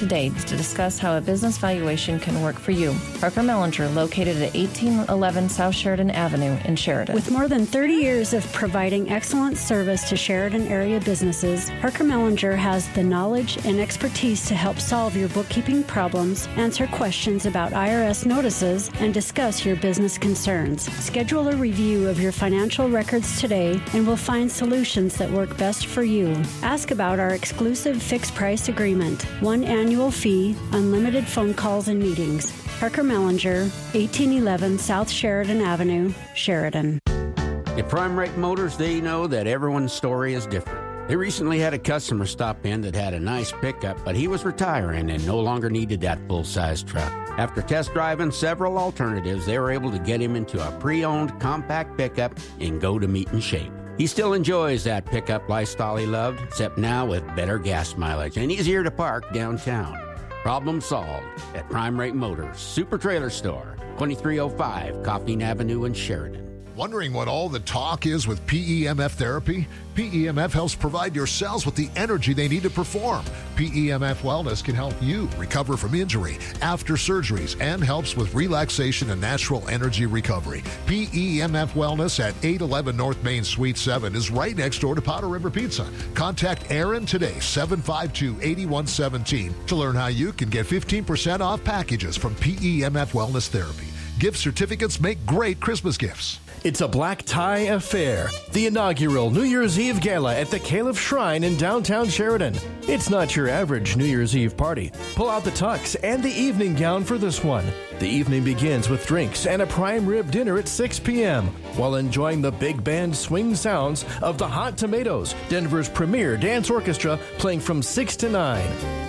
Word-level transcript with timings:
today 0.00 0.30
to 0.30 0.56
discuss 0.56 0.98
how 0.98 1.14
a 1.18 1.20
business 1.20 1.58
valuation 1.58 2.18
can 2.18 2.42
work 2.42 2.58
for 2.58 2.70
you. 2.70 2.96
Parker 3.20 3.42
Mellinger, 3.42 3.94
located 3.94 4.36
at 4.36 4.54
1811 4.54 5.50
South 5.50 5.74
Sheridan 5.74 6.10
Avenue 6.10 6.56
in 6.64 6.74
Sheridan. 6.74 7.14
With 7.14 7.30
more 7.30 7.48
than 7.48 7.66
30 7.66 7.92
years 7.92 8.32
of 8.32 8.50
providing 8.54 9.10
excellent 9.10 9.58
service 9.58 10.08
to 10.08 10.16
Sheridan 10.16 10.66
area 10.68 11.00
businesses, 11.00 11.70
Parker 11.82 12.02
Mellinger 12.02 12.56
has 12.56 12.88
the 12.94 13.02
knowledge 13.02 13.58
and 13.66 13.78
expertise 13.78 14.48
to 14.48 14.54
help 14.54 14.80
solve 14.80 15.14
your 15.14 15.28
bookkeeping 15.28 15.84
problems, 15.84 16.48
answer 16.56 16.86
questions 16.86 17.44
about 17.44 17.72
IRS 17.72 18.24
notices, 18.24 18.90
and 19.00 19.12
discuss 19.12 19.66
your 19.66 19.76
business 19.76 20.16
concerns. 20.16 20.90
Schedule 21.04 21.48
a 21.48 21.56
review 21.56 22.08
of 22.08 22.18
your 22.18 22.32
financial 22.32 22.88
records 22.88 23.38
today 23.38 23.78
and 23.92 24.06
we'll 24.06 24.16
find 24.16 24.50
solutions 24.50 25.16
that 25.16 25.30
work 25.30 25.54
best 25.58 25.88
for 25.88 26.04
you. 26.04 26.40
Ask 26.62 26.90
about 26.90 27.20
our 27.20 27.34
exclusive 27.34 28.02
fixed 28.02 28.34
price 28.34 28.70
agreement. 28.70 29.24
One 29.42 29.62
annual 29.62 29.89
annual 29.90 30.12
fee, 30.12 30.54
unlimited 30.70 31.26
phone 31.26 31.52
calls 31.52 31.88
and 31.88 31.98
meetings. 31.98 32.52
Parker 32.78 33.02
Mellinger, 33.02 33.62
1811 33.92 34.78
South 34.78 35.10
Sheridan 35.10 35.60
Avenue, 35.60 36.12
Sheridan. 36.36 37.00
At 37.08 37.88
Prime 37.88 38.16
Rate 38.16 38.36
Motors, 38.36 38.76
they 38.76 39.00
know 39.00 39.26
that 39.26 39.48
everyone's 39.48 39.92
story 39.92 40.34
is 40.34 40.46
different. 40.46 41.08
They 41.08 41.16
recently 41.16 41.58
had 41.58 41.74
a 41.74 41.78
customer 41.78 42.24
stop 42.26 42.64
in 42.64 42.82
that 42.82 42.94
had 42.94 43.14
a 43.14 43.18
nice 43.18 43.50
pickup, 43.50 44.04
but 44.04 44.14
he 44.14 44.28
was 44.28 44.44
retiring 44.44 45.10
and 45.10 45.26
no 45.26 45.40
longer 45.40 45.68
needed 45.68 46.02
that 46.02 46.20
full 46.28 46.44
size 46.44 46.84
truck. 46.84 47.10
After 47.36 47.60
test 47.60 47.92
driving 47.92 48.30
several 48.30 48.78
alternatives, 48.78 49.44
they 49.44 49.58
were 49.58 49.72
able 49.72 49.90
to 49.90 49.98
get 49.98 50.20
him 50.20 50.36
into 50.36 50.64
a 50.64 50.70
pre 50.78 51.04
owned 51.04 51.40
compact 51.40 51.98
pickup 51.98 52.38
and 52.60 52.80
go 52.80 53.00
to 53.00 53.08
meet 53.08 53.28
in 53.32 53.40
shape. 53.40 53.72
He 53.98 54.06
still 54.06 54.32
enjoys 54.32 54.84
that 54.84 55.04
pickup 55.04 55.48
lifestyle 55.48 55.96
he 55.96 56.06
loved, 56.06 56.40
except 56.40 56.78
now 56.78 57.06
with 57.06 57.24
better 57.36 57.58
gas 57.58 57.96
mileage 57.96 58.36
and 58.36 58.50
easier 58.50 58.82
to 58.82 58.90
park 58.90 59.32
downtown. 59.32 59.98
Problem 60.42 60.80
solved 60.80 61.26
at 61.54 61.68
Prime 61.68 62.00
Rate 62.00 62.14
Motors, 62.14 62.58
Super 62.58 62.96
Trailer 62.96 63.30
Store, 63.30 63.76
2305 63.98 64.96
Coffeen 64.96 65.42
Avenue 65.42 65.84
in 65.84 65.92
Sheridan. 65.92 66.49
Wondering 66.76 67.12
what 67.12 67.26
all 67.26 67.48
the 67.48 67.60
talk 67.60 68.06
is 68.06 68.28
with 68.28 68.46
PEMF 68.46 69.10
therapy? 69.12 69.66
PEMF 69.96 70.52
helps 70.52 70.74
provide 70.74 71.16
your 71.16 71.26
cells 71.26 71.66
with 71.66 71.74
the 71.74 71.90
energy 71.96 72.32
they 72.32 72.46
need 72.46 72.62
to 72.62 72.70
perform. 72.70 73.24
PEMF 73.56 74.16
Wellness 74.18 74.62
can 74.62 74.76
help 74.76 74.94
you 75.02 75.28
recover 75.36 75.76
from 75.76 75.96
injury 75.96 76.38
after 76.62 76.94
surgeries 76.94 77.60
and 77.60 77.82
helps 77.82 78.16
with 78.16 78.32
relaxation 78.34 79.10
and 79.10 79.20
natural 79.20 79.68
energy 79.68 80.06
recovery. 80.06 80.62
PEMF 80.86 81.70
Wellness 81.72 82.20
at 82.20 82.34
811 82.44 82.96
North 82.96 83.22
Main 83.24 83.42
Suite 83.42 83.76
7 83.76 84.14
is 84.14 84.30
right 84.30 84.56
next 84.56 84.78
door 84.78 84.94
to 84.94 85.02
Powder 85.02 85.28
River 85.28 85.50
Pizza. 85.50 85.86
Contact 86.14 86.70
Aaron 86.70 87.04
today, 87.04 87.38
752 87.40 88.36
8117, 88.40 89.52
to 89.66 89.74
learn 89.74 89.96
how 89.96 90.06
you 90.06 90.32
can 90.32 90.48
get 90.48 90.66
15% 90.66 91.40
off 91.40 91.64
packages 91.64 92.16
from 92.16 92.34
PEMF 92.36 93.10
Wellness 93.12 93.48
Therapy. 93.48 93.88
Gift 94.20 94.38
certificates 94.38 95.00
make 95.00 95.24
great 95.26 95.60
Christmas 95.60 95.96
gifts. 95.96 96.38
It's 96.62 96.82
a 96.82 96.88
black 96.88 97.22
tie 97.22 97.70
affair. 97.72 98.28
The 98.52 98.66
inaugural 98.66 99.30
New 99.30 99.44
Year's 99.44 99.78
Eve 99.78 99.98
gala 99.98 100.36
at 100.36 100.50
the 100.50 100.60
Kalif 100.60 100.98
Shrine 100.98 101.42
in 101.42 101.56
downtown 101.56 102.06
Sheridan. 102.06 102.54
It's 102.82 103.08
not 103.08 103.34
your 103.34 103.48
average 103.48 103.96
New 103.96 104.04
Year's 104.04 104.36
Eve 104.36 104.58
party. 104.58 104.92
Pull 105.14 105.30
out 105.30 105.42
the 105.42 105.52
tux 105.52 105.96
and 106.02 106.22
the 106.22 106.30
evening 106.30 106.74
gown 106.74 107.02
for 107.02 107.16
this 107.16 107.42
one. 107.42 107.64
The 107.98 108.08
evening 108.08 108.44
begins 108.44 108.90
with 108.90 109.06
drinks 109.06 109.46
and 109.46 109.62
a 109.62 109.66
prime 109.66 110.04
rib 110.04 110.30
dinner 110.30 110.58
at 110.58 110.68
6 110.68 111.00
p.m. 111.00 111.46
while 111.76 111.94
enjoying 111.94 112.42
the 112.42 112.52
big 112.52 112.84
band 112.84 113.16
swing 113.16 113.54
sounds 113.54 114.04
of 114.20 114.36
the 114.36 114.48
Hot 114.48 114.76
Tomatoes, 114.76 115.34
Denver's 115.48 115.88
premier 115.88 116.36
dance 116.36 116.68
orchestra, 116.68 117.18
playing 117.38 117.60
from 117.60 117.82
6 117.82 118.16
to 118.16 118.28
9. 118.28 118.99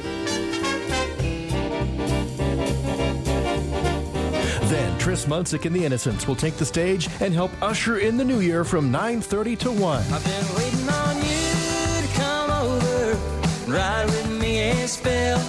Tris 5.01 5.25
Munsick 5.25 5.65
and 5.65 5.75
the 5.75 5.83
Innocents 5.83 6.27
will 6.27 6.35
take 6.35 6.57
the 6.57 6.65
stage 6.65 7.09
and 7.21 7.33
help 7.33 7.49
usher 7.59 7.97
in 7.97 8.17
the 8.17 8.23
new 8.23 8.39
year 8.39 8.63
from 8.63 8.93
9.30 8.93 9.57
to 9.57 9.71
1. 9.71 9.99
I've 9.99 10.23
been 10.23 10.55
waiting 10.55 10.87
on 10.89 11.17
you 11.17 12.07
to 12.07 12.13
come 12.13 12.51
over 12.51 13.71
ride 13.71 14.05
with 14.05 14.39
me 14.39 14.69
a 14.69 14.87
spell. 14.87 15.43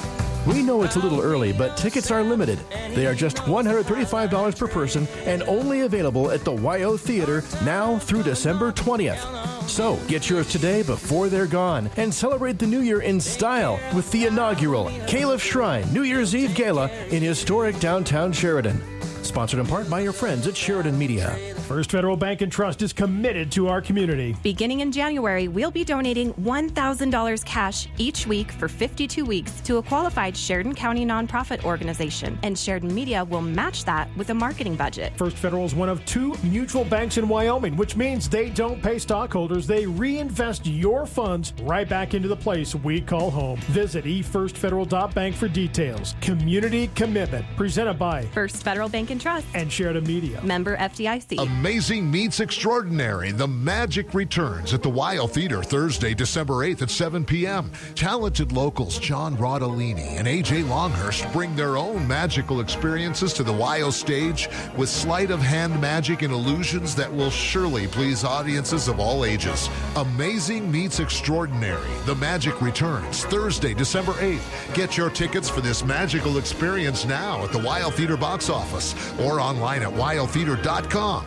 We 0.47 0.62
know 0.62 0.82
it's 0.84 0.97
a 0.97 1.00
little 1.00 1.21
early, 1.21 1.53
but 1.53 1.76
tickets 1.76 2.10
are 2.10 2.22
limited. 2.22 2.60
They 2.94 3.06
are 3.06 3.15
just 3.15 3.37
$135 3.37 4.59
per 4.59 4.69
person 4.69 5.06
and 5.26 5.43
only 5.43 5.82
available 5.82 6.31
at 6.31 6.47
the 6.47 6.53
WYO 6.53 6.99
Theater 6.99 7.44
now 7.62 7.99
through 7.99 8.22
December 8.22 8.72
20th. 8.72 9.69
So 9.69 9.97
get 10.09 10.31
yours 10.31 10.49
today 10.49 10.82
before 10.82 11.28
they're 11.28 11.47
gone 11.47 11.91
and 11.99 12.12
celebrate 12.12 12.59
the 12.59 12.66
new 12.66 12.81
year 12.81 13.03
in 13.03 13.21
style 13.21 13.78
with 13.94 14.10
the 14.12 14.25
inaugural 14.25 14.87
Kalif 15.06 15.41
Shrine 15.41 15.93
New 15.93 16.05
Year's 16.05 16.34
Eve 16.34 16.55
Gala 16.55 16.88
in 17.10 17.22
historic 17.22 17.78
downtown 17.81 18.32
Sheridan. 18.32 18.91
Sponsored 19.32 19.60
in 19.60 19.66
part 19.66 19.88
by 19.88 20.00
your 20.00 20.12
friends 20.12 20.47
at 20.47 20.54
Sheridan 20.54 20.98
Media. 20.98 21.34
First 21.72 21.91
Federal 21.91 22.19
Bank 22.19 22.43
and 22.43 22.53
Trust 22.53 22.83
is 22.83 22.93
committed 22.93 23.50
to 23.53 23.66
our 23.69 23.81
community. 23.81 24.37
Beginning 24.43 24.81
in 24.81 24.93
January, 24.93 25.49
we'll 25.49 25.71
be 25.71 25.84
donating 25.84 26.34
$1,000 26.34 27.44
cash 27.47 27.88
each 27.97 28.27
week 28.27 28.53
for 28.53 28.69
52 28.69 29.25
weeks 29.25 29.59
to 29.62 29.78
a 29.78 29.82
qualified 29.82 30.37
Sheridan 30.37 30.75
County 30.75 31.06
nonprofit 31.06 31.65
organization, 31.65 32.38
and 32.43 32.59
Sheridan 32.59 32.94
Media 32.94 33.25
will 33.25 33.41
match 33.41 33.87
that 33.87 34.15
with 34.19 34.28
a 34.28 34.34
marketing 34.34 34.77
budget. 34.77 35.15
First 35.16 35.38
Federal 35.38 35.65
is 35.65 35.75
one 35.75 35.88
of 35.88 36.05
two 36.05 36.34
mutual 36.43 36.84
banks 36.84 37.16
in 37.16 37.27
Wyoming, 37.27 37.75
which 37.78 37.97
means 37.97 38.28
they 38.28 38.50
don't 38.50 38.82
pay 38.82 38.99
stockholders. 38.99 39.66
They 39.66 39.87
reinvest 39.87 40.66
your 40.66 41.06
funds 41.06 41.55
right 41.62 41.88
back 41.88 42.12
into 42.12 42.28
the 42.28 42.37
place 42.37 42.75
we 42.75 43.00
call 43.00 43.31
home. 43.31 43.59
Visit 43.69 44.05
efirstfederal.bank 44.05 45.34
for 45.37 45.49
details. 45.49 46.16
Community 46.21 46.88
commitment 46.88 47.47
presented 47.56 47.94
by 47.94 48.27
First 48.27 48.62
Federal 48.62 48.91
Bank 48.91 49.09
and 49.09 49.19
Trust 49.19 49.47
and 49.55 49.72
Sheridan 49.72 50.05
Media. 50.05 50.38
Member 50.43 50.77
FDIC. 50.77 51.62
Amazing 51.62 52.11
Meets 52.11 52.41
Extraordinary. 52.41 53.31
The 53.31 53.47
Magic 53.47 54.15
returns 54.15 54.75
at 54.75 54.83
the 54.83 54.91
WYO 54.91 55.31
Theater 55.31 55.62
Thursday, 55.62 56.12
December 56.12 56.55
8th 56.55 56.83
at 56.83 56.91
7 56.91 57.25
p.m. 57.25 57.71
Talented 57.95 58.50
locals 58.50 58.99
John 58.99 59.37
Rodolini 59.37 60.19
and 60.19 60.27
AJ 60.27 60.69
Longhurst 60.69 61.33
bring 61.33 61.55
their 61.55 61.77
own 61.77 62.09
magical 62.09 62.59
experiences 62.59 63.33
to 63.34 63.45
the 63.45 63.53
WYO 63.53 63.93
stage 63.93 64.49
with 64.77 64.89
sleight 64.89 65.31
of 65.31 65.39
hand 65.39 65.81
magic 65.81 66.23
and 66.23 66.33
illusions 66.33 66.97
that 66.97 67.15
will 67.15 67.31
surely 67.31 67.87
please 67.87 68.25
audiences 68.25 68.89
of 68.89 68.99
all 68.99 69.25
ages. 69.25 69.69
Amazing 69.94 70.69
Meets 70.69 70.99
Extraordinary. 70.99 71.87
The 72.06 72.17
Magic 72.17 72.61
returns 72.61 73.25
Thursday, 73.27 73.73
December 73.73 74.15
8th. 74.15 74.75
Get 74.75 74.97
your 74.97 75.11
tickets 75.11 75.49
for 75.49 75.61
this 75.61 75.84
magical 75.84 76.39
experience 76.39 77.05
now 77.05 77.44
at 77.44 77.53
the 77.53 77.61
WYO 77.61 77.93
Theater 77.93 78.17
box 78.17 78.50
office 78.50 78.97
or 79.21 79.39
online 79.39 79.83
at 79.83 79.93
wyotheater.com. 79.93 81.25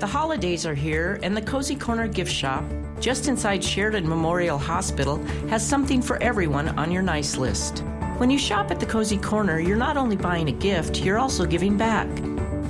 The 0.00 0.06
holidays 0.06 0.64
are 0.64 0.74
here, 0.74 1.20
and 1.22 1.36
the 1.36 1.42
Cozy 1.42 1.76
Corner 1.76 2.08
gift 2.08 2.32
shop, 2.32 2.64
just 3.00 3.28
inside 3.28 3.62
Sheridan 3.62 4.08
Memorial 4.08 4.56
Hospital, 4.56 5.18
has 5.50 5.64
something 5.68 6.00
for 6.00 6.16
everyone 6.22 6.68
on 6.78 6.90
your 6.90 7.02
nice 7.02 7.36
list. 7.36 7.80
When 8.16 8.30
you 8.30 8.38
shop 8.38 8.70
at 8.70 8.80
the 8.80 8.86
Cozy 8.86 9.18
Corner, 9.18 9.60
you're 9.60 9.76
not 9.76 9.98
only 9.98 10.16
buying 10.16 10.48
a 10.48 10.52
gift, 10.52 11.00
you're 11.00 11.18
also 11.18 11.44
giving 11.44 11.76
back. 11.76 12.08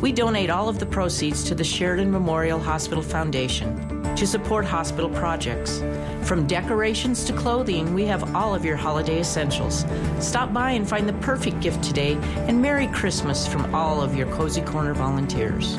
We 0.02 0.10
donate 0.10 0.50
all 0.50 0.68
of 0.68 0.80
the 0.80 0.86
proceeds 0.86 1.44
to 1.44 1.54
the 1.54 1.62
Sheridan 1.62 2.10
Memorial 2.10 2.58
Hospital 2.58 3.02
Foundation 3.02 3.76
to 4.16 4.26
support 4.26 4.64
hospital 4.64 5.10
projects. 5.10 5.84
From 6.22 6.48
decorations 6.48 7.22
to 7.26 7.32
clothing, 7.32 7.94
we 7.94 8.06
have 8.06 8.34
all 8.34 8.56
of 8.56 8.64
your 8.64 8.76
holiday 8.76 9.20
essentials. 9.20 9.84
Stop 10.18 10.52
by 10.52 10.72
and 10.72 10.88
find 10.88 11.08
the 11.08 11.20
perfect 11.24 11.60
gift 11.60 11.84
today, 11.84 12.14
and 12.48 12.60
Merry 12.60 12.88
Christmas 12.88 13.46
from 13.46 13.72
all 13.72 14.02
of 14.02 14.16
your 14.16 14.26
Cozy 14.32 14.62
Corner 14.62 14.94
volunteers. 14.94 15.78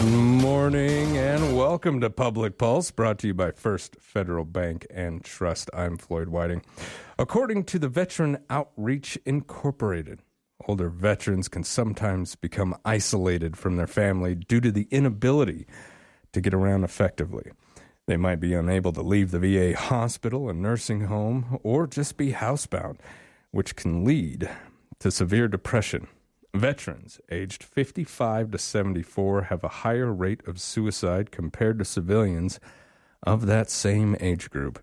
Good 0.00 0.12
morning 0.12 1.16
and 1.16 1.56
welcome 1.56 2.00
to 2.02 2.08
Public 2.08 2.56
Pulse, 2.56 2.92
brought 2.92 3.18
to 3.18 3.26
you 3.26 3.34
by 3.34 3.50
First 3.50 3.96
Federal 3.98 4.44
Bank 4.44 4.86
and 4.90 5.24
Trust. 5.24 5.68
I'm 5.74 5.96
Floyd 5.96 6.28
Whiting. 6.28 6.62
According 7.18 7.64
to 7.64 7.80
the 7.80 7.88
Veteran 7.88 8.38
Outreach 8.48 9.18
Incorporated, 9.26 10.20
older 10.68 10.88
veterans 10.88 11.48
can 11.48 11.64
sometimes 11.64 12.36
become 12.36 12.76
isolated 12.84 13.56
from 13.56 13.74
their 13.74 13.88
family 13.88 14.36
due 14.36 14.60
to 14.60 14.70
the 14.70 14.86
inability 14.92 15.66
to 16.32 16.40
get 16.40 16.54
around 16.54 16.84
effectively. 16.84 17.50
They 18.06 18.16
might 18.16 18.38
be 18.38 18.54
unable 18.54 18.92
to 18.92 19.02
leave 19.02 19.32
the 19.32 19.40
VA 19.40 19.76
hospital 19.76 20.48
and 20.48 20.62
nursing 20.62 21.06
home 21.06 21.58
or 21.64 21.88
just 21.88 22.16
be 22.16 22.30
housebound, 22.30 22.98
which 23.50 23.74
can 23.74 24.04
lead 24.04 24.48
to 25.00 25.10
severe 25.10 25.48
depression 25.48 26.06
Veterans 26.54 27.20
aged 27.30 27.62
55 27.62 28.50
to 28.50 28.58
74 28.58 29.42
have 29.42 29.62
a 29.62 29.68
higher 29.68 30.12
rate 30.12 30.46
of 30.46 30.60
suicide 30.60 31.30
compared 31.30 31.78
to 31.78 31.84
civilians 31.84 32.58
of 33.22 33.46
that 33.46 33.70
same 33.70 34.16
age 34.20 34.50
group. 34.50 34.82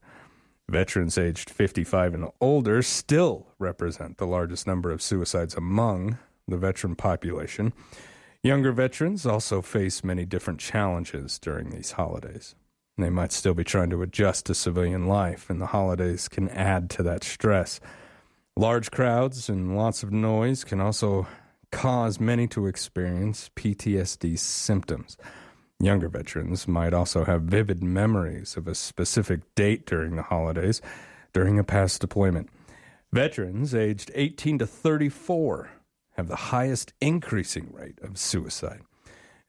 Veterans 0.70 1.18
aged 1.18 1.50
55 1.50 2.14
and 2.14 2.30
older 2.40 2.82
still 2.82 3.48
represent 3.60 4.18
the 4.18 4.28
largest 4.28 4.66
number 4.66 4.92
of 4.92 5.02
suicides 5.02 5.56
among 5.56 6.18
the 6.48 6.58
veteran 6.58 6.96
population. 6.96 7.74
Younger 8.44 8.72
veterans 8.72 9.26
also 9.26 9.62
face 9.62 10.04
many 10.04 10.26
different 10.26 10.60
challenges 10.60 11.40
during 11.40 11.70
these 11.72 11.94
holidays. 11.94 12.56
They 12.98 13.10
might 13.10 13.32
still 13.32 13.54
be 13.54 13.64
trying 13.64 13.90
to 13.90 14.02
adjust 14.02 14.46
to 14.46 14.56
civilian 14.56 15.08
life, 15.08 15.50
and 15.50 15.60
the 15.60 15.68
holidays 15.68 16.28
can 16.30 16.48
add 16.50 16.90
to 16.92 17.04
that 17.04 17.24
stress. 17.24 17.80
Large 18.56 18.92
crowds 18.92 19.50
and 19.50 19.76
lots 19.76 20.02
of 20.02 20.12
noise 20.12 20.64
can 20.64 20.80
also 20.80 21.28
cause 21.76 22.22
many 22.22 22.48
to 22.48 22.68
experience 22.68 23.50
PTSD 23.58 24.40
symptoms. 24.40 25.18
Younger 25.78 26.08
veterans 26.08 26.70
might 26.70 26.94
also 26.94 27.26
have 27.26 27.42
vivid 27.42 27.84
memories 27.84 28.56
of 28.56 28.66
a 28.66 28.74
specific 28.74 29.42
date 29.56 29.86
during 29.86 30.16
the 30.16 30.22
holidays 30.22 30.82
during 31.34 31.60
a 31.60 31.66
past 31.66 32.00
deployment. 32.00 32.50
Veterans 33.12 33.76
aged 33.76 34.10
18 34.16 34.60
to 34.60 34.66
34 34.66 35.70
have 36.14 36.30
the 36.30 36.38
highest 36.38 36.94
increasing 37.02 37.70
rate 37.74 38.00
of 38.02 38.18
suicide. 38.18 38.80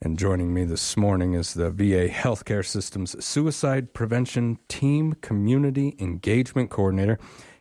And 0.02 0.19
joining 0.19 0.52
me 0.52 0.64
this 0.64 0.96
morning 0.96 1.34
is 1.34 1.55
the 1.55 1.70
VA 1.70 2.08
Healthcare 2.08 2.67
System's 2.67 3.25
Suicide 3.25 3.94
Prevention 3.94 4.58
Team 4.69 5.12
Community 5.20 5.94
Engagement 6.00 6.70
Coordinator, 6.70 7.20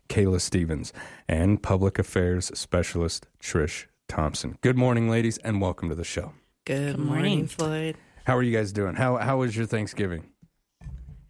Kayla 0.09 0.41
Stevens, 0.41 0.91
and 1.29 1.61
Public 1.61 1.99
Affairs 1.99 2.51
Specialist, 2.55 3.27
Trish 3.39 3.85
Thompson. 4.07 4.57
Good 4.61 4.77
morning, 4.77 5.09
ladies, 5.09 5.37
and 5.39 5.61
welcome 5.61 5.89
to 5.89 5.95
the 5.95 6.03
show. 6.03 6.33
Good, 6.65 6.97
morning, 6.97 7.47
Floyd. 7.47 7.97
How 8.25 8.35
are 8.37 8.43
you 8.43 8.55
guys 8.55 8.71
doing? 8.71 8.95
How 8.95 9.17
how 9.17 9.37
was 9.37 9.55
your 9.55 9.65
Thanksgiving? 9.65 10.29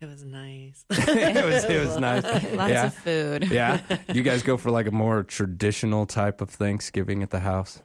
It 0.01 0.06
was 0.06 0.24
nice. 0.24 0.86
it 0.89 1.45
was 1.45 1.63
it 1.66 1.86
was 1.86 1.98
nice. 1.98 2.24
Lots 2.24 2.72
yeah. 2.72 2.86
of 2.86 2.94
food. 2.94 3.48
yeah. 3.51 3.81
You 4.13 4.24
guys 4.24 4.44
go 4.44 4.57
for 4.57 4.72
like 4.72 4.88
a 4.88 4.92
more 4.92 5.24
traditional 5.24 6.06
type 6.06 6.42
of 6.42 6.50
Thanksgiving 6.50 7.24
at 7.24 7.31
the 7.31 7.39
house? 7.39 7.81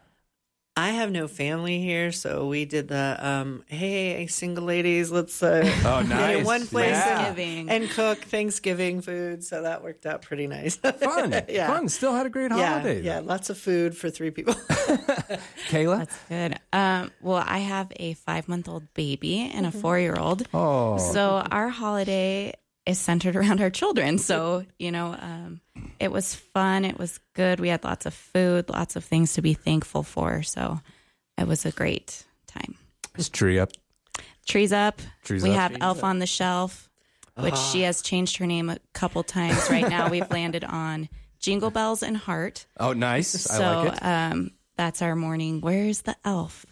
I 0.81 0.91
have 0.93 1.11
no 1.11 1.29
family 1.29 1.79
here, 1.81 2.11
so 2.11 2.47
we 2.47 2.65
did 2.65 2.88
the 2.88 3.17
um, 3.21 3.65
hey 3.67 4.27
single 4.29 4.65
ladies, 4.65 5.11
let's 5.11 5.43
uh, 5.43 5.61
Oh, 5.85 6.00
get 6.00 6.09
nice. 6.09 6.38
in 6.38 6.44
one 6.44 6.67
place 6.67 6.91
Yeah. 6.93 7.35
And, 7.37 7.71
and 7.71 7.91
cook 7.91 8.19
Thanksgiving 8.19 9.03
food. 9.03 9.44
So 9.44 9.62
that 9.62 9.82
worked 9.82 10.06
out 10.06 10.23
pretty 10.23 10.47
nice. 10.47 10.77
Fun. 10.77 11.35
yeah. 11.49 11.67
Fun. 11.67 11.88
Still 11.88 12.15
had 12.15 12.25
a 12.25 12.31
great 12.31 12.50
Yeah, 12.50 12.81
holiday. 12.81 13.03
yeah, 13.03 13.21
lots 13.21 13.50
of 13.50 13.59
food 13.59 13.94
for 13.97 14.09
three 14.09 14.31
people. 14.31 14.55
Kayla? 15.69 15.99
That's 15.99 16.19
good. 16.29 16.59
Um, 16.73 17.11
well, 17.21 17.44
I 17.47 17.59
have 17.59 17.93
a 17.97 18.15
five 18.15 18.49
month 18.49 18.69
old 18.69 18.93
baby 18.94 19.50
and 19.55 19.67
a 19.67 19.71
four 19.73 19.99
year 19.99 20.17
old. 20.19 20.47
Oh. 20.55 20.97
So 21.12 21.44
our 21.50 21.69
holiday 21.69 22.55
is 22.87 22.99
centered 22.99 23.37
around 23.37 23.61
our 23.61 23.71
children. 23.71 24.17
So, 24.19 24.65
you 24.79 24.91
know, 24.91 25.15
um, 25.21 25.61
it 26.00 26.11
was 26.11 26.35
fun. 26.35 26.85
It 26.85 26.99
was 26.99 27.20
good. 27.35 27.61
We 27.61 27.69
had 27.69 27.85
lots 27.85 28.06
of 28.06 28.14
food, 28.14 28.70
lots 28.70 28.97
of 28.97 29.05
things 29.05 29.35
to 29.35 29.43
be 29.43 29.55
thankful 29.55 30.02
for. 30.02 30.43
So 30.43 30.81
it 31.38 31.47
was 31.47 31.67
a 31.67 31.70
great 31.70 32.25
time. 32.47 32.76
Is 33.17 33.29
tree 33.29 33.58
up? 33.58 33.70
Trees 34.47 34.73
up. 34.73 35.00
Trees 35.25 35.44
up. 35.44 35.49
we 35.49 35.55
up. 35.55 35.61
have 35.73 35.82
Elf 35.82 36.02
on 36.02 36.19
the 36.19 36.26
Shelf, 36.26 36.88
which 37.37 37.56
she 37.56 37.82
has 37.82 38.00
changed 38.02 38.38
her 38.38 38.47
name 38.47 38.70
a 38.70 38.79
couple 38.94 39.23
times. 39.23 39.70
Right 39.70 39.88
now, 39.88 40.08
we've 40.08 40.29
landed 40.31 40.64
on 40.64 41.08
Jingle 41.38 41.70
Bells 41.70 42.03
and 42.03 42.17
Heart. 42.17 42.67
Oh, 42.79 42.94
nice. 42.94 43.29
So 43.29 43.62
I 43.62 43.82
like 43.85 43.93
it. 43.93 44.05
um, 44.05 44.50
that's 44.76 45.03
our 45.03 45.14
morning. 45.14 45.61
Where's 45.61 46.03
the 46.03 46.17
elf? 46.25 46.64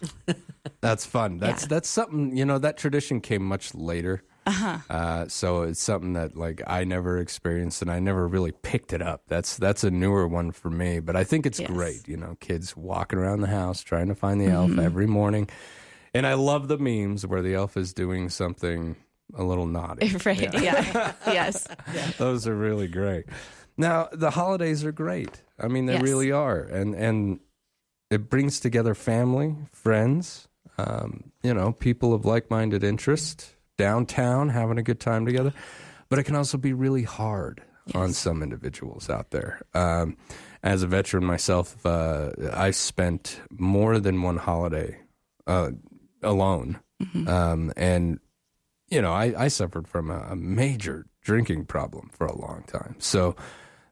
That's 0.81 1.05
fun. 1.05 1.37
That's 1.37 1.63
yeah. 1.63 1.67
that's 1.69 1.89
something, 1.89 2.35
you 2.35 2.45
know, 2.45 2.57
that 2.57 2.77
tradition 2.77 3.21
came 3.21 3.43
much 3.43 3.73
later. 3.75 4.23
Uh-huh. 4.49 5.27
so 5.27 5.61
it's 5.63 5.81
something 5.81 6.13
that 6.13 6.35
like 6.35 6.61
I 6.67 6.83
never 6.83 7.17
experienced 7.19 7.81
and 7.81 7.91
I 7.91 7.99
never 7.99 8.27
really 8.27 8.51
picked 8.51 8.93
it 8.93 9.01
up. 9.01 9.23
That's 9.27 9.57
that's 9.57 9.83
a 9.83 9.91
newer 9.91 10.27
one 10.27 10.51
for 10.51 10.69
me, 10.69 10.99
but 10.99 11.15
I 11.15 11.23
think 11.23 11.45
it's 11.45 11.59
Yes. 11.59 11.69
great, 11.69 12.07
you 12.07 12.17
know, 12.17 12.35
kids 12.39 12.75
walking 12.75 13.19
around 13.19 13.41
the 13.41 13.47
house 13.47 13.81
trying 13.81 14.07
to 14.07 14.15
find 14.15 14.39
the 14.41 14.45
Mm-hmm. 14.47 14.79
elf 14.79 14.85
every 14.85 15.07
morning. 15.07 15.49
And 16.13 16.25
I 16.25 16.33
love 16.33 16.67
the 16.67 16.77
memes 16.79 17.25
where 17.27 17.41
the 17.43 17.53
elf 17.53 17.77
is 17.77 17.93
doing 17.93 18.29
something 18.29 18.95
a 19.35 19.43
little 19.43 19.67
naughty. 19.67 20.15
right. 20.25 20.51
Yeah. 20.59 21.13
yes. 21.27 21.67
Those 22.17 22.47
are 22.47 22.55
really 22.55 22.87
great. 22.87 23.25
Now, 23.77 24.09
the 24.11 24.31
holidays 24.31 24.83
are 24.83 24.91
great. 24.91 25.43
I 25.59 25.67
mean, 25.67 25.85
they 25.85 25.93
Yes. 25.93 26.01
really 26.01 26.31
are. 26.31 26.61
And 26.61 26.95
and 26.95 27.39
it 28.09 28.27
brings 28.29 28.59
together 28.59 28.95
family, 28.95 29.55
friends, 29.71 30.47
um, 30.79 31.31
you 31.43 31.53
know, 31.53 31.71
people 31.73 32.11
of 32.13 32.25
like-minded 32.25 32.83
interest 32.83 33.53
downtown 33.79 34.49
having 34.49 34.77
a 34.77 34.83
good 34.83 34.99
time 34.99 35.25
together. 35.25 35.53
But 36.09 36.19
it 36.19 36.23
can 36.23 36.35
also 36.35 36.57
be 36.57 36.73
really 36.73 37.03
hard 37.03 37.63
on 37.95 38.11
some 38.13 38.43
individuals 38.43 39.09
out 39.09 39.31
there. 39.31 39.61
Um, 39.73 40.17
as 40.61 40.83
a 40.83 40.87
veteran 40.87 41.23
myself, 41.23 41.85
uh, 41.85 42.31
I 42.53 42.71
spent 42.71 43.39
more 43.49 43.99
than 43.99 44.21
one 44.21 44.37
holiday 44.37 44.99
uh, 45.47 45.71
alone. 46.21 46.79
Um, 47.29 47.71
and 47.77 48.19
you 48.89 49.01
know, 49.01 49.13
I, 49.13 49.45
I 49.45 49.47
suffered 49.47 49.87
from 49.87 50.11
a, 50.11 50.27
a 50.31 50.35
major 50.35 51.05
drinking 51.21 51.65
problem 51.65 52.09
for 52.11 52.27
a 52.27 52.35
long 52.35 52.65
time. 52.67 52.95
So 52.99 53.37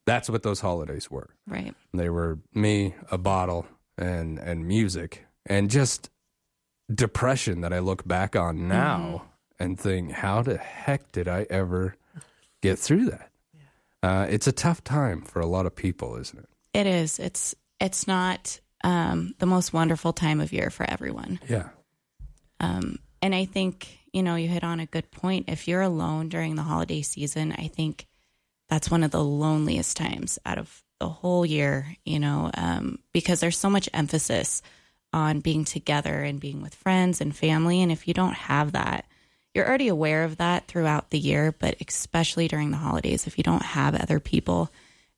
that's 0.06 0.30
what 0.30 0.44
those 0.44 0.60
holidays 0.60 1.10
were. 1.10 1.30
Right. 1.48 1.74
They 1.94 2.10
were 2.10 2.40
me, 2.54 2.96
a 3.10 3.18
bottle, 3.18 3.66
and 3.98 4.38
and 4.40 4.68
music, 4.68 5.26
and 5.46 5.70
just 5.70 6.10
depression 6.94 7.62
that 7.62 7.72
I 7.72 7.80
look 7.80 8.06
back 8.06 8.36
on 8.36 8.68
now 8.68 9.24
and 9.60 9.80
think, 9.80 10.12
how 10.12 10.42
the 10.42 10.58
heck 10.58 11.12
did 11.12 11.28
I 11.28 11.46
ever 11.50 11.96
get 12.62 12.80
through 12.80 13.10
that? 13.10 13.30
Uh, 14.04 14.28
it's 14.30 14.48
a 14.48 14.52
tough 14.52 14.84
time 14.84 15.22
for 15.22 15.40
a 15.40 15.46
lot 15.46 15.66
of 15.66 15.76
people, 15.76 16.16
isn't 16.18 16.40
it? 16.40 16.50
It 16.74 16.88
is. 16.88 17.20
It's 17.20 17.56
it's 17.80 18.08
not 18.08 18.60
um, 18.84 19.34
the 19.40 19.46
most 19.46 19.74
wonderful 19.74 20.14
time 20.14 20.40
of 20.40 20.54
year 20.54 20.70
for 20.70 20.88
everyone. 20.90 21.40
Yeah. 21.50 21.70
Um, 22.60 23.00
and 23.22 23.34
I 23.34 23.46
think 23.46 24.00
you 24.14 24.24
know 24.24 24.36
you 24.36 24.48
hit 24.48 24.64
on 24.64 24.80
a 24.80 24.86
good 24.86 25.10
point. 25.12 25.46
If 25.50 25.68
you're 25.68 25.82
alone 25.82 26.30
during 26.30 26.56
the 26.56 26.64
holiday 26.64 27.02
season, 27.02 27.52
I 27.52 27.68
think 27.68 28.08
that's 28.70 28.92
one 28.92 29.04
of 29.04 29.12
the 29.12 29.24
loneliest 29.24 29.98
times 29.98 30.38
out 30.46 30.58
of 30.58 30.84
the 31.00 31.10
whole 31.10 31.46
year. 31.46 31.96
You 32.06 32.20
know, 32.20 32.52
um, 32.54 33.00
because 33.14 33.40
there's 33.40 33.58
so 33.58 33.70
much 33.70 33.90
emphasis 33.94 34.62
on 35.14 35.40
being 35.40 35.66
together 35.66 36.22
and 36.22 36.40
being 36.40 36.62
with 36.62 36.76
friends 36.76 37.22
and 37.22 37.36
family, 37.36 37.82
and 37.82 37.92
if 37.92 38.08
you 38.08 38.14
don't 38.14 38.36
have 38.36 38.74
that, 38.74 39.06
you're 39.58 39.68
already 39.68 39.88
aware 39.88 40.24
of 40.24 40.38
that 40.38 40.68
throughout 40.68 41.10
the 41.10 41.20
year, 41.20 41.54
but 41.58 41.76
especially 41.86 42.48
during 42.48 42.72
the 42.72 42.78
holidays, 42.78 43.28
if 43.28 43.38
you 43.38 43.44
don't 43.44 43.64
have 43.64 43.96
other 43.96 44.20
people, 44.20 44.72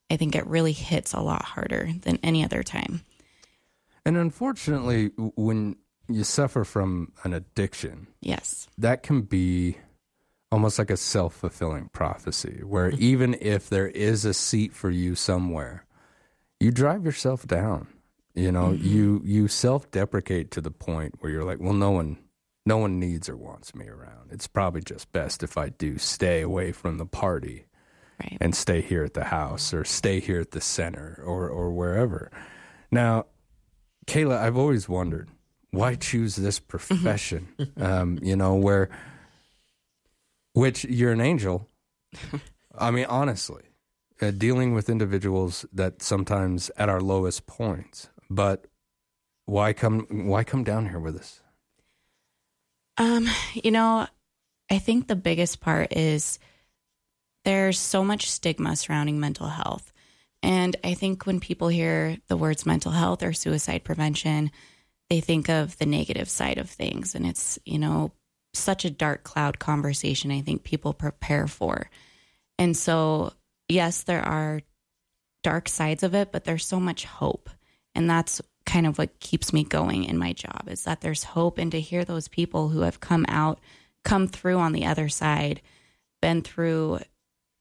I 0.10 0.18
think 0.18 0.36
it 0.36 0.48
really 0.48 0.72
hits 0.72 1.14
a 1.14 1.20
lot 1.20 1.44
harder 1.44 1.90
than 2.02 2.18
any 2.24 2.44
other 2.44 2.64
time. 2.64 3.02
And 4.06 4.18
unfortunately, 4.18 5.12
when 5.18 5.76
you 6.08 6.24
suffer 6.24 6.64
from 6.64 7.12
an 7.24 7.34
addiction, 7.34 8.08
Yes. 8.22 8.68
that 8.78 9.04
can 9.04 9.22
be 9.22 9.78
almost 10.52 10.80
like 10.80 10.90
a 10.90 10.98
self 10.98 11.36
fulfilling 11.36 11.90
prophecy, 11.90 12.62
where 12.64 12.90
even 12.98 13.36
if 13.40 13.70
there 13.70 13.88
is 13.88 14.26
a 14.26 14.34
seat 14.34 14.74
for 14.74 14.90
you 14.90 15.16
somewhere, 15.16 15.86
you 16.60 16.72
drive 16.72 17.06
yourself 17.06 17.46
down. 17.46 17.88
You 18.34 18.52
know, 18.52 18.70
mm-hmm. 18.70 18.88
you 18.88 19.22
you 19.26 19.48
self 19.48 19.92
deprecate 19.92 20.52
to 20.52 20.62
the 20.62 20.72
point 20.72 21.16
where 21.20 21.32
you're 21.32 21.44
like, 21.44 21.60
well, 21.60 21.74
no 21.74 21.92
one 21.92 22.18
no 22.66 22.78
one 22.78 23.00
needs 23.00 23.28
or 23.30 23.36
wants 23.38 23.74
me 23.74 23.88
around. 23.88 24.32
It's 24.32 24.48
probably 24.48 24.82
just 24.82 25.12
best 25.12 25.44
if 25.44 25.58
I 25.58 25.70
do 25.70 25.98
stay 25.98 26.42
away 26.42 26.72
from 26.72 26.98
the 26.98 27.06
party 27.06 27.66
Right. 28.22 28.38
and 28.42 28.54
stay 28.54 28.82
here 28.82 29.06
at 29.06 29.14
the 29.14 29.24
house 29.26 29.74
or 29.74 29.86
stay 29.86 30.20
here 30.20 30.42
at 30.42 30.52
the 30.52 30.60
center 30.60 31.22
or 31.26 31.48
or 31.48 31.72
wherever. 31.72 32.30
Now, 32.92 33.28
Kayla, 34.08 34.38
I've 34.38 34.58
always 34.58 34.90
wondered 34.90 35.30
why 35.72 35.96
choose 35.96 36.36
this 36.36 36.60
profession? 36.60 37.48
um, 37.78 38.20
you 38.22 38.36
know, 38.36 38.56
where 38.56 38.90
which 40.54 40.84
you're 40.86 41.12
an 41.12 41.22
angel. 41.22 41.70
I 42.78 42.92
mean, 42.92 43.06
honestly, 43.06 43.64
uh, 44.22 44.32
dealing 44.32 44.74
with 44.74 44.90
individuals 44.90 45.66
that 45.72 46.02
sometimes 46.02 46.70
at 46.78 46.90
our 46.90 47.02
lowest 47.02 47.46
points, 47.48 48.10
but 48.30 48.66
why 49.46 49.74
come 49.74 50.08
why 50.28 50.44
come 50.44 50.64
down 50.64 50.90
here 50.90 51.00
with 51.00 51.16
us? 51.18 51.39
Um, 53.00 53.28
you 53.54 53.72
know, 53.72 54.08
I 54.70 54.78
think 54.78 55.08
the 55.08 55.16
biggest 55.16 55.62
part 55.62 55.94
is 55.96 56.38
there's 57.46 57.80
so 57.80 58.04
much 58.04 58.30
stigma 58.30 58.76
surrounding 58.76 59.20
mental 59.20 59.48
health. 59.48 59.92
And 60.44 60.76
I 60.84 60.94
think 60.94 61.26
when 61.26 61.40
people 61.40 61.70
hear 61.70 62.18
the 62.28 62.38
words 62.38 62.66
mental 62.66 62.92
health 62.92 63.24
or 63.24 63.34
suicide 63.34 63.84
prevention, 63.84 64.52
they 65.10 65.22
think 65.22 65.50
of 65.50 65.78
the 65.78 65.86
negative 65.86 66.30
side 66.30 66.58
of 66.58 66.70
things. 66.70 67.16
And 67.16 67.26
it's, 67.26 67.58
you 67.66 67.80
know, 67.80 68.12
such 68.54 68.86
a 68.86 68.90
dark 68.90 69.24
cloud 69.24 69.60
conversation 69.60 70.32
I 70.32 70.42
think 70.42 70.64
people 70.64 70.94
prepare 70.94 71.48
for. 71.48 71.90
And 72.58 72.76
so, 72.76 73.34
yes, 73.68 74.04
there 74.04 74.22
are 74.22 74.62
dark 75.44 75.70
sides 75.70 76.04
of 76.04 76.14
it, 76.14 76.32
but 76.32 76.44
there's 76.44 76.66
so 76.66 76.80
much 76.80 77.06
hope. 77.06 77.50
And 77.96 78.10
that's 78.10 78.42
kind 78.70 78.86
of 78.86 79.00
what 79.00 79.20
keeps 79.20 79.52
me 79.52 79.64
going 79.64 80.04
in 80.04 80.18
my 80.18 80.32
job 80.32 80.68
is 80.68 80.84
that 80.84 81.02
there's 81.02 81.24
hope 81.24 81.58
and 81.58 81.72
to 81.72 81.82
hear 81.82 82.06
those 82.06 82.28
people 82.28 82.70
who 82.70 82.82
have 82.82 83.00
come 83.00 83.26
out, 83.28 83.60
come 84.04 84.28
through 84.28 84.58
on 84.58 84.74
the 84.74 84.86
other 84.86 85.10
side, 85.10 85.60
been 86.22 86.44
through 86.44 87.00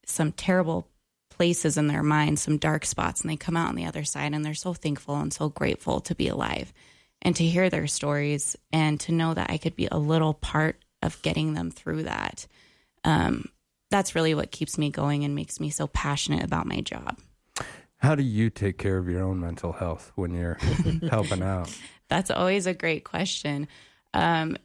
some 0.05 0.31
terrible 0.31 0.87
places 1.31 1.77
in 1.77 1.87
their 1.87 2.03
mind, 2.03 2.37
some 2.37 2.57
dark 2.57 2.85
spots, 2.85 3.21
and 3.21 3.29
they 3.29 3.35
come 3.35 3.57
out 3.57 3.69
on 3.69 3.75
the 3.75 3.85
other 3.85 4.03
side 4.03 4.33
and 4.33 4.45
they're 4.45 4.53
so 4.53 4.73
thankful 4.73 5.15
and 5.15 5.33
so 5.33 5.49
grateful 5.49 5.99
to 5.99 6.13
be 6.13 6.27
alive 6.27 6.71
and 7.23 7.35
to 7.35 7.43
hear 7.43 7.71
their 7.71 7.87
stories 7.87 8.55
and 8.71 8.99
to 8.99 9.11
know 9.11 9.33
that 9.33 9.49
I 9.49 9.57
could 9.57 9.75
be 9.75 9.87
a 9.91 9.97
little 9.97 10.35
part 10.35 10.77
of 11.01 11.21
getting 11.23 11.55
them 11.55 11.71
through 11.71 12.03
that. 12.03 12.45
Um, 13.03 13.49
that's 13.89 14.13
really 14.13 14.35
what 14.35 14.51
keeps 14.51 14.77
me 14.77 14.91
going 14.91 15.23
and 15.23 15.33
makes 15.33 15.59
me 15.59 15.71
so 15.71 15.87
passionate 15.87 16.43
about 16.43 16.67
my 16.67 16.81
job. 16.81 17.17
How 17.99 18.15
do 18.15 18.23
you 18.23 18.49
take 18.49 18.77
care 18.77 18.97
of 18.97 19.09
your 19.09 19.23
own 19.23 19.39
mental 19.39 19.73
health 19.73 20.11
when 20.15 20.33
you're 20.33 20.57
helping 21.09 21.43
out? 21.43 21.75
That's 22.07 22.31
always 22.31 22.65
a 22.65 22.73
great 22.73 23.03
question. 23.03 23.67
Um, 24.13 24.57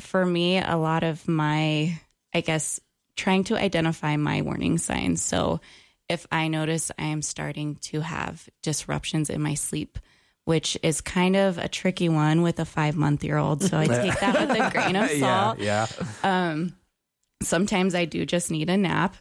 for 0.00 0.24
me, 0.24 0.58
a 0.58 0.76
lot 0.76 1.02
of 1.02 1.26
my, 1.26 2.00
I 2.32 2.40
guess, 2.40 2.80
trying 3.16 3.44
to 3.44 3.56
identify 3.56 4.16
my 4.16 4.42
warning 4.42 4.78
signs. 4.78 5.22
So 5.22 5.60
if 6.08 6.26
I 6.30 6.48
notice 6.48 6.92
I 6.98 7.06
am 7.06 7.22
starting 7.22 7.76
to 7.76 8.00
have 8.00 8.48
disruptions 8.62 9.30
in 9.30 9.42
my 9.42 9.54
sleep, 9.54 9.98
which 10.44 10.78
is 10.82 11.00
kind 11.00 11.34
of 11.34 11.58
a 11.58 11.68
tricky 11.68 12.08
one 12.08 12.42
with 12.42 12.60
a 12.60 12.64
five 12.64 12.94
month 12.94 13.24
year 13.24 13.36
old. 13.36 13.62
So 13.62 13.76
I 13.76 13.86
take 13.86 14.20
that 14.20 14.48
with 14.48 14.50
a 14.50 14.70
grain 14.70 14.94
of 14.94 15.10
salt. 15.18 15.58
Yeah. 15.58 15.86
yeah. 15.98 16.50
Um, 16.50 16.76
sometimes 17.42 17.94
I 17.96 18.04
do 18.04 18.24
just 18.24 18.50
need 18.50 18.70
a 18.70 18.76
nap. 18.76 19.16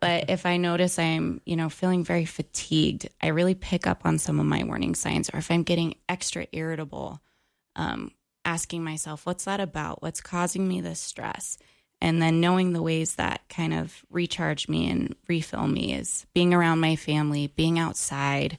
But 0.00 0.30
if 0.30 0.46
I 0.46 0.56
notice 0.58 0.98
I'm, 0.98 1.40
you 1.44 1.56
know, 1.56 1.68
feeling 1.68 2.04
very 2.04 2.24
fatigued, 2.24 3.08
I 3.20 3.28
really 3.28 3.54
pick 3.54 3.86
up 3.86 4.02
on 4.04 4.18
some 4.18 4.38
of 4.38 4.46
my 4.46 4.62
warning 4.62 4.94
signs. 4.94 5.28
Or 5.30 5.38
if 5.38 5.50
I'm 5.50 5.64
getting 5.64 5.96
extra 6.08 6.46
irritable, 6.52 7.20
um, 7.74 8.12
asking 8.44 8.84
myself, 8.84 9.26
what's 9.26 9.44
that 9.44 9.60
about? 9.60 10.00
What's 10.00 10.20
causing 10.20 10.66
me 10.68 10.80
this 10.80 11.00
stress? 11.00 11.58
And 12.00 12.22
then 12.22 12.40
knowing 12.40 12.72
the 12.72 12.82
ways 12.82 13.16
that 13.16 13.48
kind 13.48 13.74
of 13.74 14.04
recharge 14.08 14.68
me 14.68 14.88
and 14.88 15.16
refill 15.26 15.66
me 15.66 15.94
is 15.94 16.26
being 16.32 16.54
around 16.54 16.78
my 16.78 16.94
family, 16.94 17.48
being 17.48 17.78
outside, 17.78 18.56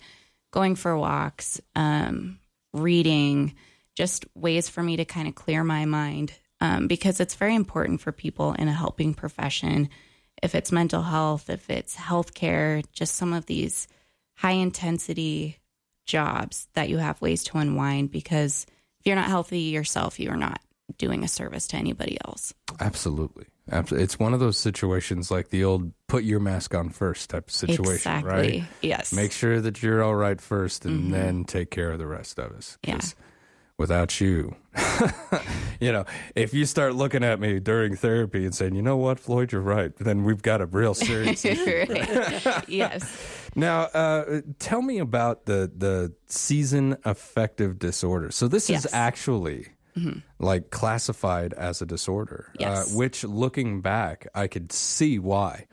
going 0.52 0.76
for 0.76 0.98
walks, 0.98 1.62
um, 1.76 2.40
reading, 2.74 3.56
just 3.96 4.26
ways 4.36 4.68
for 4.68 4.84
me 4.84 4.98
to 4.98 5.06
kind 5.06 5.28
of 5.28 5.36
clear 5.36 5.64
my 5.64 5.86
mind. 5.86 6.34
Um, 6.62 6.88
because 6.88 7.22
it's 7.22 7.36
very 7.36 7.56
important 7.56 8.02
for 8.02 8.12
people 8.12 8.52
in 8.52 8.68
a 8.68 8.74
helping 8.74 9.14
profession 9.14 9.88
if 10.42 10.56
it's 10.56 10.72
mental 10.72 11.02
health, 11.02 11.50
if 11.50 11.70
it's 11.70 11.96
healthcare, 11.96 12.84
just 12.92 13.16
some 13.16 13.34
of 13.34 13.46
these 13.46 13.88
high 14.36 14.52
intensity 14.52 15.58
jobs 16.06 16.68
that 16.74 16.90
you 16.90 16.98
have 16.98 17.22
ways 17.22 17.44
to 17.44 17.58
unwind 17.58 18.12
because 18.12 18.66
if 19.00 19.06
you're 19.06 19.16
not 19.16 19.28
healthy 19.28 19.60
yourself, 19.60 20.20
you 20.20 20.30
are 20.30 20.38
not 20.38 20.60
doing 20.98 21.24
a 21.24 21.28
service 21.28 21.68
to 21.68 21.78
anybody 21.78 22.18
else. 22.26 22.54
Absolutely. 22.80 23.46
Absolutely. 23.72 24.04
It's 24.04 24.18
one 24.18 24.34
of 24.34 24.40
those 24.40 24.58
situations 24.58 25.30
like 25.30 25.50
the 25.50 25.64
old 25.64 25.92
put 26.08 26.24
your 26.24 26.40
mask 26.40 26.74
on 26.74 26.90
first 26.90 27.30
type 27.30 27.50
of 27.50 27.54
situation, 27.54 27.94
exactly. 27.94 28.32
right? 28.32 28.64
Yes. 28.82 29.14
Make 29.14 29.32
sure 29.32 29.62
that 29.62 29.84
you're 29.84 30.02
all 30.02 30.16
right 30.16 30.42
first 30.42 30.86
and 30.86 31.02
mm-hmm. 31.02 31.12
then 31.12 31.44
take 31.44 31.70
care 31.70 31.92
of 31.92 32.00
the 32.00 32.08
rest 32.08 32.40
of 32.40 32.52
us. 32.54 32.80
Yeah 32.84 33.02
without 33.80 34.20
you. 34.20 34.56
you 35.80 35.92
know, 35.92 36.06
if 36.36 36.54
you 36.54 36.66
start 36.66 36.94
looking 36.94 37.24
at 37.24 37.40
me 37.40 37.60
during 37.60 37.96
therapy 37.96 38.46
and 38.46 38.54
saying, 38.54 38.76
you 38.76 38.82
know 38.82 38.98
what, 38.98 39.20
Floyd, 39.20 39.52
you're 39.52 39.62
right, 39.62 39.96
then 39.96 40.24
we've 40.26 40.42
got 40.42 40.62
a 40.62 40.66
real 40.66 40.94
serious 40.94 41.44
issue. 41.44 41.86
yes. 42.68 43.18
Now, 43.56 43.84
uh, 43.84 44.42
tell 44.60 44.82
me 44.82 45.00
about 45.00 45.46
the, 45.46 45.72
the 45.76 46.14
season 46.28 46.98
affective 47.06 47.80
disorder. 47.80 48.30
So, 48.30 48.48
this 48.48 48.70
yes. 48.70 48.86
is 48.86 48.94
actually. 48.94 49.70
Mm-hmm. 49.98 50.20
Like 50.38 50.70
classified 50.70 51.52
as 51.54 51.82
a 51.82 51.86
disorder, 51.86 52.54
yes. 52.58 52.94
uh, 52.94 52.96
which 52.96 53.24
looking 53.26 53.82
back, 53.82 54.28
I 54.34 54.48
could 54.48 54.72
see 54.72 55.18
why. 55.18 55.66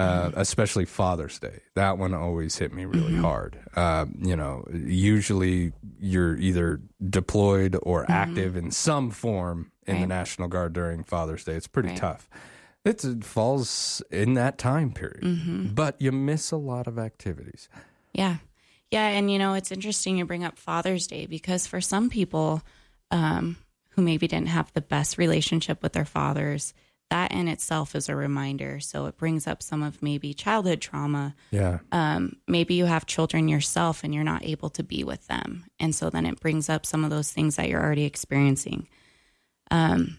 Uh, 0.00 0.30
especially 0.36 0.84
Father's 0.86 1.38
Day. 1.38 1.60
That 1.74 1.98
one 1.98 2.14
always 2.14 2.56
hit 2.56 2.72
me 2.72 2.84
really 2.84 3.12
mm-hmm. 3.12 3.22
hard. 3.22 3.58
Uh, 3.76 4.06
you 4.18 4.34
know, 4.34 4.64
usually 4.72 5.72
you're 5.98 6.36
either 6.36 6.80
deployed 7.08 7.76
or 7.82 8.02
mm-hmm. 8.02 8.12
active 8.12 8.56
in 8.56 8.70
some 8.70 9.10
form 9.10 9.72
in 9.86 9.94
right. 9.94 10.00
the 10.00 10.06
National 10.06 10.48
Guard 10.48 10.72
during 10.72 11.04
Father's 11.04 11.44
Day. 11.44 11.54
It's 11.54 11.66
pretty 11.66 11.90
right. 11.90 11.98
tough. 11.98 12.30
It's, 12.84 13.04
it 13.04 13.24
falls 13.24 14.02
in 14.10 14.34
that 14.34 14.56
time 14.56 14.92
period, 14.92 15.22
mm-hmm. 15.22 15.74
but 15.74 16.00
you 16.00 16.12
miss 16.12 16.50
a 16.50 16.56
lot 16.56 16.86
of 16.86 16.98
activities. 16.98 17.68
Yeah. 18.14 18.36
Yeah. 18.90 19.06
And, 19.06 19.30
you 19.30 19.38
know, 19.38 19.54
it's 19.54 19.70
interesting 19.70 20.16
you 20.16 20.24
bring 20.24 20.44
up 20.44 20.58
Father's 20.58 21.06
Day 21.06 21.26
because 21.26 21.66
for 21.66 21.80
some 21.80 22.08
people 22.08 22.62
um, 23.10 23.56
who 23.90 24.02
maybe 24.02 24.26
didn't 24.26 24.48
have 24.48 24.72
the 24.72 24.80
best 24.80 25.18
relationship 25.18 25.82
with 25.82 25.92
their 25.92 26.06
fathers, 26.06 26.72
that 27.10 27.32
in 27.32 27.48
itself 27.48 27.94
is 27.94 28.08
a 28.08 28.16
reminder. 28.16 28.80
So 28.80 29.06
it 29.06 29.16
brings 29.16 29.46
up 29.46 29.62
some 29.62 29.82
of 29.82 30.02
maybe 30.02 30.32
childhood 30.32 30.80
trauma. 30.80 31.34
Yeah. 31.50 31.78
Um, 31.92 32.36
maybe 32.48 32.74
you 32.74 32.86
have 32.86 33.06
children 33.06 33.48
yourself 33.48 34.02
and 34.02 34.14
you're 34.14 34.24
not 34.24 34.44
able 34.44 34.70
to 34.70 34.82
be 34.82 35.04
with 35.04 35.26
them. 35.26 35.66
And 35.78 35.94
so 35.94 36.08
then 36.10 36.26
it 36.26 36.40
brings 36.40 36.68
up 36.68 36.86
some 36.86 37.04
of 37.04 37.10
those 37.10 37.30
things 37.30 37.56
that 37.56 37.68
you're 37.68 37.82
already 37.82 38.04
experiencing. 38.04 38.88
Um, 39.70 40.18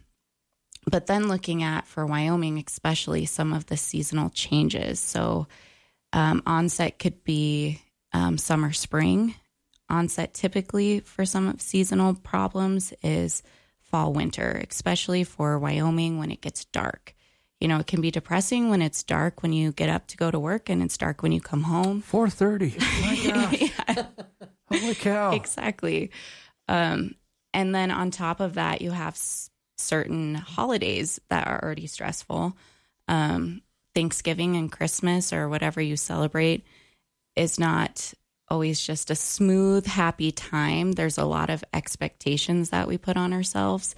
but 0.90 1.08
then 1.08 1.28
looking 1.28 1.64
at 1.64 1.88
for 1.88 2.06
Wyoming, 2.06 2.64
especially 2.66 3.26
some 3.26 3.54
of 3.54 3.68
the 3.68 3.78
seasonal 3.78 4.30
changes. 4.30 5.00
So 5.00 5.48
um, 6.14 6.44
onset 6.46 7.00
could 7.00 7.24
be 7.24 7.82
um, 8.14 8.38
summer, 8.38 8.74
spring. 8.74 9.36
Onset 9.90 10.34
typically 10.34 11.02
for 11.02 11.26
some 11.26 11.48
of 11.48 11.62
seasonal 11.62 12.16
problems 12.16 12.94
is 13.04 13.44
fall 13.92 14.14
winter, 14.14 14.64
especially 14.70 15.24
for 15.24 15.60
Wyoming 15.60 16.18
when 16.18 16.32
it 16.32 16.42
gets 16.42 16.66
dark. 16.66 17.14
You 17.60 17.68
know, 17.68 17.78
it 17.78 17.86
can 17.88 18.02
be 18.02 18.10
depressing 18.10 18.70
when 18.70 18.82
it's 18.82 19.04
dark 19.04 19.44
when 19.44 19.54
you 19.54 19.72
get 19.72 19.90
up 19.90 20.08
to 20.08 20.18
go 20.18 20.32
to 20.32 20.40
work 20.40 20.70
and 20.70 20.82
it's 20.82 20.98
dark 20.98 21.22
when 21.22 21.32
you 21.32 21.42
come 21.42 21.64
home. 21.64 22.02
4:30. 22.02 22.80
My 23.02 23.32
gosh. 23.88 24.06
Holy 24.72 24.96
cow. 24.96 25.36
Exactly. 25.36 26.10
Um, 26.68 27.16
and 27.54 27.76
then 27.76 27.92
on 27.92 28.10
top 28.10 28.40
of 28.40 28.54
that, 28.56 28.82
you 28.82 28.92
have 28.92 29.14
s- 29.14 29.50
certain 29.78 30.36
holidays 30.36 31.20
that 31.30 31.46
are 31.48 31.62
already 31.64 31.86
stressful. 31.86 32.58
Um, 33.08 33.62
Thanksgiving 33.94 34.56
and 34.56 34.72
Christmas 34.72 35.34
or 35.34 35.50
whatever 35.50 35.82
you 35.82 35.98
celebrate 35.98 36.66
is 37.36 37.60
not 37.60 38.14
always 38.52 38.86
just 38.86 39.10
a 39.10 39.16
smooth, 39.16 39.86
happy 39.86 40.30
time. 40.30 40.92
There's 40.92 41.18
a 41.18 41.26
lot 41.26 41.50
of 41.50 41.64
expectations 41.74 42.72
that 42.72 42.86
we 42.86 42.98
put 42.98 43.16
on 43.16 43.32
ourselves. 43.32 43.96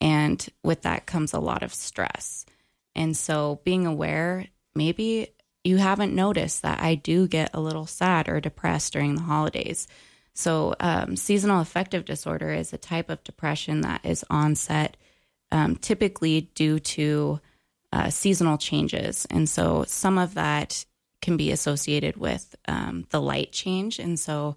And 0.00 0.46
with 0.62 0.82
that 0.82 1.06
comes 1.06 1.32
a 1.32 1.40
lot 1.40 1.64
of 1.64 1.74
stress. 1.74 2.46
And 2.94 3.16
so 3.16 3.60
being 3.64 3.86
aware, 3.86 4.46
maybe 4.72 5.34
you 5.64 5.78
haven't 5.78 6.14
noticed 6.14 6.62
that 6.62 6.80
I 6.80 6.94
do 6.94 7.26
get 7.26 7.50
a 7.54 7.60
little 7.60 7.86
sad 7.86 8.28
or 8.28 8.40
depressed 8.40 8.92
during 8.92 9.16
the 9.16 9.22
holidays. 9.22 9.88
So, 10.32 10.76
um, 10.78 11.16
seasonal 11.16 11.60
affective 11.60 12.04
disorder 12.04 12.52
is 12.52 12.72
a 12.72 12.78
type 12.78 13.10
of 13.10 13.24
depression 13.24 13.80
that 13.80 14.04
is 14.04 14.24
onset 14.30 14.96
um, 15.50 15.74
typically 15.74 16.42
due 16.54 16.78
to 16.78 17.40
uh, 17.92 18.10
seasonal 18.10 18.58
changes. 18.58 19.26
And 19.30 19.48
so, 19.48 19.84
some 19.88 20.16
of 20.16 20.34
that 20.34 20.86
can 21.20 21.36
be 21.36 21.50
associated 21.50 22.16
with 22.16 22.54
um, 22.66 23.06
the 23.10 23.20
light 23.20 23.52
change. 23.52 23.98
And 23.98 24.18
so 24.18 24.56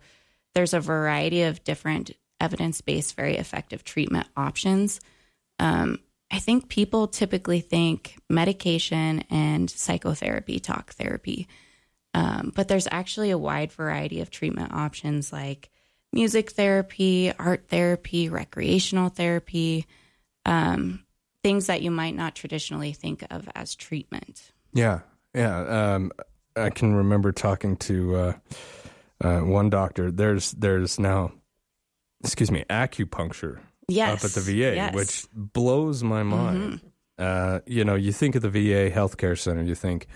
there's 0.54 0.74
a 0.74 0.80
variety 0.80 1.44
of 1.44 1.64
different 1.64 2.12
evidence 2.40 2.82
based, 2.82 3.16
very 3.16 3.38
effective 3.38 3.84
treatment 3.84 4.28
options. 4.36 5.00
Um, 5.60 6.00
I 6.32 6.40
think 6.40 6.70
people 6.70 7.08
typically 7.08 7.60
think 7.60 8.16
medication 8.30 9.24
and 9.30 9.70
psychotherapy, 9.70 10.60
talk 10.60 10.94
therapy. 10.94 11.48
Um, 12.14 12.52
but 12.56 12.68
there's 12.68 12.88
actually 12.90 13.32
a 13.32 13.38
wide 13.38 13.72
variety 13.72 14.22
of 14.22 14.32
treatment 14.32 14.74
options 14.74 15.32
like 15.32 15.70
music 16.14 16.52
therapy, 16.52 17.32
art 17.38 17.66
therapy, 17.70 18.30
recreational 18.30 19.10
therapy, 19.10 19.86
um, 20.46 21.06
things 21.44 21.68
that 21.68 21.82
you 21.82 21.92
might 21.92 22.16
not 22.16 22.36
traditionally 22.36 22.94
think 22.94 23.26
of 23.30 23.50
as 23.56 23.76
treatment. 23.76 24.52
Yeah. 24.74 25.00
Yeah. 25.34 25.94
Um, 25.94 26.12
I 26.56 26.70
can 26.70 26.96
remember 26.96 27.32
talking 27.32 27.78
to 27.78 28.16
uh, 28.16 28.34
uh, 29.22 29.40
one 29.40 29.70
doctor. 29.70 30.12
There's 30.12 30.52
there's 30.52 31.00
now, 31.00 31.32
excuse 32.24 32.52
me, 32.52 32.66
acupuncture 32.70 33.60
yes. 33.88 34.20
up 34.20 34.26
at 34.26 34.36
the 34.36 34.42
VA, 34.42 34.76
yes. 34.76 34.96
which 34.96 35.26
blows 35.34 36.04
my 36.04 36.24
mind. 36.24 36.58
Mm-hmm. 36.58 36.88
Uh, 37.18 37.60
you 37.66 37.86
know, 37.86 37.96
you 37.96 38.12
think 38.12 38.36
of 38.36 38.42
the 38.42 38.50
VA 38.50 38.90
healthcare 38.90 39.38
center, 39.38 39.62
you 39.62 39.76
think 39.76 40.08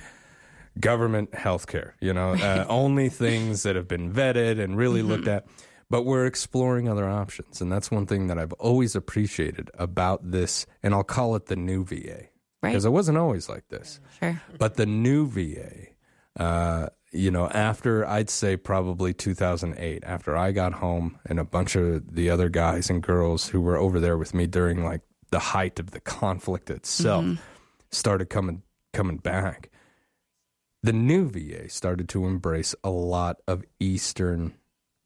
government 0.79 1.31
healthcare. 1.31 1.91
You 1.99 2.13
know, 2.13 2.33
uh, 2.33 2.65
only 2.69 3.09
things 3.09 3.63
that 3.63 3.75
have 3.75 3.87
been 3.87 4.11
vetted 4.11 4.59
and 4.59 4.77
really 4.77 5.01
mm-hmm. 5.01 5.09
looked 5.09 5.27
at. 5.27 5.45
But 5.87 6.03
we're 6.03 6.25
exploring 6.25 6.89
other 6.89 7.07
options, 7.07 7.61
and 7.61 7.71
that's 7.71 7.91
one 7.91 8.07
thing 8.07 8.25
that 8.27 8.39
I've 8.39 8.53
always 8.53 8.95
appreciated 8.95 9.69
about 9.75 10.31
this. 10.31 10.65
And 10.81 10.95
I'll 10.95 11.03
call 11.03 11.35
it 11.35 11.45
the 11.45 11.55
new 11.55 11.85
VA 11.85 12.29
right? 12.65 12.71
Because 12.71 12.85
it 12.85 12.89
wasn't 12.89 13.17
always 13.17 13.47
like 13.47 13.67
this. 13.69 13.99
Sure. 14.19 14.41
But 14.57 14.75
the 14.75 14.85
new 14.85 15.27
VA 15.27 15.87
uh, 16.39 16.87
you 17.11 17.31
know, 17.31 17.47
after 17.49 18.05
I'd 18.05 18.29
say 18.29 18.57
probably 18.57 19.13
2008, 19.13 20.03
after 20.05 20.35
I 20.35 20.51
got 20.51 20.73
home 20.73 21.17
and 21.25 21.39
a 21.39 21.45
bunch 21.45 21.75
of 21.75 22.13
the 22.15 22.29
other 22.29 22.49
guys 22.49 22.89
and 22.89 23.01
girls 23.01 23.49
who 23.49 23.61
were 23.61 23.77
over 23.77 23.99
there 23.99 24.17
with 24.17 24.33
me 24.33 24.47
during 24.47 24.83
like 24.83 25.01
the 25.31 25.39
height 25.39 25.79
of 25.79 25.91
the 25.91 26.01
conflict 26.01 26.69
itself 26.69 27.23
Mhm. 27.25 27.39
started 27.91 28.29
coming 28.29 28.63
coming 28.93 29.17
back, 29.17 29.69
the 30.83 30.93
new 30.93 31.27
VA 31.29 31.67
started 31.69 32.07
to 32.09 32.25
embrace 32.25 32.75
a 32.83 32.89
lot 32.89 33.37
of 33.47 33.63
Eastern 33.79 34.53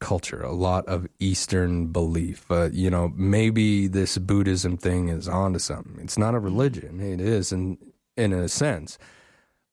culture, 0.00 0.42
a 0.42 0.52
lot 0.52 0.86
of 0.86 1.06
Eastern 1.18 1.88
belief. 1.88 2.50
Uh, 2.50 2.68
you 2.72 2.88
know, 2.90 3.12
maybe 3.16 3.86
this 3.86 4.16
Buddhism 4.18 4.76
thing 4.76 5.08
is 5.08 5.28
onto 5.28 5.58
something. 5.58 5.98
It's 6.02 6.18
not 6.18 6.34
a 6.34 6.38
religion. 6.40 7.00
It 7.00 7.20
is 7.20 7.52
in 7.52 7.78
in 8.16 8.32
a 8.32 8.48
sense, 8.48 8.98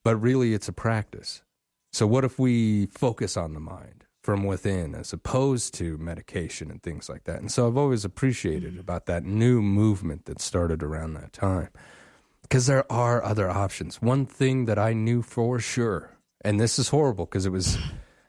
but 0.03 0.15
really 0.17 0.53
it's 0.53 0.67
a 0.67 0.73
practice. 0.73 1.41
So 1.91 2.05
what 2.05 2.23
if 2.23 2.37
we 2.37 2.87
focus 2.87 3.37
on 3.37 3.53
the 3.53 3.59
mind 3.59 4.05
from 4.21 4.43
within 4.43 4.93
as 4.93 5.13
opposed 5.13 5.73
to 5.75 5.97
medication 5.97 6.69
and 6.69 6.81
things 6.81 7.09
like 7.09 7.23
that? 7.25 7.39
And 7.39 7.51
so 7.51 7.67
I've 7.67 7.77
always 7.77 8.05
appreciated 8.05 8.71
mm-hmm. 8.71 8.81
about 8.81 9.05
that 9.05 9.23
new 9.23 9.61
movement 9.61 10.25
that 10.25 10.41
started 10.41 10.83
around 10.83 11.13
that 11.13 11.33
time. 11.33 11.69
Because 12.41 12.67
there 12.67 12.89
are 12.91 13.23
other 13.23 13.49
options. 13.49 14.01
One 14.01 14.25
thing 14.25 14.65
that 14.65 14.79
I 14.79 14.93
knew 14.93 15.21
for 15.21 15.59
sure, 15.59 16.17
and 16.41 16.59
this 16.59 16.79
is 16.79 16.89
horrible 16.89 17.25
because 17.25 17.45
it 17.45 17.51
was 17.51 17.77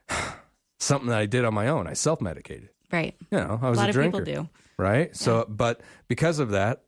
something 0.80 1.08
that 1.08 1.18
I 1.18 1.26
did 1.26 1.44
on 1.44 1.54
my 1.54 1.68
own. 1.68 1.86
I 1.86 1.92
self 1.92 2.20
medicated. 2.20 2.70
Right. 2.90 3.14
You 3.30 3.38
know, 3.38 3.58
I 3.62 3.68
was 3.68 3.78
a 3.78 3.80
a, 3.80 3.82
lot 3.82 3.88
of 3.90 3.94
drinker. 3.94 4.24
people 4.24 4.42
do. 4.42 4.48
Right? 4.78 5.14
So, 5.14 5.44
but 5.48 5.82
because 6.08 6.38
of 6.38 6.50
that, 6.50 6.84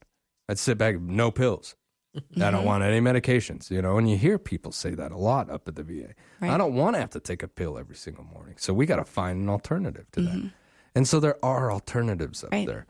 I'd 0.48 0.58
sit 0.58 0.78
back, 0.78 1.00
no 1.00 1.30
pills. 1.30 1.76
I 2.14 2.50
don't 2.50 2.62
Mhm. 2.62 2.64
want 2.64 2.82
any 2.84 3.00
medications, 3.00 3.70
you 3.70 3.80
know, 3.80 3.96
and 3.98 4.10
you 4.10 4.16
hear 4.16 4.38
people 4.38 4.72
say 4.72 4.94
that 4.94 5.12
a 5.12 5.16
lot 5.16 5.48
up 5.48 5.68
at 5.68 5.76
the 5.76 5.82
VA. 5.84 6.14
Right. 6.40 6.50
I 6.50 6.58
don't 6.58 6.74
want 6.74 6.96
to 6.96 7.00
have 7.00 7.10
to 7.10 7.20
take 7.20 7.42
a 7.42 7.48
pill 7.48 7.78
every 7.78 7.94
single 7.96 8.24
morning. 8.24 8.54
So 8.58 8.74
we 8.74 8.84
got 8.86 8.96
to 8.96 9.04
find 9.04 9.40
an 9.42 9.48
alternative 9.48 10.06
to 10.12 10.20
that. 10.22 10.34
Mhm. 10.34 10.52
And 10.94 11.06
so 11.06 11.20
there 11.20 11.36
are 11.44 11.70
alternatives 11.70 12.42
up 12.42 12.50
Right. 12.52 12.66
there. 12.66 12.86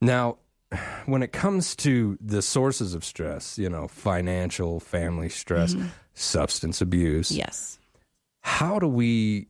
Now, 0.00 0.38
when 1.06 1.22
it 1.22 1.32
comes 1.32 1.76
to 1.76 2.18
the 2.20 2.42
sources 2.42 2.92
of 2.92 3.04
stress, 3.04 3.56
you 3.56 3.70
know, 3.70 3.86
financial, 3.86 4.80
family 4.80 5.28
stress, 5.28 5.74
Mhm. 5.74 5.90
substance 6.14 6.80
abuse. 6.80 7.30
Yes. 7.30 7.78
How 8.42 8.80
do 8.80 8.88
we 8.88 9.46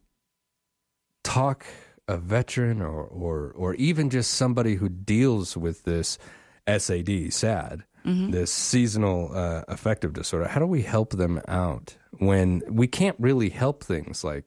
talk 1.24 1.64
a 2.08 2.16
veteran 2.16 2.80
or, 2.80 3.02
or, 3.04 3.52
or 3.56 3.74
even 3.74 4.10
just 4.10 4.32
somebody 4.34 4.76
who 4.76 4.88
deals 4.88 5.56
with 5.56 5.84
this 5.84 6.18
SAD, 6.66 7.30
SAD, 7.30 7.84
Mhm. 8.06 8.30
this 8.30 8.52
seasonal 8.52 9.30
uh, 9.34 9.62
affective 9.68 10.12
disorder? 10.12 10.46
How 10.48 10.60
do 10.60 10.66
we 10.66 10.82
help 10.82 11.10
them 11.16 11.40
out 11.48 11.96
when 12.18 12.62
we 12.68 12.86
can't 12.86 13.16
really 13.18 13.50
help 13.50 13.82
things 13.84 14.22
like 14.24 14.44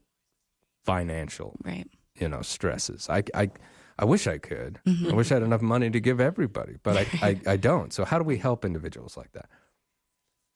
financial, 0.86 1.58
right? 1.64 1.88
You 2.20 2.30
know, 2.30 2.42
stresses. 2.42 3.10
I, 3.10 3.24
I, 3.34 3.52
I 3.98 4.06
wish 4.06 4.28
I 4.28 4.38
could. 4.38 4.80
Mhm. 4.86 5.12
I 5.12 5.16
wish 5.16 5.32
I 5.32 5.36
had 5.36 5.44
enough 5.44 5.62
money 5.62 5.90
to 5.90 6.00
give 6.00 6.20
everybody, 6.20 6.78
but 6.84 6.98
I, 6.98 7.06
I, 7.22 7.40
I 7.54 7.58
don't. 7.58 7.92
So 7.94 8.06
how 8.06 8.18
do 8.18 8.24
we 8.24 8.38
help 8.38 8.64
individuals 8.66 9.18
like 9.18 9.32
that? 9.34 9.50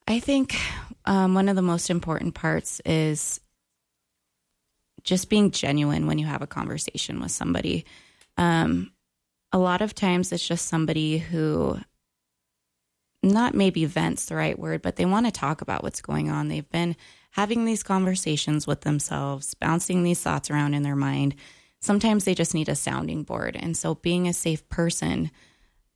I 0.08 0.20
think 0.20 0.56
um, 1.06 1.34
one 1.34 1.48
of 1.50 1.56
the 1.56 1.62
most 1.62 1.90
important 1.90 2.36
parts 2.36 2.82
is 2.86 3.40
just 5.04 5.30
being 5.30 5.52
genuine 5.52 6.08
when 6.08 6.18
you 6.18 6.26
have 6.26 6.42
a 6.42 6.48
conversation 6.48 7.20
with 7.22 7.32
somebody. 7.32 7.86
Um, 8.38 8.92
a 9.52 9.58
lot 9.60 9.82
of 9.82 9.94
times 9.94 10.32
it's 10.32 10.46
just 10.48 10.68
somebody 10.68 11.18
who, 11.20 11.78
not 13.24 13.56
maybe 13.56 13.86
vents 13.86 14.26
the 14.26 14.36
right 14.36 14.60
word, 14.60 14.82
but 14.82 14.98
they 14.98 15.06
want 15.06 15.26
to 15.26 15.32
talk 15.32 15.62
about 15.62 15.82
what's 15.82 16.02
going 16.02 16.30
on. 16.30 16.50
They've 16.50 16.70
been 16.70 16.96
having 17.32 17.66
these 17.66 17.82
conversations 17.82 18.68
with 18.68 18.82
themselves, 18.82 19.54
bouncing 19.56 20.04
these 20.04 20.22
thoughts 20.22 20.52
around 20.52 20.74
in 20.74 20.84
their 20.84 20.96
mind. 20.96 21.36
Sometimes 21.80 22.26
they 22.26 22.36
just 22.36 22.54
need 22.54 22.70
a 22.70 22.76
sounding 22.76 23.24
board. 23.24 23.56
And 23.60 23.76
so 23.76 23.96
being 23.96 24.28
a 24.28 24.34
safe 24.34 24.68
person 24.70 25.32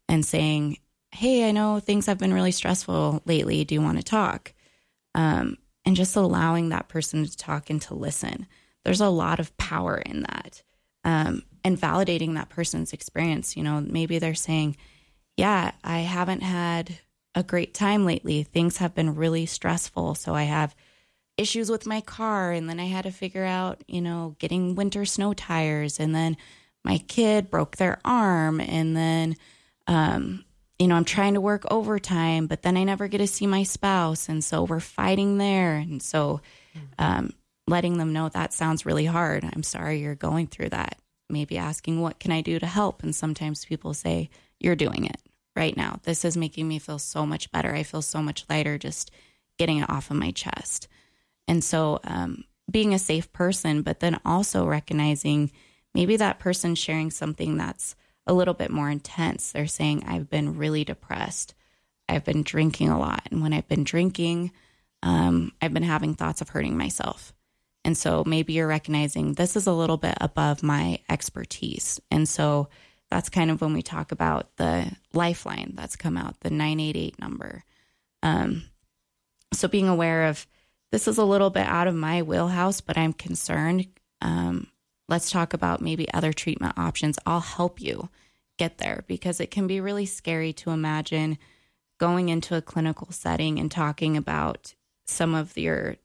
and 0.07 0.25
saying, 0.25 0.77
Hey, 1.11 1.47
I 1.47 1.51
know 1.51 1.79
things 1.79 2.05
have 2.05 2.17
been 2.17 2.33
really 2.33 2.51
stressful 2.51 3.21
lately. 3.25 3.63
Do 3.63 3.75
you 3.75 3.81
want 3.81 3.97
to 3.97 4.03
talk? 4.03 4.53
Um, 5.15 5.57
and 5.85 5.95
just 5.95 6.15
allowing 6.15 6.69
that 6.69 6.89
person 6.89 7.25
to 7.25 7.37
talk 7.37 7.69
and 7.69 7.81
to 7.83 7.93
listen. 7.93 8.45
There's 8.83 9.01
a 9.01 9.09
lot 9.09 9.39
of 9.39 9.55
power 9.57 9.97
in 9.97 10.23
that. 10.23 10.63
Um, 11.03 11.43
and 11.63 11.79
validating 11.79 12.33
that 12.35 12.49
person's 12.49 12.93
experience. 12.93 13.55
You 13.55 13.63
know, 13.63 13.81
maybe 13.81 14.19
they're 14.19 14.35
saying, 14.35 14.75
Yeah, 15.37 15.71
I 15.83 15.99
haven't 15.99 16.41
had 16.41 16.99
a 17.37 17.43
great 17.43 17.75
time 17.75 18.03
lately. 18.03 18.41
Things 18.41 18.77
have 18.77 18.95
been 18.95 19.13
really 19.13 19.45
stressful. 19.45 20.15
So 20.15 20.33
I 20.33 20.43
have 20.43 20.75
issues 21.37 21.69
with 21.69 21.85
my 21.85 22.01
car. 22.01 22.51
And 22.51 22.67
then 22.67 22.79
I 22.79 22.85
had 22.85 23.03
to 23.03 23.11
figure 23.11 23.45
out, 23.45 23.83
you 23.87 24.01
know, 24.01 24.35
getting 24.39 24.73
winter 24.73 25.05
snow 25.05 25.35
tires. 25.35 25.99
And 25.99 26.15
then 26.15 26.35
my 26.83 26.97
kid 26.97 27.51
broke 27.51 27.77
their 27.77 27.99
arm. 28.03 28.59
And 28.59 28.97
then, 28.97 29.35
um, 29.85 30.45
you 30.79 30.87
know, 30.87 30.95
I'm 30.95 31.05
trying 31.05 31.35
to 31.35 31.41
work 31.41 31.63
overtime, 31.69 32.47
but 32.47 32.63
then 32.63 32.75
I 32.75 32.83
never 32.83 33.07
get 33.07 33.19
to 33.19 33.27
see 33.27 33.45
my 33.45 33.61
spouse. 33.61 34.29
And 34.29 34.43
so 34.43 34.63
we're 34.63 34.79
fighting 34.79 35.37
there. 35.37 35.75
And 35.75 36.01
so, 36.01 36.41
um, 36.97 37.33
letting 37.67 37.97
them 37.99 38.13
know 38.13 38.29
that 38.29 38.53
sounds 38.53 38.85
really 38.85 39.05
hard. 39.05 39.43
I'm 39.43 39.63
sorry 39.63 39.99
you're 39.99 40.15
going 40.15 40.47
through 40.47 40.69
that. 40.69 40.97
Maybe 41.29 41.59
asking, 41.59 42.01
what 42.01 42.19
can 42.19 42.31
I 42.31 42.41
do 42.41 42.57
to 42.57 42.65
help? 42.65 43.03
And 43.03 43.13
sometimes 43.13 43.65
people 43.65 43.93
say, 43.93 44.31
you're 44.59 44.75
doing 44.75 45.05
it 45.05 45.21
right 45.57 45.75
now. 45.75 45.99
This 46.03 46.23
is 46.23 46.37
making 46.37 46.67
me 46.67 46.79
feel 46.79 46.99
so 46.99 47.25
much 47.25 47.51
better. 47.51 47.75
I 47.75 47.83
feel 47.83 48.01
so 48.01 48.21
much 48.21 48.45
lighter 48.49 48.77
just 48.77 49.11
getting 49.57 49.79
it 49.79 49.89
off 49.89 50.09
of 50.09 50.17
my 50.17 50.31
chest. 50.31 50.87
And 51.47 51.63
so, 51.63 51.99
um, 52.05 52.45
being 52.69 52.93
a 52.93 52.99
safe 52.99 53.31
person, 53.33 53.81
but 53.81 53.99
then 53.99 54.19
also 54.25 54.65
recognizing 54.65 55.51
maybe 55.93 56.17
that 56.17 56.39
person 56.39 56.75
sharing 56.75 57.11
something 57.11 57.57
that's 57.57 57.95
a 58.25 58.33
little 58.33 58.53
bit 58.53 58.71
more 58.71 58.89
intense. 58.89 59.51
They're 59.51 59.67
saying, 59.67 60.03
I've 60.05 60.29
been 60.29 60.57
really 60.57 60.83
depressed. 60.83 61.53
I've 62.09 62.25
been 62.25 62.43
drinking 62.43 62.89
a 62.89 62.99
lot. 62.99 63.27
And 63.31 63.41
when 63.41 63.53
I've 63.53 63.67
been 63.67 63.83
drinking, 63.83 64.51
um, 65.01 65.53
I've 65.61 65.73
been 65.73 65.83
having 65.83 66.13
thoughts 66.13 66.41
of 66.41 66.49
hurting 66.49 66.77
myself. 66.77 67.33
And 67.85 67.97
so 67.97 68.23
maybe 68.25 68.53
you're 68.53 68.67
recognizing 68.67 69.33
this 69.33 69.55
is 69.55 69.65
a 69.65 69.73
little 69.73 69.97
bit 69.97 70.17
above 70.19 70.61
my 70.61 70.99
expertise. 71.09 72.01
And 72.11 72.27
so 72.27 72.67
that's 73.09 73.29
kind 73.29 73.49
of 73.49 73.61
when 73.61 73.73
we 73.73 73.81
talk 73.81 74.11
about 74.11 74.55
the 74.57 74.91
lifeline 75.13 75.73
that's 75.75 75.95
come 75.95 76.17
out, 76.17 76.39
the 76.41 76.49
988 76.49 77.19
number. 77.19 77.63
Um, 78.21 78.63
so 79.53 79.67
being 79.67 79.87
aware 79.87 80.25
of 80.25 80.45
this 80.91 81.07
is 81.07 81.17
a 81.17 81.25
little 81.25 81.49
bit 81.49 81.65
out 81.65 81.87
of 81.87 81.95
my 81.95 82.21
wheelhouse, 82.21 82.81
but 82.81 82.97
I'm 82.97 83.13
concerned. 83.13 83.87
Um, 84.21 84.67
let's 85.07 85.31
talk 85.31 85.53
about 85.53 85.81
maybe 85.81 86.11
other 86.13 86.33
treatment 86.33 86.77
options. 86.77 87.17
I'll 87.25 87.39
help 87.39 87.81
you 87.81 88.09
get 88.57 88.77
there 88.77 89.03
because 89.07 89.39
it 89.39 89.51
can 89.51 89.67
be 89.67 89.79
really 89.79 90.05
scary 90.05 90.51
to 90.51 90.71
imagine 90.71 91.37
going 91.99 92.29
into 92.29 92.55
a 92.55 92.61
clinical 92.61 93.11
setting 93.11 93.59
and 93.59 93.71
talking 93.71 94.17
about 94.17 94.73
some 95.05 95.33
of 95.33 95.57
your 95.57 95.95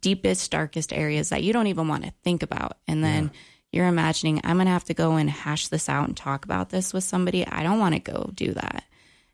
deepest, 0.00 0.50
darkest 0.50 0.92
areas 0.92 1.28
that 1.28 1.42
you 1.42 1.52
don't 1.52 1.66
even 1.66 1.88
want 1.88 2.04
to 2.04 2.12
think 2.22 2.42
about. 2.42 2.78
And 2.86 3.04
then 3.04 3.30
you're 3.72 3.86
imagining, 3.86 4.40
I'm 4.42 4.56
going 4.56 4.66
to 4.66 4.72
have 4.72 4.84
to 4.84 4.94
go 4.94 5.16
and 5.16 5.30
hash 5.30 5.68
this 5.68 5.88
out 5.88 6.08
and 6.08 6.16
talk 6.16 6.44
about 6.44 6.70
this 6.70 6.92
with 6.92 7.04
somebody. 7.04 7.46
I 7.46 7.62
don't 7.62 7.78
want 7.78 7.94
to 7.94 8.00
go 8.00 8.30
do 8.34 8.52
that. 8.52 8.84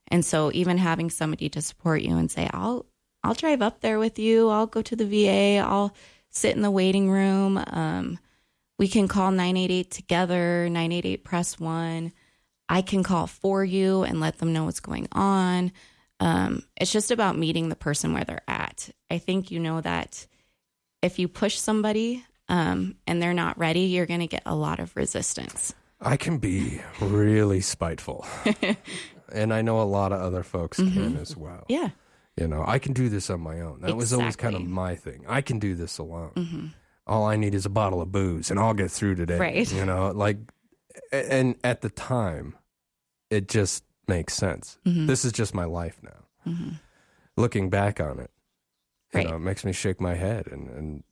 And 0.09 0.25
so 0.25 0.51
even 0.53 0.79
having 0.79 1.11
somebody 1.11 1.49
to 1.51 1.62
support 1.62 2.03
you 2.03 2.16
and 2.16 2.31
say, 2.31 2.49
I'll, 2.53 2.87
I'll 3.25 3.35
drive 3.35 3.62
up 3.62 3.81
there 3.81 3.99
with 3.99 4.18
you. 4.18 4.51
I'll 4.51 4.66
go 4.66 4.83
to 4.83 4.96
the 4.96 5.07
VA. 5.07 5.59
I'll 5.66 5.94
sit 6.31 6.55
in 6.55 6.62
the 6.62 6.70
waiting 6.70 7.11
room. 7.11 7.62
Um, 7.66 8.18
we 8.79 8.88
can 8.88 9.09
call 9.09 9.31
988 9.31 9.90
together, 9.90 10.68
988 10.68 11.25
press 11.25 11.59
one. 11.59 12.12
I 12.68 12.83
can 12.83 13.03
call 13.03 13.27
for 13.27 13.64
you 13.64 14.03
and 14.03 14.20
let 14.20 14.38
them 14.38 14.53
know 14.53 14.64
what's 14.64 14.81
going 14.81 15.09
on. 15.12 15.72
Um, 16.20 16.62
it's 16.77 16.92
just 16.92 17.11
about 17.11 17.38
meeting 17.38 17.68
the 17.68 17.77
person 17.77 18.12
where 18.12 18.25
they're 18.25 18.42
at. 18.49 18.90
I 19.11 19.18
think 19.18 19.51
you 19.51 19.61
know 19.61 19.81
that 19.81 20.27
if 21.03 21.18
you 21.18 21.29
push 21.29 21.57
somebody 21.57 22.25
um, 22.49 22.97
and 23.07 23.21
they're 23.23 23.35
not 23.35 23.59
ready, 23.59 23.81
you're 23.81 24.07
going 24.07 24.21
to 24.21 24.27
get 24.27 24.43
a 24.47 24.55
lot 24.55 24.79
of 24.81 24.95
resistance. 24.97 25.75
I 26.01 26.17
can 26.17 26.39
be 26.39 26.81
really 27.01 27.61
spiteful. 27.61 28.27
and 29.33 29.53
I 29.53 29.63
know 29.63 29.81
a 29.81 29.85
lot 29.85 30.13
of 30.13 30.21
other 30.21 30.43
folks 30.43 30.77
can 30.79 30.91
Mhm. 31.15 31.21
as 31.21 31.37
well. 31.37 31.65
Yeah. 31.69 31.91
You 32.37 32.47
know, 32.49 32.63
I 32.67 32.79
can 32.79 32.93
do 32.93 33.09
this 33.09 33.31
on 33.31 33.41
my 33.41 33.61
own. 33.61 33.81
That 33.81 33.97
was 33.97 34.13
always 34.13 34.37
kind 34.37 34.55
of 34.55 34.63
my 34.67 34.95
thing. 34.95 35.25
I 35.27 35.41
can 35.41 35.59
do 35.59 35.75
this 35.75 35.97
alone. 35.99 36.33
Mhm. 36.37 36.75
All 37.07 37.25
I 37.25 37.37
need 37.37 37.55
is 37.55 37.65
a 37.65 37.71
bottle 37.71 38.03
of 38.03 38.13
booze 38.13 38.51
and 38.51 38.61
I'll 38.61 38.75
get 38.75 38.91
through 38.91 39.15
today. 39.15 39.39
Right. 39.39 39.73
You 39.73 39.87
know, 39.87 40.11
like, 40.11 40.37
and 41.13 41.57
at 41.65 41.81
the 41.81 41.89
time, 41.89 42.57
it 43.31 43.49
just 43.49 43.85
makes 44.07 44.35
sense. 44.35 44.79
Mhm. 44.87 45.07
This 45.07 45.25
is 45.25 45.33
just 45.33 45.55
my 45.55 45.65
life 45.65 45.99
now. 46.03 46.25
Mhm. 46.53 46.81
Looking 47.39 47.71
back 47.71 48.01
on 48.01 48.19
it, 48.21 48.31
you 49.15 49.19
Right. 49.21 49.29
know, 49.31 49.37
it 49.37 49.41
makes 49.41 49.65
me 49.65 49.73
shake 49.73 50.01
my 50.01 50.15
head 50.15 50.47
and, 50.47 50.69
and 50.69 51.05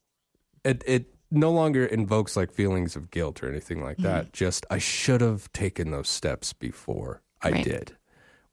it, 0.62 0.82
it 0.86 1.13
no 1.34 1.50
longer 1.50 1.84
invokes 1.84 2.36
like 2.36 2.52
feelings 2.52 2.96
of 2.96 3.10
guilt 3.10 3.42
or 3.42 3.48
anything 3.48 3.82
like 3.82 3.98
that. 3.98 4.32
Just, 4.32 4.64
I 4.70 4.78
should 4.78 5.20
have 5.20 5.52
taken 5.52 5.90
those 5.90 6.08
steps 6.08 6.52
before 6.52 7.22
I 7.42 7.50
Right. 7.50 7.64
did. 7.64 7.96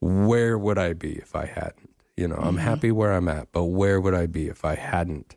Where 0.00 0.58
would 0.58 0.78
I 0.78 0.92
be 0.92 1.12
if 1.12 1.34
I 1.36 1.46
hadn't? 1.46 1.90
You 2.16 2.28
know, 2.28 2.36
I'm 2.36 2.56
Mhm. 2.56 2.60
happy 2.60 2.90
where 2.92 3.12
I'm 3.12 3.28
at, 3.28 3.52
but 3.52 3.64
where 3.64 4.00
would 4.00 4.14
I 4.14 4.26
be 4.26 4.48
if 4.48 4.64
I 4.64 4.74
hadn't 4.74 5.36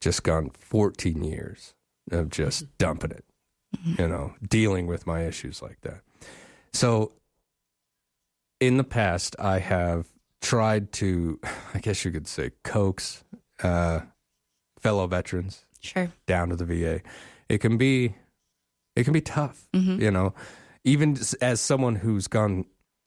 just 0.00 0.22
gone 0.22 0.50
14 0.50 1.22
years 1.24 1.74
of 2.10 2.28
just 2.28 2.76
dumping 2.76 3.10
it, 3.12 3.24
you 3.98 4.06
know, 4.08 4.34
dealing 4.46 4.86
with 4.86 5.06
my 5.06 5.22
issues 5.24 5.62
like 5.62 5.80
that. 5.82 6.02
So 6.72 7.12
in 8.60 8.76
the 8.76 8.84
past, 8.84 9.34
I 9.38 9.58
have 9.60 10.08
tried 10.40 10.92
to, 10.94 11.40
I 11.74 11.78
guess 11.78 12.04
you 12.04 12.10
could 12.10 12.26
say, 12.26 12.50
coax 12.64 13.24
uh, 13.62 14.00
fellow 14.78 15.06
veterans 15.06 15.64
Sure. 15.84 16.10
down 16.26 16.48
to 16.48 16.56
the 16.56 16.64
VA. 16.64 17.00
It 17.48 17.58
can 17.58 17.76
be, 17.76 18.14
it 18.96 19.04
can 19.04 19.12
be 19.12 19.20
tough, 19.20 19.68
Mhm. 19.74 20.00
you 20.00 20.10
know, 20.10 20.34
even 20.84 21.16
as 21.40 21.60
someone 21.60 21.96
who's 21.96 22.26
gone 22.28 22.64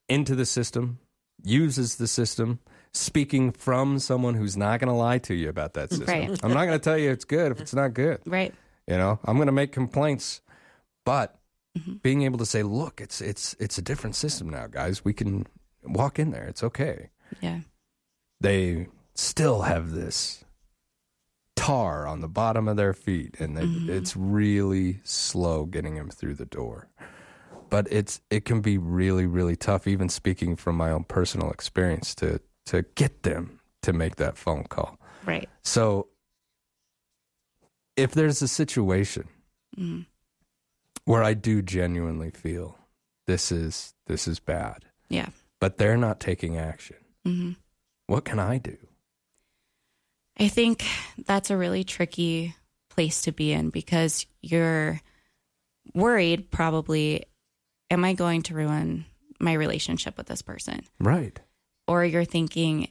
into 0.10 0.36
the 0.36 0.46
system, 0.46 1.00
uses 1.44 1.96
the 1.98 2.08
system, 2.08 2.60
speaking 2.94 3.52
from 3.52 4.00
someone 4.00 4.34
who's 4.36 4.56
not 4.58 4.80
going 4.80 4.88
to 4.88 4.94
lie 4.94 5.20
to 5.20 5.34
you 5.36 5.50
about 5.50 5.74
that 5.74 5.90
system. 5.90 6.08
Right. 6.08 6.40
I'm 6.44 6.54
not 6.54 6.66
going 6.66 6.80
to 6.80 6.84
tell 6.84 6.98
you 6.98 7.12
it's 7.12 7.26
good 7.26 7.52
if 7.52 7.60
it's 7.62 7.74
not 7.74 7.94
good. 7.94 8.22
Right. 8.26 8.54
You 8.88 8.98
know, 8.98 9.20
I'm 9.26 9.36
going 9.36 9.48
to 9.48 9.52
make 9.52 9.72
complaints, 9.72 10.42
but 11.06 11.34
Mm-hmm. 11.78 11.94
being 12.02 12.24
able 12.24 12.40
to 12.40 12.46
say, 12.46 12.64
"Look, 12.64 13.00
it's 13.02 13.22
it's 13.22 13.56
it's 13.60 13.78
a 13.78 13.84
different 13.84 14.16
system 14.16 14.50
now, 14.50 14.66
guys. 14.66 15.06
We 15.06 15.14
can 15.14 15.46
walk 15.84 16.18
in 16.18 16.32
there. 16.32 16.46
It's 16.48 16.64
okay." 16.64 17.10
Yeah. 17.40 17.60
They 18.42 18.88
still 19.14 19.62
have 19.62 19.92
this 19.92 20.44
tar 21.68 22.08
on 22.08 22.22
the 22.22 22.28
bottom 22.30 22.68
of 22.68 22.78
their 22.78 22.94
feet, 22.94 23.40
and 23.40 23.58
they, 23.58 23.64
Mm-hmm. 23.64 23.90
it's 23.90 24.16
really 24.16 25.02
slow 25.04 25.66
getting 25.66 25.96
them 25.96 26.10
through 26.10 26.36
the 26.36 26.46
door. 26.46 26.90
But 27.70 27.88
it's 27.92 28.22
it 28.30 28.46
can 28.46 28.62
be 28.62 28.78
really 28.78 29.26
really 29.26 29.56
tough, 29.58 29.88
even 29.88 30.08
speaking 30.10 30.56
from 30.56 30.78
my 30.78 30.92
own 30.92 31.04
personal 31.04 31.52
experience, 31.52 32.16
to 32.16 32.40
to 32.68 32.84
get 32.96 33.24
them 33.24 33.60
to 33.82 33.92
make 33.94 34.16
that 34.16 34.38
phone 34.38 34.64
call. 34.64 34.98
Right. 35.26 35.50
So, 35.64 36.08
if 37.98 38.12
there's 38.14 38.42
a 38.42 38.48
situation 38.48 39.28
Mhm. 39.78 40.06
where 41.06 41.24
I 41.24 41.34
do 41.34 41.62
genuinely 41.62 42.32
feel 42.32 42.78
this 43.26 43.52
is 43.52 43.94
this 44.06 44.28
is 44.28 44.40
bad, 44.40 44.86
Yeah. 45.10 45.30
but 45.60 45.78
they're 45.78 45.98
not 45.98 46.20
taking 46.22 46.58
action, 46.58 46.98
hmm 47.26 47.52
what 48.06 48.24
can 48.24 48.40
I 48.40 48.58
do? 48.58 48.78
I 50.40 50.48
think 50.48 50.86
that's 51.26 51.50
a 51.50 51.58
really 51.58 51.84
tricky 51.84 52.56
place 52.90 53.22
to 53.22 53.32
be 53.32 53.52
in 53.52 53.70
because 53.70 54.26
you're 54.42 55.02
worried 55.94 56.52
probably 56.52 57.26
am 57.90 58.04
I 58.04 58.14
going 58.14 58.44
to 58.44 58.54
ruin 58.54 59.06
my 59.40 59.54
relationship 59.54 60.18
with 60.18 60.28
this 60.28 60.42
person? 60.42 60.82
Right. 61.00 61.40
Or 61.88 62.04
you're 62.04 62.26
thinking 62.26 62.90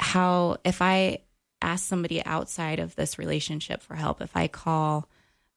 how 0.00 0.56
if 0.64 0.82
I 0.82 1.18
ask 1.62 1.86
somebody 1.86 2.24
outside 2.24 2.78
of 2.78 2.94
this 2.94 3.18
relationship 3.18 3.82
for 3.82 3.94
help, 3.94 4.20
if 4.20 4.36
I 4.36 4.48
call 4.48 5.08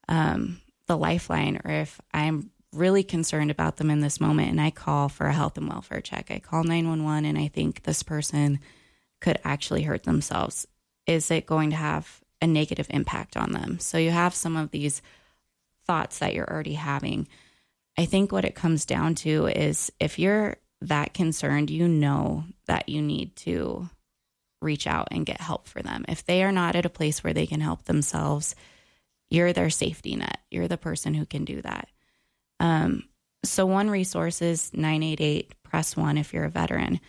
um, 0.08 0.62
the 0.88 0.98
lifeline 0.98 1.60
or 1.64 1.72
if 1.72 2.00
I'm 2.14 2.52
really 2.74 3.04
concerned 3.04 3.52
about 3.52 3.78
them 3.78 3.90
in 3.90 4.02
this 4.02 4.22
moment 4.22 4.52
and 4.52 4.62
I 4.62 4.72
call 4.72 5.10
for 5.10 5.28
a 5.28 5.34
health 5.34 5.58
and 5.58 5.68
welfare 5.68 6.02
check, 6.02 6.30
I 6.30 6.40
call 6.40 6.64
911 6.64 7.26
and 7.26 7.38
I 7.38 7.48
think 7.48 7.84
this 7.84 8.04
person 8.04 8.60
could 9.20 9.40
actually 9.44 9.84
hurt 9.84 10.04
themselves, 10.04 10.68
is 11.08 11.32
it 11.32 11.46
going 11.46 11.72
to 11.72 11.76
have 11.76 12.22
a 12.42 12.48
negative 12.48 12.88
impact 12.90 13.36
on 13.36 13.54
them? 13.54 13.80
So 13.80 13.98
you 13.98 14.12
have 14.12 14.36
some 14.36 14.56
of 14.56 14.72
these 14.72 15.02
thoughts 15.86 16.20
that 16.20 16.36
you're 16.36 16.50
already 16.50 16.74
having. 16.74 17.28
I 17.98 18.06
think 18.06 18.32
what 18.32 18.46
it 18.46 18.54
comes 18.56 18.86
down 18.86 19.16
to 19.16 19.48
is 19.48 19.92
if 20.00 20.20
you're 20.20 20.58
that 20.82 21.14
concerned, 21.14 21.70
you 21.70 21.88
know 21.88 22.44
that 22.68 22.90
you 22.90 23.02
need 23.02 23.36
to 23.38 23.90
reach 24.62 24.86
out 24.86 25.08
and 25.12 25.26
get 25.26 25.42
help 25.42 25.68
for 25.68 25.82
them. 25.82 26.06
If 26.08 26.26
they 26.26 26.44
are 26.44 26.52
not 26.52 26.76
at 26.76 26.86
a 26.86 26.90
place 26.90 27.24
where 27.24 27.34
they 27.34 27.48
can 27.48 27.62
help 27.62 27.86
themselves, 27.86 28.56
you're 29.30 29.54
their 29.54 29.70
safety 29.70 30.16
net. 30.16 30.40
You're 30.52 30.68
the 30.68 30.78
person 30.78 31.14
who 31.14 31.26
can 31.26 31.46
do 31.46 31.62
that. 31.62 31.90
Um, 32.60 33.04
so, 33.44 33.66
one 33.66 33.90
resource 33.90 34.42
is 34.42 34.74
988 34.74 35.54
press 35.64 35.96
one 35.96 36.18
if 36.18 36.34
you're 36.34 36.46
a 36.46 36.50
veteran. 36.50 37.00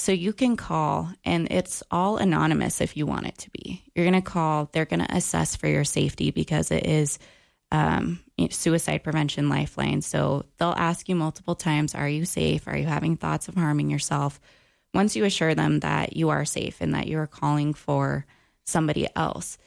So, 0.00 0.12
you 0.12 0.32
can 0.32 0.56
call, 0.56 1.10
and 1.24 1.48
it's 1.50 1.82
all 1.90 2.18
anonymous 2.18 2.80
if 2.80 2.96
you 2.96 3.04
want 3.04 3.26
it 3.26 3.36
to 3.38 3.50
be. 3.50 3.82
You're 3.94 4.04
going 4.04 4.22
to 4.22 4.30
call, 4.30 4.70
they're 4.72 4.84
going 4.84 5.04
to 5.04 5.14
assess 5.14 5.56
for 5.56 5.66
your 5.66 5.82
safety 5.82 6.30
because 6.30 6.70
it 6.70 6.86
is 6.86 7.18
um, 7.72 8.20
suicide 8.50 9.02
prevention 9.02 9.48
lifeline. 9.48 10.02
So, 10.02 10.44
they'll 10.56 10.68
ask 10.76 11.08
you 11.08 11.16
multiple 11.16 11.56
times 11.56 11.96
Are 11.96 12.08
you 12.08 12.24
safe? 12.24 12.68
Are 12.68 12.76
you 12.76 12.86
having 12.86 13.16
thoughts 13.16 13.48
of 13.48 13.56
harming 13.56 13.90
yourself? 13.90 14.40
Once 14.94 15.16
you 15.16 15.24
assure 15.24 15.56
them 15.56 15.80
that 15.80 16.16
you 16.16 16.28
are 16.28 16.44
safe 16.44 16.80
and 16.80 16.94
that 16.94 17.08
you're 17.08 17.26
calling 17.26 17.74
for 17.74 18.24
somebody 18.64 19.08
else, 19.16 19.58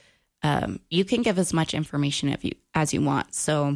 um, 0.44 0.80
you 0.90 1.04
can 1.04 1.24
give 1.24 1.38
as 1.40 1.54
much 1.54 1.74
information 1.74 2.30
if 2.30 2.44
you, 2.46 2.54
as 2.74 2.94
you 2.94 3.02
want. 3.02 3.36
So, 3.36 3.76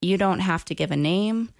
you 0.00 0.16
don't 0.16 0.40
have 0.40 0.64
to 0.66 0.74
give 0.76 0.92
a 0.92 0.96
name. 0.96 1.50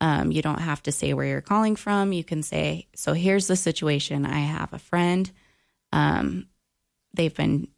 Um, 0.00 0.30
you 0.30 0.42
don't 0.42 0.60
have 0.60 0.82
to 0.84 0.92
say 0.92 1.12
where 1.12 1.26
you're 1.26 1.40
calling 1.40 1.76
from. 1.76 2.12
You 2.12 2.24
can 2.24 2.42
say, 2.42 2.86
So 2.94 3.12
here's 3.12 3.48
the 3.48 3.56
situation. 3.56 4.24
I 4.24 4.38
have 4.40 4.72
a 4.72 4.78
friend. 4.78 5.30
Um, 5.92 6.46
they've 7.14 7.34
been 7.34 7.68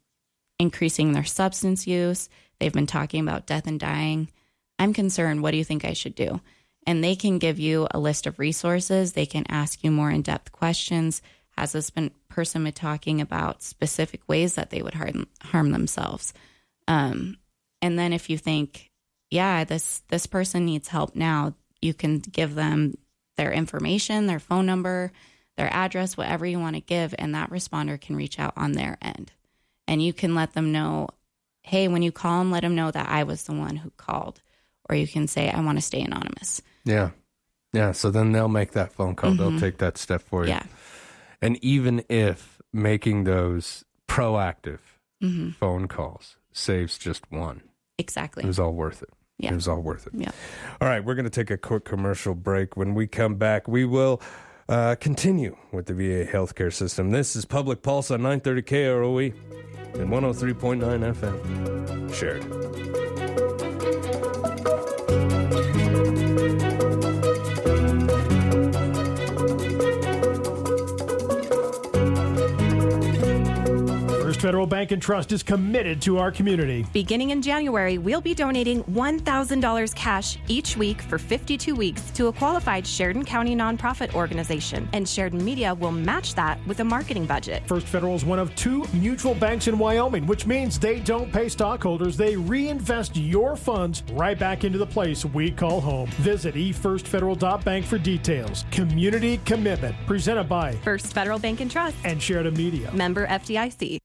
increasing 0.59 1.13
their 1.13 1.23
substance 1.23 1.87
use. 1.87 2.29
They've 2.59 2.73
been 2.73 2.87
talking 2.87 3.21
about 3.21 3.47
death 3.47 3.65
and 3.65 3.79
dying. 3.79 4.29
I'm 4.77 4.93
concerned. 4.93 5.41
What 5.41 5.51
do 5.51 5.57
you 5.57 5.63
think 5.63 5.83
I 5.83 5.93
should 5.93 6.15
do? 6.15 6.41
And 6.85 7.03
they 7.03 7.15
can 7.15 7.39
give 7.39 7.59
you 7.59 7.87
a 7.91 7.99
list 7.99 8.27
of 8.27 8.39
resources. 8.39 9.13
They 9.13 9.25
can 9.25 9.45
ask 9.49 9.83
you 9.83 9.91
more 9.91 10.11
in 10.11 10.21
depth 10.21 10.51
questions. 10.51 11.21
Has 11.57 11.71
this 11.71 11.89
been, 11.89 12.11
person 12.29 12.63
been 12.63 12.73
talking 12.73 13.21
about 13.21 13.61
specific 13.61 14.21
ways 14.27 14.55
that 14.55 14.69
they 14.69 14.81
would 14.81 14.93
harm, 14.93 15.27
harm 15.41 15.71
themselves? 15.71 16.33
Um, 16.87 17.37
and 17.81 17.97
then 17.97 18.13
if 18.13 18.29
you 18.29 18.37
think, 18.37 18.91
yeah, 19.29 19.63
this 19.63 20.01
this 20.09 20.25
person 20.25 20.65
needs 20.65 20.89
help 20.89 21.15
now, 21.15 21.55
you 21.81 21.93
can 21.93 22.19
give 22.19 22.55
them 22.55 22.95
their 23.37 23.51
information, 23.51 24.27
their 24.27 24.39
phone 24.39 24.65
number, 24.65 25.11
their 25.57 25.71
address, 25.73 26.15
whatever 26.15 26.45
you 26.45 26.59
want 26.59 26.75
to 26.75 26.81
give, 26.81 27.13
and 27.17 27.35
that 27.35 27.49
responder 27.49 27.99
can 27.99 28.15
reach 28.15 28.39
out 28.39 28.53
on 28.55 28.73
their 28.73 28.97
end. 29.01 29.31
And 29.87 30.01
you 30.01 30.13
can 30.13 30.35
let 30.35 30.53
them 30.53 30.71
know, 30.71 31.09
hey, 31.63 31.87
when 31.87 32.01
you 32.01 32.11
call 32.11 32.39
them, 32.39 32.51
let 32.51 32.61
them 32.61 32.75
know 32.75 32.91
that 32.91 33.09
I 33.09 33.23
was 33.23 33.43
the 33.43 33.53
one 33.53 33.75
who 33.77 33.89
called. 33.97 34.41
Or 34.89 34.95
you 34.95 35.07
can 35.07 35.27
say, 35.27 35.49
I 35.49 35.59
want 35.61 35.77
to 35.77 35.81
stay 35.81 36.01
anonymous. 36.01 36.61
Yeah. 36.85 37.11
Yeah. 37.73 37.91
So 37.93 38.11
then 38.11 38.31
they'll 38.31 38.47
make 38.47 38.71
that 38.71 38.93
phone 38.93 39.15
call. 39.15 39.33
They'll 39.33 39.51
Mhm. 39.51 39.59
take 39.59 39.77
that 39.79 39.97
step 39.97 40.21
for 40.21 40.43
you. 40.43 40.49
Yeah. 40.49 40.63
And 41.41 41.57
even 41.63 42.03
if 42.09 42.61
making 42.73 43.23
those 43.23 43.83
proactive 44.07 44.79
Mhm. 45.21 45.55
phone 45.55 45.87
calls 45.87 46.37
saves 46.51 46.97
just 46.97 47.29
one, 47.31 47.61
Exactly. 47.97 48.43
it 48.43 48.47
was 48.47 48.59
all 48.59 48.73
worth 48.73 49.01
it. 49.01 49.09
Yeah. 49.41 49.51
It 49.51 49.55
was 49.55 49.67
all 49.67 49.81
worth 49.81 50.07
it. 50.07 50.13
Yeah. 50.15 50.31
All 50.79 50.87
right. 50.87 51.03
We're 51.03 51.15
going 51.15 51.25
to 51.25 51.31
take 51.31 51.49
a 51.49 51.57
quick 51.57 51.83
commercial 51.83 52.35
break. 52.35 52.77
When 52.77 52.93
we 52.93 53.07
come 53.07 53.35
back, 53.35 53.67
we 53.67 53.85
will 53.85 54.21
uh, 54.69 54.95
continue 54.99 55.57
with 55.71 55.87
the 55.87 55.93
VA 55.93 56.31
healthcare 56.31 56.71
system. 56.71 57.11
This 57.11 57.35
is 57.35 57.45
Public 57.45 57.81
Pulse 57.81 58.11
on 58.11 58.21
930 58.21 58.61
KROE 58.61 59.33
and 59.95 60.09
103.9 60.09 61.15
FM. 61.15 62.13
Shared. 62.13 63.00
Federal 74.41 74.65
Bank 74.65 74.89
and 74.91 74.99
Trust 74.99 75.31
is 75.31 75.43
committed 75.43 76.01
to 76.01 76.17
our 76.17 76.31
community. 76.31 76.83
Beginning 76.93 77.29
in 77.29 77.43
January, 77.43 77.99
we'll 77.99 78.21
be 78.21 78.33
donating 78.33 78.83
$1,000 78.85 79.95
cash 79.95 80.39
each 80.47 80.75
week 80.75 80.99
for 81.03 81.19
52 81.19 81.75
weeks 81.75 82.09
to 82.11 82.25
a 82.25 82.33
qualified 82.33 82.87
Sheridan 82.87 83.23
County 83.23 83.55
nonprofit 83.55 84.15
organization, 84.15 84.89
and 84.93 85.07
Sheridan 85.07 85.45
Media 85.45 85.75
will 85.75 85.91
match 85.91 86.33
that 86.33 86.57
with 86.65 86.79
a 86.79 86.83
marketing 86.83 87.27
budget. 87.27 87.61
First 87.67 87.85
Federal 87.85 88.15
is 88.15 88.25
one 88.25 88.39
of 88.39 88.55
two 88.55 88.83
mutual 88.93 89.35
banks 89.35 89.67
in 89.67 89.77
Wyoming, 89.77 90.25
which 90.25 90.47
means 90.47 90.79
they 90.79 91.01
don't 91.01 91.31
pay 91.31 91.47
stockholders. 91.47 92.17
They 92.17 92.35
reinvest 92.35 93.15
your 93.15 93.55
funds 93.55 94.01
right 94.13 94.39
back 94.39 94.63
into 94.63 94.79
the 94.79 94.87
place 94.87 95.23
we 95.23 95.51
call 95.51 95.79
home. 95.79 96.09
Visit 96.17 96.55
efirstfederal.bank 96.55 97.85
for 97.85 97.99
details. 97.99 98.65
Community 98.71 99.39
commitment 99.45 99.95
presented 100.07 100.45
by 100.45 100.71
First 100.77 101.13
Federal 101.13 101.37
Bank 101.37 101.59
and 101.61 101.69
Trust 101.69 101.95
and 102.03 102.19
Sheridan 102.19 102.55
Media. 102.55 102.91
Member 102.91 103.27
FDIC. 103.27 103.99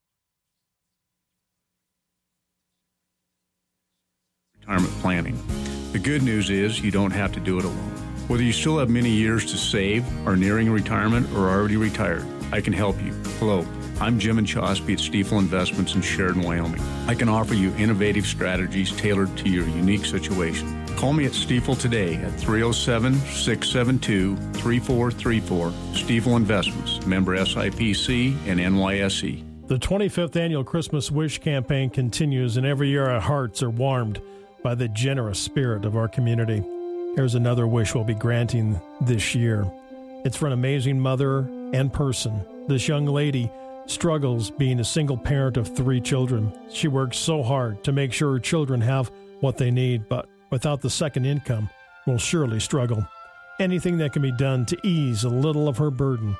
Retirement 4.67 4.95
planning. 5.01 5.39
The 5.93 6.01
good 6.01 6.25
news 6.25 6.51
is 6.51 6.81
you 6.81 6.91
don't 6.91 7.13
have 7.13 7.31
to 7.35 7.41
do 7.41 7.57
it 7.61 7.65
alone. 7.65 7.93
Whether 8.27 8.43
you 8.43 8.53
still 8.53 8.79
have 8.79 8.91
many 8.91 9.11
years 9.11 9.45
to 9.53 9.57
save, 9.57 10.05
are 10.27 10.37
nearing 10.37 10.69
retirement, 10.69 11.33
or 11.35 11.49
already 11.49 11.77
retired, 11.77 12.27
I 12.51 12.61
can 12.61 12.73
help 12.73 13.01
you. 13.01 13.13
Hello, 13.39 13.65
I'm 14.01 14.19
Jim 14.19 14.39
and 14.39 14.47
Chosby 14.47 14.95
at 14.95 14.99
Stifel 14.99 15.39
Investments 15.39 15.95
in 15.95 16.03
Sheridan, 16.03 16.43
Wyoming. 16.43 16.81
I 17.07 17.15
can 17.15 17.29
offer 17.29 17.55
you 17.55 17.73
innovative 17.77 18.27
strategies 18.27 18.91
tailored 18.91 19.37
to 19.37 19.49
your 19.49 19.69
unique 19.69 20.05
situation. 20.05 20.85
Call 20.97 21.13
me 21.13 21.27
at 21.27 21.33
Stifel 21.33 21.79
today 21.79 22.17
at 22.17 22.33
307 22.33 23.15
672 23.15 24.35
3434. 24.35 25.71
Stifel 25.93 26.37
Investments, 26.37 27.07
member 27.07 27.37
SIPC 27.37 28.37
and 28.49 28.59
NYSE. 28.59 29.45
The 29.69 29.79
25th 29.79 30.35
annual 30.35 30.65
Christmas 30.65 31.13
Wish 31.13 31.39
campaign 31.39 31.89
continues, 31.89 32.57
and 32.57 32.67
every 32.67 32.89
year 32.89 33.09
our 33.09 33.21
hearts 33.21 33.63
are 33.63 33.71
warmed 33.71 34.21
by 34.67 34.75
the 34.75 34.89
generous 34.89 35.39
spirit 35.39 35.85
of 35.85 35.97
our 35.97 36.09
community. 36.09 36.61
Here's 37.15 37.37
another 37.37 37.69
wish 37.69 37.95
we'll 37.95 38.03
be 38.03 38.15
granting 38.15 38.81
this 39.01 39.33
year. 39.33 39.65
It's 40.25 40.37
for 40.37 40.49
an 40.49 40.53
amazing 40.53 40.99
mother 40.99 41.49
and 41.73 41.93
person. 41.93 42.45
This 42.67 42.89
young 42.89 43.07
lady 43.07 43.49
struggles 43.87 44.51
being 44.51 44.81
a 44.81 44.85
single 44.85 45.17
parent 45.17 45.57
of 45.57 45.69
three 45.69 46.01
children. 46.01 46.53
She 46.69 46.89
works 46.89 47.17
so 47.17 47.45
hard 47.45 47.85
to 47.85 47.93
make 47.93 48.13
sure 48.13 48.33
her 48.33 48.41
children 48.41 48.81
have 48.81 49.13
what 49.39 49.57
they 49.57 49.71
need, 49.71 50.09
but 50.09 50.29
without 50.51 50.81
the 50.81 50.91
second 50.91 51.27
income, 51.27 51.71
will 52.05 52.19
surely 52.19 52.59
struggle. 52.59 53.07
Anything 53.61 53.99
that 53.99 54.13
can 54.13 54.23
be 54.23 54.33
done 54.33 54.67
to 54.67 54.77
ease 54.85 55.23
a 55.23 55.29
little 55.29 55.69
of 55.69 55.79
her 55.79 55.93
burden 55.93 56.37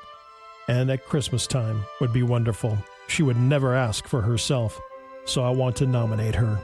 and 0.67 0.91
at 0.91 1.05
Christmas 1.05 1.47
time 1.47 1.81
would 2.01 2.11
be 2.11 2.23
wonderful. 2.23 2.77
She 3.07 3.23
would 3.23 3.37
never 3.37 3.73
ask 3.73 4.05
for 4.05 4.21
herself, 4.21 4.77
so 5.23 5.45
I 5.45 5.49
want 5.51 5.77
to 5.77 5.87
nominate 5.87 6.35
her. 6.35 6.59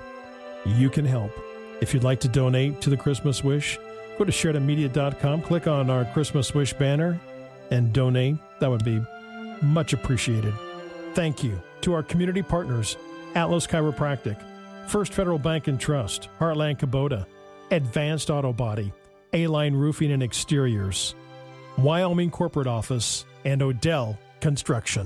You 0.65 0.89
can 0.89 1.05
help. 1.05 1.31
If 1.83 1.93
you'd 1.93 2.05
like 2.05 2.21
to 2.21 2.29
donate 2.29 2.79
to 2.79 2.89
the 2.89 2.95
Christmas 2.95 3.43
Wish, 3.43 3.77
go 4.17 4.23
to 4.23 4.31
sheridanmedia.com, 4.31 5.41
click 5.41 5.67
on 5.67 5.89
our 5.89 6.05
Christmas 6.05 6.53
Wish 6.53 6.71
banner, 6.71 7.19
and 7.71 7.91
donate. 7.91 8.37
That 8.61 8.71
would 8.71 8.85
be 8.85 9.05
much 9.61 9.91
appreciated. 9.91 10.53
Thank 11.13 11.43
you 11.43 11.61
to 11.81 11.93
our 11.93 12.01
community 12.01 12.41
partners 12.41 12.95
Atlas 13.35 13.67
Chiropractic, 13.67 14.41
First 14.87 15.11
Federal 15.11 15.37
Bank 15.37 15.67
and 15.67 15.77
Trust, 15.77 16.29
Heartland 16.39 16.79
Kubota, 16.79 17.25
Advanced 17.69 18.29
Auto 18.29 18.53
Body, 18.53 18.93
A 19.33 19.47
Line 19.47 19.73
Roofing 19.73 20.13
and 20.13 20.23
Exteriors, 20.23 21.15
Wyoming 21.77 22.31
Corporate 22.31 22.67
Office, 22.67 23.25
and 23.43 23.61
Odell 23.61 24.17
Construction. 24.39 25.05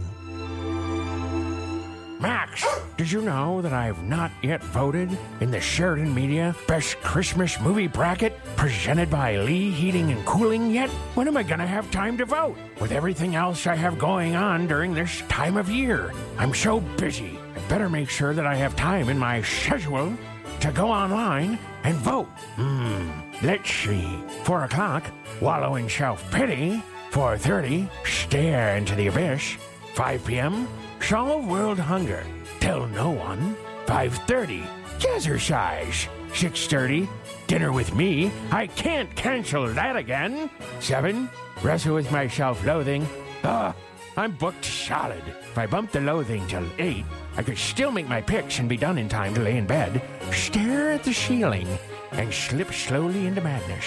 Max, 2.19 2.65
did 2.97 3.11
you 3.11 3.21
know 3.21 3.61
that 3.61 3.73
I 3.73 3.85
have 3.85 4.01
not 4.01 4.31
yet 4.41 4.63
voted 4.63 5.15
in 5.39 5.51
the 5.51 5.61
Sheridan 5.61 6.15
Media 6.15 6.55
Best 6.67 6.99
Christmas 7.01 7.59
Movie 7.61 7.87
Bracket 7.87 8.35
presented 8.55 9.11
by 9.11 9.37
Lee 9.37 9.69
Heating 9.69 10.11
and 10.11 10.25
Cooling 10.25 10.71
yet? 10.71 10.89
When 11.13 11.27
am 11.27 11.37
I 11.37 11.43
going 11.43 11.59
to 11.59 11.67
have 11.67 11.91
time 11.91 12.17
to 12.17 12.25
vote? 12.25 12.57
With 12.81 12.91
everything 12.91 13.35
else 13.35 13.67
I 13.67 13.75
have 13.75 13.99
going 13.99 14.35
on 14.35 14.65
during 14.65 14.95
this 14.95 15.21
time 15.29 15.57
of 15.57 15.69
year, 15.69 16.11
I'm 16.39 16.55
so 16.55 16.79
busy. 16.79 17.37
I 17.55 17.59
better 17.69 17.87
make 17.87 18.09
sure 18.09 18.33
that 18.33 18.47
I 18.47 18.55
have 18.55 18.75
time 18.75 19.09
in 19.09 19.19
my 19.19 19.43
schedule 19.43 20.17
to 20.61 20.71
go 20.71 20.89
online 20.89 21.59
and 21.83 21.95
vote. 21.97 22.29
Hmm, 22.55 23.11
let's 23.43 23.71
see. 23.71 24.23
4 24.43 24.63
o'clock, 24.63 25.03
wallow 25.39 25.75
in 25.75 25.87
self-pity. 25.87 26.81
4.30, 27.11 27.89
stare 28.05 28.75
into 28.75 28.95
the 28.95 29.07
abyss. 29.07 29.55
5 29.93 30.25
p.m., 30.25 30.67
solve 31.01 31.47
world 31.47 31.79
hunger. 31.79 32.23
Tell 32.59 32.87
no 32.87 33.11
one. 33.11 33.55
5.30, 33.85 34.63
jazzercise. 34.99 36.07
6.30, 36.31 37.07
dinner 37.47 37.71
with 37.71 37.95
me. 37.95 38.31
I 38.51 38.67
can't 38.67 39.13
cancel 39.15 39.67
that 39.67 39.95
again. 39.95 40.49
7, 40.79 41.29
wrestle 41.63 41.95
with 41.95 42.11
my 42.11 42.27
self-loathing. 42.27 43.07
Ah, 43.43 43.73
I'm 44.17 44.33
booked 44.33 44.65
solid. 44.65 45.23
If 45.27 45.57
I 45.57 45.67
bump 45.67 45.91
the 45.91 46.01
loathing 46.01 46.45
till 46.47 46.65
8, 46.77 47.05
I 47.37 47.43
could 47.43 47.57
still 47.57 47.91
make 47.91 48.07
my 48.07 48.21
picks 48.21 48.59
and 48.59 48.67
be 48.67 48.77
done 48.77 48.97
in 48.97 49.07
time 49.07 49.33
to 49.35 49.41
lay 49.41 49.57
in 49.57 49.65
bed, 49.65 50.01
stare 50.31 50.91
at 50.91 51.03
the 51.03 51.13
ceiling, 51.13 51.67
and 52.11 52.33
slip 52.33 52.73
slowly 52.73 53.27
into 53.27 53.41
madness. 53.41 53.85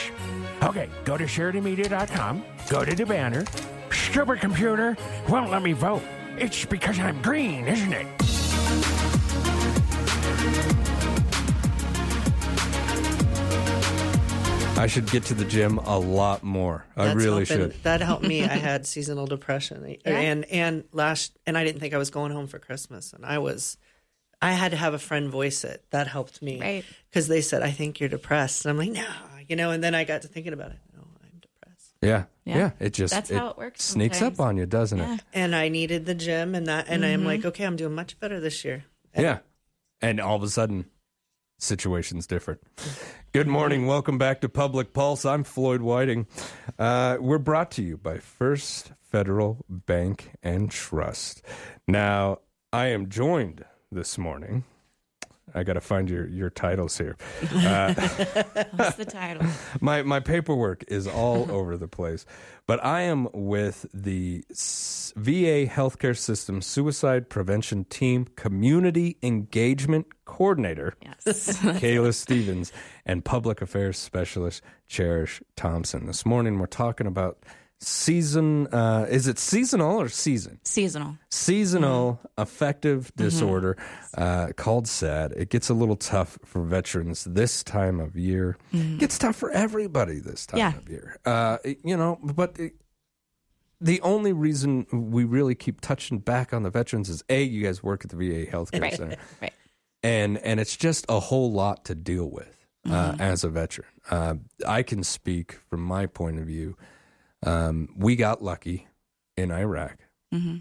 Okay, 0.63 0.89
go 1.05 1.17
to 1.17 1.25
SheridanMedia.com, 1.25 2.45
go 2.69 2.85
to 2.85 2.95
the 2.95 3.07
banner. 3.07 3.45
Stupid 3.91 4.41
computer 4.41 4.97
won't 5.29 5.51
let 5.51 5.63
me 5.63 5.73
vote. 5.73 6.03
It's 6.41 6.65
because 6.65 6.99
I'm 6.99 7.21
green, 7.23 7.67
isn't 7.69 7.93
it? 7.93 8.07
I 14.77 14.87
should 14.87 15.11
get 15.11 15.25
to 15.27 15.35
the 15.35 15.45
gym 15.45 15.77
a 15.79 15.99
lot 15.99 16.43
more. 16.43 16.87
I 16.97 17.07
That's 17.07 17.17
really 17.17 17.45
helping- 17.45 17.73
should. 17.73 17.83
That 17.83 18.01
helped 18.01 18.25
me. 18.27 18.45
I 18.45 18.47
had 18.57 18.87
seasonal 18.87 19.27
depression, 19.27 19.97
Yeah. 20.07 20.19
and 20.19 20.47
and 20.47 20.85
last, 20.93 21.39
and 21.47 21.59
I 21.59 21.65
didn't 21.65 21.81
think 21.81 21.93
I 21.93 21.99
was 21.99 22.09
going 22.09 22.33
home 22.33 22.47
for 22.47 22.59
Christmas, 22.59 23.13
and 23.13 23.27
I 23.27 23.39
was. 23.39 23.77
I 24.41 24.53
had 24.53 24.71
to 24.71 24.79
have 24.79 24.95
a 24.95 24.99
friend 24.99 25.29
voice 25.29 25.65
it. 25.65 25.85
That 25.91 26.07
helped 26.07 26.41
me, 26.41 26.59
Right. 26.59 26.85
Because 27.11 27.29
they 27.29 27.43
said, 27.43 27.63
"I 27.63 27.73
think 27.73 28.01
you're 28.01 28.09
depressed," 28.09 28.65
and 28.65 28.71
I'm 28.71 28.79
like, 28.79 28.91
"No," 28.93 29.07
you 29.49 29.55
know. 29.57 29.71
And 29.71 29.85
then 29.85 29.95
I 29.95 30.05
got 30.05 30.23
to 30.23 30.29
thinking 30.29 30.55
about 30.55 30.71
it, 30.71 30.79
Yeah. 32.03 32.25
yeah. 32.45 32.57
Yeah. 32.57 32.71
It 32.81 32.91
just 32.95 33.13
That's 33.15 33.31
how 33.31 33.51
it 33.51 33.59
works 33.59 33.83
sneaks 33.85 34.19
sometimes. 34.19 34.41
up 34.41 34.47
on 34.47 34.57
you, 34.57 34.67
doesn't 34.67 35.01
it? 35.01 35.21
and 35.35 35.55
I 35.55 35.69
needed 35.69 36.07
the 36.07 36.15
gym, 36.15 36.55
and 36.55 36.67
that, 36.67 36.87
and 36.89 37.05
I'm 37.05 37.23
Mhm. 37.23 37.27
like, 37.27 37.45
okay, 37.45 37.65
I'm 37.65 37.77
doing 37.77 37.95
much 37.95 38.19
better 38.19 38.41
this 38.41 38.65
year. 38.65 38.85
Yeah. 39.17 39.41
And 40.01 40.19
all 40.21 40.37
of 40.37 40.43
a 40.43 40.49
sudden, 40.49 40.87
situation's 41.59 42.27
different. 42.27 42.63
Good 43.33 43.47
morning. 43.47 43.87
Welcome 43.87 44.17
back 44.17 44.41
to 44.41 44.49
Public 44.49 44.93
Pulse. 44.95 45.27
I'm 45.27 45.45
Floyd 45.45 45.83
Whiting. 45.83 46.27
Uh, 46.79 47.19
we're 47.21 47.39
brought 47.39 47.71
to 47.73 47.83
you 47.83 47.99
by 47.99 48.19
First 48.19 48.93
Federal 49.03 49.65
Bank 49.69 50.31
and 50.43 50.71
Trust. 50.71 51.43
Now, 51.87 52.39
I 52.73 52.87
am 52.87 53.11
joined 53.11 53.65
this 53.93 54.17
morning. 54.17 54.65
I 55.55 55.63
got 55.63 55.75
to 55.75 55.81
find 55.81 56.09
your, 56.09 56.27
your 56.27 56.51
titles 56.51 56.97
here. 56.99 57.17
Uh, 57.61 57.93
What's 58.73 58.97
the 58.97 59.05
title? 59.05 59.47
my 59.81 60.03
my 60.03 60.19
paperwork 60.21 60.85
is 60.89 61.07
all 61.07 61.51
over 61.51 61.77
the 61.77 61.89
place, 61.89 62.25
but 62.67 62.83
I 62.85 63.03
am 63.03 63.29
with 63.33 63.87
the 63.93 64.45
VA 64.49 65.67
Healthcare 65.67 66.17
System 66.17 66.63
Suicide 66.63 67.29
Prevention 67.29 67.85
Team 67.85 68.27
Community 68.37 69.19
Engagement 69.23 70.07
Coordinator, 70.25 70.95
yes, 71.03 71.59
Kayla 71.59 72.15
Stevens, 72.15 72.73
and 73.05 73.25
Public 73.25 73.61
Affairs 73.61 73.99
Specialist 73.99 74.63
Cherish 74.89 75.43
Thompson. 75.57 76.07
This 76.07 76.25
morning 76.25 76.59
we're 76.59 76.67
talking 76.67 77.07
about 77.07 77.39
season. 77.81 78.67
Uh, 78.69 79.07
is 79.09 79.27
it 79.27 79.39
seasonal 79.39 80.01
or 80.01 80.09
season? 80.09 80.61
Seasonal. 80.65 81.17
Seasonal 81.31 82.21
affective 82.39 83.11
disorder 83.17 83.77
uh, 84.17 84.49
called 84.57 84.87
SAD. 84.87 85.33
It 85.37 85.49
gets 85.51 85.69
a 85.69 85.75
little 85.75 85.97
tough 85.97 86.39
for 86.45 86.63
veterans 86.63 87.25
this 87.25 87.63
time 87.65 88.01
of 88.01 88.17
year. 88.17 88.57
Mhm. 88.73 88.99
Gets 88.99 89.19
tough 89.19 89.37
for 89.37 89.51
everybody 89.51 90.19
this 90.21 90.47
time 90.47 90.59
Yeah. 90.59 90.77
of 90.77 90.89
year. 90.89 91.17
Uh, 91.25 91.59
you 91.65 91.97
know, 91.97 92.19
but 92.23 92.59
it, 92.59 92.75
the 93.81 94.01
only 94.03 94.33
reason 94.33 94.87
we 94.93 95.25
really 95.25 95.55
keep 95.55 95.81
touching 95.81 96.19
back 96.19 96.53
on 96.53 96.63
the 96.63 96.71
veterans 96.71 97.09
is 97.09 97.25
a 97.31 97.43
you 97.43 97.63
guys 97.65 97.83
work 97.83 98.05
at 98.05 98.11
the 98.11 98.17
VA 98.17 98.47
Healthcare 98.51 98.83
Right, 98.83 98.95
Center, 98.95 99.17
right. 99.41 99.55
and 100.03 100.37
and 100.39 100.61
it's 100.61 100.77
just 100.77 101.07
a 101.09 101.19
whole 101.19 101.51
lot 101.51 101.87
to 101.87 101.95
deal 101.95 102.31
with 102.31 102.59
uh, 102.85 103.13
Mhm. 103.13 103.21
as 103.21 103.43
a 103.45 103.49
veteran. 103.49 103.89
Uh, 104.11 104.35
I 104.67 104.83
can 104.83 105.03
speak 105.03 105.59
from 105.71 105.81
my 105.83 106.05
point 106.07 106.39
of 106.39 106.47
view. 106.47 106.77
Um, 107.45 107.89
we 107.97 108.17
got 108.17 108.43
lucky 108.43 108.89
in 109.37 109.51
Iraq. 109.51 109.99
hmm 110.33 110.59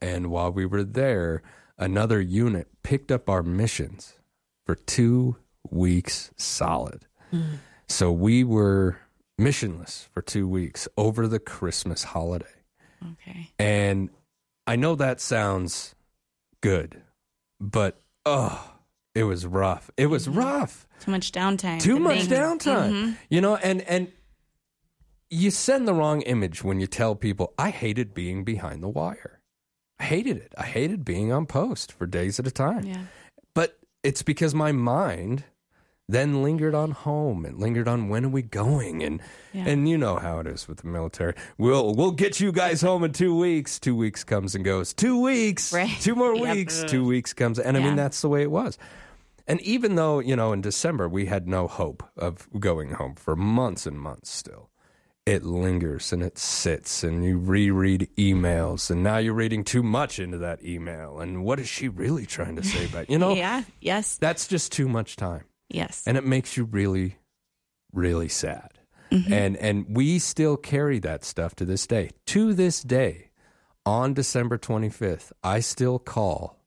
And 0.00 0.30
while 0.30 0.52
we 0.52 0.66
were 0.66 0.84
there, 0.84 1.42
another 1.78 2.20
unit 2.20 2.68
picked 2.82 3.10
up 3.10 3.28
our 3.30 3.42
missions 3.42 4.14
for 4.66 4.74
two 4.74 5.36
weeks 5.70 6.30
solid. 6.36 7.06
Mm. 7.32 7.58
So 7.88 8.12
we 8.12 8.44
were 8.44 8.98
missionless 9.40 10.08
for 10.08 10.22
two 10.22 10.48
weeks 10.48 10.88
over 10.96 11.26
the 11.26 11.38
Christmas 11.38 12.04
holiday. 12.04 12.46
Okay. 13.12 13.50
And 13.58 14.10
I 14.66 14.76
know 14.76 14.94
that 14.96 15.20
sounds 15.20 15.94
good, 16.62 17.00
but 17.60 18.00
oh, 18.24 18.72
it 19.14 19.24
was 19.24 19.46
rough. 19.46 19.90
It 19.96 20.06
was 20.06 20.28
rough. 20.28 20.86
Too 21.00 21.10
much 21.10 21.32
downtime. 21.32 21.80
Too 21.80 21.98
much 21.98 22.22
downtime. 22.26 22.90
Mhm. 22.92 23.16
You 23.30 23.40
know, 23.40 23.56
and 23.56 23.82
and 23.82 24.10
you 25.30 25.50
send 25.50 25.86
the 25.88 25.94
wrong 25.94 26.22
image 26.22 26.62
when 26.62 26.80
you 26.80 26.86
tell 26.86 27.14
people 27.14 27.52
I 27.58 27.70
hated 27.70 28.14
being 28.14 28.44
behind 28.44 28.82
the 28.82 28.88
wire. 28.88 29.40
I 29.98 30.04
hated 30.04 30.36
it. 30.36 30.54
I 30.58 30.64
hated 30.64 31.04
being 31.04 31.32
on 31.32 31.46
post 31.46 31.90
for 31.92 32.06
days 32.06 32.38
at 32.38 32.46
a 32.46 32.50
time. 32.50 32.84
Yeah. 32.84 33.04
But 33.54 33.78
it's 34.02 34.22
because 34.22 34.54
my 34.54 34.70
mind 34.72 35.44
then 36.08 36.40
lingered 36.42 36.74
on 36.74 36.92
home 36.92 37.44
and 37.44 37.58
lingered 37.58 37.88
on 37.88 38.08
when 38.08 38.24
are 38.24 38.28
we 38.28 38.42
going 38.42 39.02
and 39.02 39.20
Yeah. 39.52 39.64
and 39.66 39.88
you 39.88 39.98
know 39.98 40.16
how 40.16 40.38
it 40.38 40.46
is 40.46 40.68
with 40.68 40.78
the 40.78 40.86
military. 40.86 41.34
We'll 41.58 41.94
we'll 41.96 42.12
get 42.12 42.38
you 42.38 42.52
guys 42.52 42.80
home 42.82 43.02
in 43.02 43.12
2 43.12 43.36
weeks. 43.36 43.80
2 43.80 43.96
weeks 43.96 44.22
comes 44.22 44.54
and 44.54 44.64
goes. 44.64 44.94
2 44.94 45.20
weeks. 45.20 45.72
Right. 45.72 45.90
2 46.00 46.14
more 46.14 46.36
Yep. 46.36 46.54
weeks. 46.56 46.84
2 46.86 47.04
weeks 47.04 47.32
comes 47.32 47.58
and 47.58 47.76
I 47.76 47.80
mean 47.80 47.96
that's 47.96 48.20
the 48.20 48.28
way 48.28 48.42
it 48.42 48.50
was. 48.52 48.78
And 49.48 49.60
even 49.62 49.94
though, 49.96 50.20
you 50.20 50.36
know, 50.36 50.52
in 50.52 50.60
December 50.60 51.08
we 51.08 51.26
had 51.26 51.48
no 51.48 51.66
hope 51.66 52.04
of 52.16 52.48
going 52.60 52.90
home 52.92 53.16
for 53.16 53.34
months 53.34 53.84
and 53.86 53.98
months 53.98 54.30
still, 54.30 54.70
it 55.26 55.42
lingers 55.44 56.12
and 56.12 56.22
it 56.22 56.38
sits 56.38 57.02
and 57.02 57.24
you 57.24 57.36
reread 57.36 58.08
emails 58.16 58.90
and 58.90 59.02
now 59.02 59.18
you're 59.18 59.34
reading 59.34 59.64
too 59.64 59.82
much 59.82 60.18
into 60.20 60.38
that 60.38 60.64
email. 60.64 61.18
And 61.18 61.44
what 61.44 61.58
is 61.58 61.68
she 61.68 61.88
really 61.88 62.26
trying 62.26 62.54
to 62.56 62.62
say 62.62 62.86
about, 62.86 63.10
you 63.10 63.18
know? 63.18 63.34
Yeah. 63.36 63.64
Yes. 63.80 64.16
That's 64.18 64.46
just 64.46 64.70
too 64.70 64.88
much 64.88 65.16
time. 65.16 65.44
Yes. 65.68 66.04
And 66.06 66.16
it 66.16 66.24
makes 66.24 66.56
you 66.56 66.64
really, 66.64 67.16
really 67.92 68.28
sad. 68.28 68.70
Mhm. 69.10 69.30
And 69.30 69.56
and 69.58 69.86
we 69.96 70.18
still 70.18 70.56
carry 70.56 70.98
that 71.00 71.24
stuff 71.24 71.54
to 71.56 71.64
this 71.64 71.86
day. 71.86 72.10
To 72.26 72.54
this 72.54 72.82
day, 72.82 73.30
on 73.84 74.14
December 74.14 74.58
25th, 74.58 75.32
I 75.42 75.60
still 75.60 75.98
call 75.98 76.58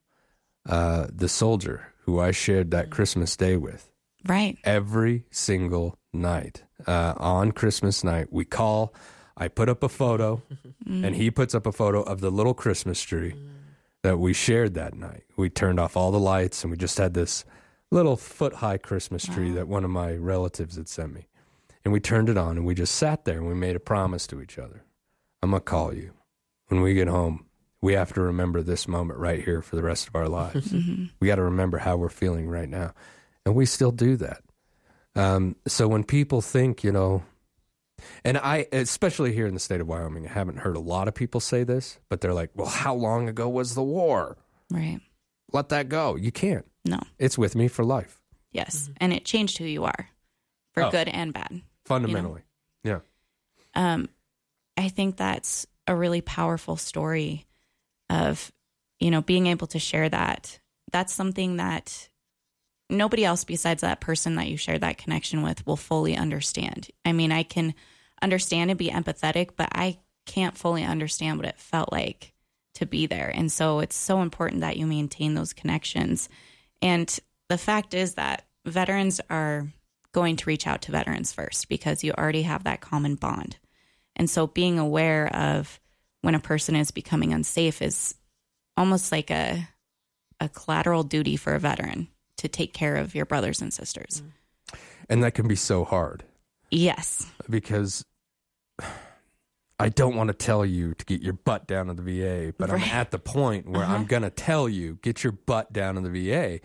uh, 0.68 1.06
the 1.10 1.28
soldier 1.28 1.92
who 2.04 2.18
I 2.20 2.30
shared 2.30 2.70
that 2.70 2.90
Christmas 2.90 3.36
day 3.36 3.56
with. 3.56 3.90
Right. 4.26 4.58
Every 4.64 5.24
single 5.30 5.96
night. 6.12 6.62
Uh, 6.86 7.14
on 7.16 7.52
Christmas 7.52 8.02
night, 8.04 8.28
we 8.30 8.44
call. 8.44 8.94
I 9.36 9.48
put 9.48 9.68
up 9.68 9.82
a 9.82 9.88
photo, 9.88 10.42
and 10.86 11.14
he 11.14 11.30
puts 11.30 11.54
up 11.54 11.66
a 11.66 11.72
photo 11.72 12.02
of 12.02 12.20
the 12.20 12.30
little 12.30 12.54
Christmas 12.54 13.00
tree 13.02 13.34
that 14.02 14.18
we 14.18 14.32
shared 14.32 14.74
that 14.74 14.94
night. 14.94 15.24
We 15.36 15.48
turned 15.50 15.80
off 15.80 15.96
all 15.96 16.10
the 16.10 16.18
lights, 16.18 16.62
and 16.62 16.70
we 16.70 16.76
just 16.76 16.98
had 16.98 17.14
this 17.14 17.44
little 17.90 18.16
foot 18.16 18.54
high 18.54 18.78
Christmas 18.78 19.24
tree 19.24 19.50
that 19.52 19.66
one 19.68 19.84
of 19.84 19.90
my 19.90 20.14
relatives 20.14 20.76
had 20.76 20.88
sent 20.88 21.14
me. 21.14 21.26
And 21.84 21.92
we 21.92 22.00
turned 22.00 22.28
it 22.28 22.36
on, 22.36 22.56
and 22.58 22.66
we 22.66 22.74
just 22.74 22.94
sat 22.94 23.24
there, 23.24 23.38
and 23.38 23.46
we 23.48 23.54
made 23.54 23.76
a 23.76 23.80
promise 23.80 24.26
to 24.28 24.42
each 24.42 24.58
other. 24.58 24.84
I'm 25.42 25.50
going 25.50 25.60
to 25.60 25.64
call 25.64 25.94
you 25.94 26.12
when 26.68 26.82
we 26.82 26.92
get 26.94 27.08
home. 27.08 27.46
We 27.80 27.94
have 27.94 28.12
to 28.12 28.20
remember 28.20 28.62
this 28.62 28.86
moment 28.86 29.18
right 29.18 29.42
here 29.42 29.62
for 29.62 29.76
the 29.76 29.82
rest 29.82 30.06
of 30.06 30.14
our 30.14 30.28
lives. 30.28 30.68
Mhm. 30.72 31.10
We 31.18 31.28
got 31.28 31.36
to 31.36 31.42
remember 31.42 31.78
how 31.78 31.96
we're 31.96 32.10
feeling 32.10 32.46
right 32.48 32.68
now. 32.68 32.92
And 33.46 33.54
we 33.54 33.64
still 33.64 33.90
do 33.90 34.16
that. 34.18 34.42
Um, 35.16 35.56
so 35.66 35.88
when 35.88 36.04
people 36.04 36.40
think, 36.40 36.84
you 36.84 36.92
know, 36.92 37.22
and 38.24 38.38
I, 38.38 38.66
especially 38.72 39.32
here 39.34 39.46
in 39.46 39.54
the 39.54 39.60
state 39.60 39.80
of 39.80 39.86
Wyoming, 39.88 40.26
I 40.26 40.32
haven't 40.32 40.58
heard 40.58 40.76
a 40.76 40.80
lot 40.80 41.08
of 41.08 41.14
people 41.14 41.40
say 41.40 41.64
this, 41.64 41.98
but 42.08 42.20
they're 42.20 42.32
like, 42.34 42.50
well, 42.54 42.68
how 42.68 42.94
long 42.94 43.28
ago 43.28 43.48
was 43.48 43.74
the 43.74 43.82
war? 43.82 44.38
Right. 44.70 45.00
Let 45.52 45.68
that 45.70 45.88
go. 45.88 46.14
You 46.16 46.32
can't. 46.32 46.64
No. 46.84 47.00
It's 47.18 47.36
with 47.36 47.54
me 47.56 47.68
for 47.68 47.84
life, 47.84 48.20
Yes. 48.52 48.90
And 48.98 49.12
it 49.12 49.24
changed 49.24 49.58
who 49.58 49.64
you 49.64 49.84
are 49.84 50.08
for 50.72 50.84
Oh. 50.84 50.90
good 50.90 51.08
and 51.08 51.32
bad. 51.34 51.62
fundamentally. 51.84 52.42
Yeah. 52.84 53.00
um, 53.74 54.08
I 54.76 54.88
think 54.88 55.16
that's 55.16 55.66
a 55.86 55.94
really 55.94 56.20
powerful 56.20 56.76
story 56.76 57.46
of, 58.08 58.50
you 59.00 59.10
know, 59.10 59.20
being 59.22 59.46
able 59.48 59.66
to 59.68 59.78
share 59.78 60.08
that. 60.08 60.58
That's 60.92 61.12
something 61.12 61.56
that 61.56 62.08
nobody 62.90 63.24
else 63.24 63.44
besides 63.44 63.82
that 63.82 64.00
person 64.00 64.34
that 64.36 64.48
you 64.48 64.56
share 64.56 64.78
that 64.78 64.98
connection 64.98 65.42
with 65.42 65.66
will 65.66 65.76
fully 65.76 66.16
understand. 66.16 66.88
I 67.04 67.12
mean, 67.12 67.32
I 67.32 67.42
can 67.42 67.74
understand 68.22 68.70
and 68.70 68.78
be 68.78 68.90
empathetic, 68.90 69.50
but 69.56 69.68
I 69.72 69.98
can't 70.26 70.56
fully 70.56 70.84
understand 70.84 71.38
what 71.38 71.48
it 71.48 71.58
felt 71.58 71.92
like 71.92 72.32
to 72.74 72.86
be 72.86 73.06
there. 73.06 73.30
And 73.34 73.50
so 73.50 73.80
it's 73.80 73.96
so 73.96 74.22
important 74.22 74.60
that 74.60 74.76
you 74.76 74.86
maintain 74.86 75.34
those 75.34 75.52
connections. 75.52 76.28
And 76.80 77.18
the 77.48 77.58
fact 77.58 77.94
is 77.94 78.14
that 78.14 78.46
veterans 78.64 79.20
are 79.30 79.66
going 80.12 80.36
to 80.36 80.46
reach 80.46 80.66
out 80.66 80.82
to 80.82 80.92
veterans 80.92 81.32
first 81.32 81.68
because 81.68 82.04
you 82.04 82.12
already 82.12 82.42
have 82.42 82.64
that 82.64 82.80
common 82.80 83.14
bond. 83.14 83.56
And 84.16 84.28
so 84.28 84.46
being 84.46 84.78
aware 84.78 85.34
of 85.34 85.80
when 86.22 86.34
a 86.34 86.40
person 86.40 86.76
is 86.76 86.90
becoming 86.90 87.32
unsafe 87.32 87.80
is 87.80 88.14
almost 88.76 89.12
like 89.12 89.30
a 89.30 89.68
a 90.40 90.48
collateral 90.48 91.02
duty 91.02 91.36
for 91.36 91.54
a 91.54 91.60
veteran 91.60 92.08
to 92.40 92.48
take 92.48 92.72
care 92.74 92.96
of 92.96 93.14
your 93.14 93.24
brothers 93.26 93.62
and 93.62 93.72
sisters. 93.72 94.22
And 95.08 95.22
that 95.24 95.32
can 95.34 95.48
be 95.48 95.56
so 95.56 95.84
hard 95.84 96.24
Yes. 96.70 97.26
because 97.48 98.04
I 99.78 99.88
don't 99.88 100.14
want 100.14 100.28
to 100.28 100.34
tell 100.34 100.64
you 100.64 100.94
to 100.94 101.04
get 101.04 101.22
your 101.22 101.32
butt 101.32 101.66
down 101.66 101.86
to 101.86 101.94
the 101.94 102.02
VA, 102.02 102.52
but 102.58 102.70
I'm 102.70 102.80
at 102.82 103.10
the 103.10 103.18
point 103.18 103.66
where 103.68 103.82
I'm 103.82 103.90
Uh-huh. 104.02 104.04
going 104.04 104.22
to 104.22 104.30
tell 104.30 104.68
you, 104.68 104.98
get 105.02 105.24
your 105.24 105.32
butt 105.32 105.72
down 105.72 105.94
to 105.94 106.00
the 106.02 106.10
VA. 106.10 106.60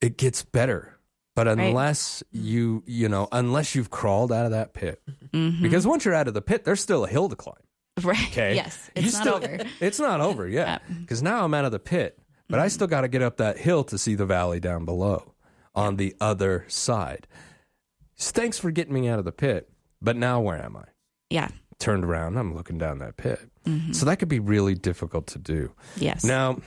It 0.00 0.16
gets 0.18 0.42
better. 0.42 0.98
But 1.34 1.46
Right. 1.46 1.58
unless 1.58 2.22
you, 2.30 2.82
you 2.86 3.08
know, 3.08 3.26
unless 3.32 3.74
you've 3.74 3.88
crawled 3.90 4.30
out 4.32 4.44
of 4.44 4.50
that 4.50 4.74
pit, 4.74 5.02
Mhm. 5.32 5.62
because 5.62 5.86
once 5.86 6.04
you're 6.04 6.12
out 6.14 6.28
of 6.28 6.34
the 6.34 6.42
pit, 6.42 6.64
there's 6.64 6.80
still 6.80 7.04
a 7.04 7.08
hill 7.08 7.28
to 7.30 7.36
climb. 7.36 7.56
Right. 8.02 8.26
Okay. 8.28 8.54
Yes. 8.54 8.90
You 8.94 9.02
It's 9.04 9.14
not 9.14 9.20
still- 9.22 9.34
over. 9.36 9.58
It's 9.80 9.98
not 9.98 10.20
over 10.20 10.46
yet. 10.48 10.82
Because 11.00 11.22
now 11.22 11.44
I'm 11.44 11.54
out 11.54 11.64
of 11.64 11.72
the 11.72 11.78
pit, 11.78 12.18
but 12.52 12.60
I 12.60 12.68
still 12.68 12.86
got 12.86 13.00
to 13.00 13.08
get 13.08 13.22
up 13.22 13.38
that 13.38 13.58
hill 13.58 13.82
to 13.84 13.98
see 13.98 14.14
the 14.14 14.26
valley 14.26 14.60
down 14.60 14.84
below 14.84 15.34
on 15.74 15.96
the 15.96 16.14
other 16.20 16.64
side. 16.68 17.26
Thanks 18.16 18.58
for 18.58 18.70
getting 18.70 18.94
me 18.94 19.08
out 19.08 19.18
of 19.18 19.24
the 19.24 19.32
pit. 19.32 19.68
But 20.00 20.16
now 20.16 20.40
where 20.40 20.62
am 20.62 20.76
I? 20.76 20.84
Yeah. 21.30 21.48
Turned 21.78 22.04
around, 22.04 22.36
I'm 22.36 22.54
looking 22.54 22.78
down 22.78 22.98
that 22.98 23.16
pit. 23.16 23.40
Mhm. 23.64 23.94
So 23.94 24.04
that 24.06 24.16
could 24.18 24.28
be 24.28 24.38
really 24.38 24.74
difficult 24.74 25.26
to 25.28 25.38
do. 25.38 25.72
Yes. 25.96 26.24
Now, 26.24 26.58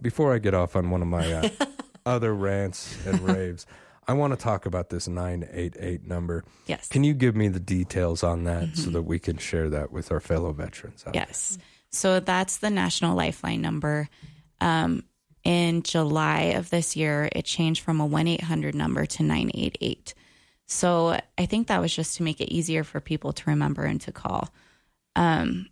before 0.00 0.34
I 0.34 0.38
get 0.38 0.54
off 0.54 0.76
on 0.76 0.90
one 0.90 1.02
of 1.02 1.08
my 1.08 1.32
uh, 1.32 1.48
other 2.06 2.34
rants 2.34 2.96
and 3.06 3.20
raves, 3.20 3.66
I 4.06 4.14
want 4.14 4.32
to 4.32 4.36
talk 4.36 4.66
about 4.66 4.90
this 4.90 5.06
988 5.08 6.06
number. 6.06 6.44
Yes. 6.66 6.88
Can 6.88 7.04
you 7.04 7.14
give 7.14 7.34
me 7.36 7.48
the 7.48 7.60
details 7.60 8.22
on 8.22 8.44
that 8.44 8.76
so 8.76 8.90
that 8.90 9.02
we 9.02 9.18
can 9.18 9.38
share 9.38 9.70
that 9.70 9.92
with 9.92 10.10
our 10.12 10.20
fellow 10.20 10.52
veterans? 10.52 11.04
out 11.06 11.14
Yes. 11.14 11.56
So 11.90 12.18
that's 12.20 12.58
the 12.58 12.70
National 12.70 13.16
Lifeline 13.16 13.60
number. 13.62 14.08
Um, 14.62 15.04
in 15.44 15.82
July 15.82 16.54
of 16.54 16.70
this 16.70 16.94
year, 16.94 17.28
it 17.32 17.44
changed 17.44 17.82
from 17.82 18.00
a 18.00 18.06
1 18.06 18.28
800 18.28 18.74
number 18.74 19.04
to 19.06 19.22
988. 19.24 20.14
So 20.66 21.18
I 21.36 21.46
think 21.46 21.66
that 21.66 21.80
was 21.80 21.94
just 21.94 22.16
to 22.16 22.22
make 22.22 22.40
it 22.40 22.52
easier 22.52 22.84
for 22.84 23.00
people 23.00 23.32
to 23.32 23.50
remember 23.50 23.82
and 23.82 24.00
to 24.02 24.12
call. 24.12 24.48
Um, 25.16 25.68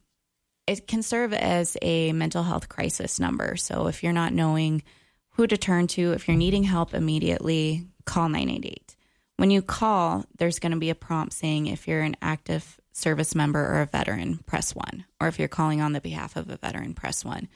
it 0.66 0.88
can 0.88 1.02
serve 1.02 1.32
as 1.32 1.76
a 1.82 2.12
mental 2.12 2.42
health 2.42 2.68
crisis 2.68 3.20
number. 3.20 3.56
So 3.56 3.86
if 3.86 4.02
you're 4.02 4.12
not 4.12 4.32
knowing 4.32 4.82
who 5.30 5.46
to 5.46 5.56
turn 5.56 5.86
to, 5.88 6.12
if 6.12 6.26
you're 6.26 6.36
needing 6.36 6.64
help 6.64 6.92
immediately, 6.92 7.86
call 8.04 8.28
988. 8.28 8.96
When 9.36 9.50
you 9.50 9.62
call, 9.62 10.24
there's 10.36 10.58
going 10.58 10.72
to 10.72 10.78
be 10.78 10.90
a 10.90 10.94
prompt 10.94 11.32
saying 11.32 11.66
if 11.66 11.88
you're 11.88 12.02
an 12.02 12.16
active 12.20 12.78
service 12.92 13.34
member 13.34 13.64
or 13.64 13.80
a 13.82 13.86
veteran, 13.86 14.38
press 14.46 14.74
one. 14.74 15.06
Or 15.20 15.28
if 15.28 15.38
you're 15.38 15.48
calling 15.48 15.80
on 15.80 15.92
the 15.92 16.00
behalf 16.00 16.36
of 16.36 16.50
a 16.50 16.56
veteran, 16.56 16.92
press 16.92 17.24
one. 17.24 17.48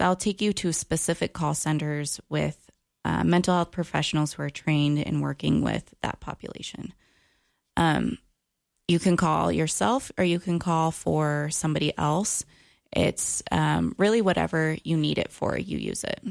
That'll 0.00 0.16
take 0.16 0.40
you 0.40 0.54
to 0.54 0.72
specific 0.72 1.34
call 1.34 1.52
centers 1.52 2.22
with 2.30 2.70
uh, 3.04 3.22
mental 3.22 3.54
health 3.54 3.70
professionals 3.70 4.32
who 4.32 4.42
are 4.42 4.48
trained 4.48 4.98
in 4.98 5.20
working 5.20 5.60
with 5.60 5.92
that 6.00 6.20
population. 6.20 6.94
Um, 7.76 8.16
you 8.88 8.98
can 8.98 9.18
call 9.18 9.52
yourself 9.52 10.10
or 10.16 10.24
you 10.24 10.40
can 10.40 10.58
call 10.58 10.90
for 10.90 11.50
somebody 11.50 11.92
else. 11.98 12.46
It's 12.90 13.42
um, 13.50 13.94
really 13.98 14.22
whatever 14.22 14.78
you 14.84 14.96
need 14.96 15.18
it 15.18 15.30
for, 15.30 15.58
you 15.58 15.76
use 15.76 16.02
it. 16.02 16.24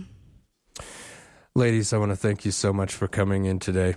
Ladies, 1.53 1.93
I 1.93 1.99
want 1.99 2.11
to 2.11 2.15
thank 2.15 2.45
you 2.45 2.51
so 2.51 2.73
much 2.73 2.95
for 2.95 3.07
coming 3.07 3.45
in 3.45 3.59
today. 3.59 3.93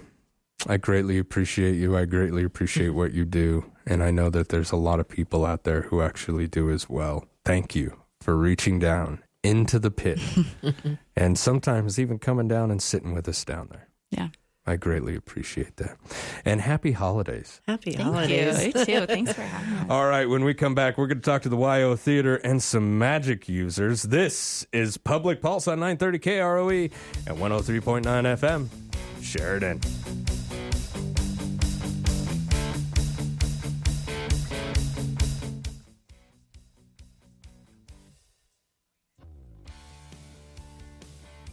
I 0.66 0.76
greatly 0.76 1.16
appreciate 1.16 1.76
you. 1.76 1.96
I 1.96 2.04
greatly 2.04 2.44
appreciate 2.44 2.90
what 2.90 3.14
you 3.14 3.24
do. 3.24 3.72
And 3.86 4.02
I 4.02 4.10
know 4.10 4.28
that 4.28 4.50
there's 4.50 4.70
a 4.70 4.76
lot 4.76 5.00
of 5.00 5.08
people 5.08 5.46
out 5.46 5.64
there 5.64 5.80
who 5.80 6.02
actually 6.02 6.46
do 6.46 6.70
as 6.70 6.90
well. 6.90 7.24
Thank 7.46 7.74
you 7.74 8.02
for 8.20 8.36
reaching 8.36 8.78
down 8.78 9.22
into 9.42 9.78
the 9.78 9.90
pit 9.90 10.20
and 11.16 11.38
sometimes 11.38 11.98
even 11.98 12.18
coming 12.18 12.48
down 12.48 12.70
and 12.70 12.82
sitting 12.82 13.12
with 13.12 13.28
us 13.28 13.44
down 13.44 13.68
there. 13.70 13.88
Yeah. 14.10 14.28
I 14.64 14.76
greatly 14.76 15.16
appreciate 15.16 15.76
that. 15.78 15.96
And 16.44 16.60
happy 16.60 16.92
holidays. 16.92 17.60
Happy 17.66 17.92
Thank 17.92 18.02
holidays. 18.08 18.60
you. 18.60 18.66
You 18.66 18.72
too. 19.00 19.06
Thanks 19.12 19.32
for 19.32 19.42
having 19.42 19.88
me. 19.88 19.92
All 19.92 20.06
right, 20.06 20.28
when 20.28 20.44
we 20.44 20.54
come 20.54 20.76
back, 20.76 20.96
we're 20.96 21.08
going 21.08 21.18
to 21.20 21.24
talk 21.24 21.42
to 21.42 21.48
the 21.48 21.56
WYO 21.56 21.98
Theater 21.98 22.36
and 22.36 22.62
some 22.62 22.96
magic 22.96 23.48
users. 23.48 24.04
This 24.04 24.64
is 24.72 24.98
Public 24.98 25.42
Pulse 25.42 25.66
on 25.66 25.80
930 25.80 26.18
KROE 26.20 26.92
and 27.26 27.38
103.9 27.38 28.02
FM, 28.04 28.68
Sheridan. 29.20 29.80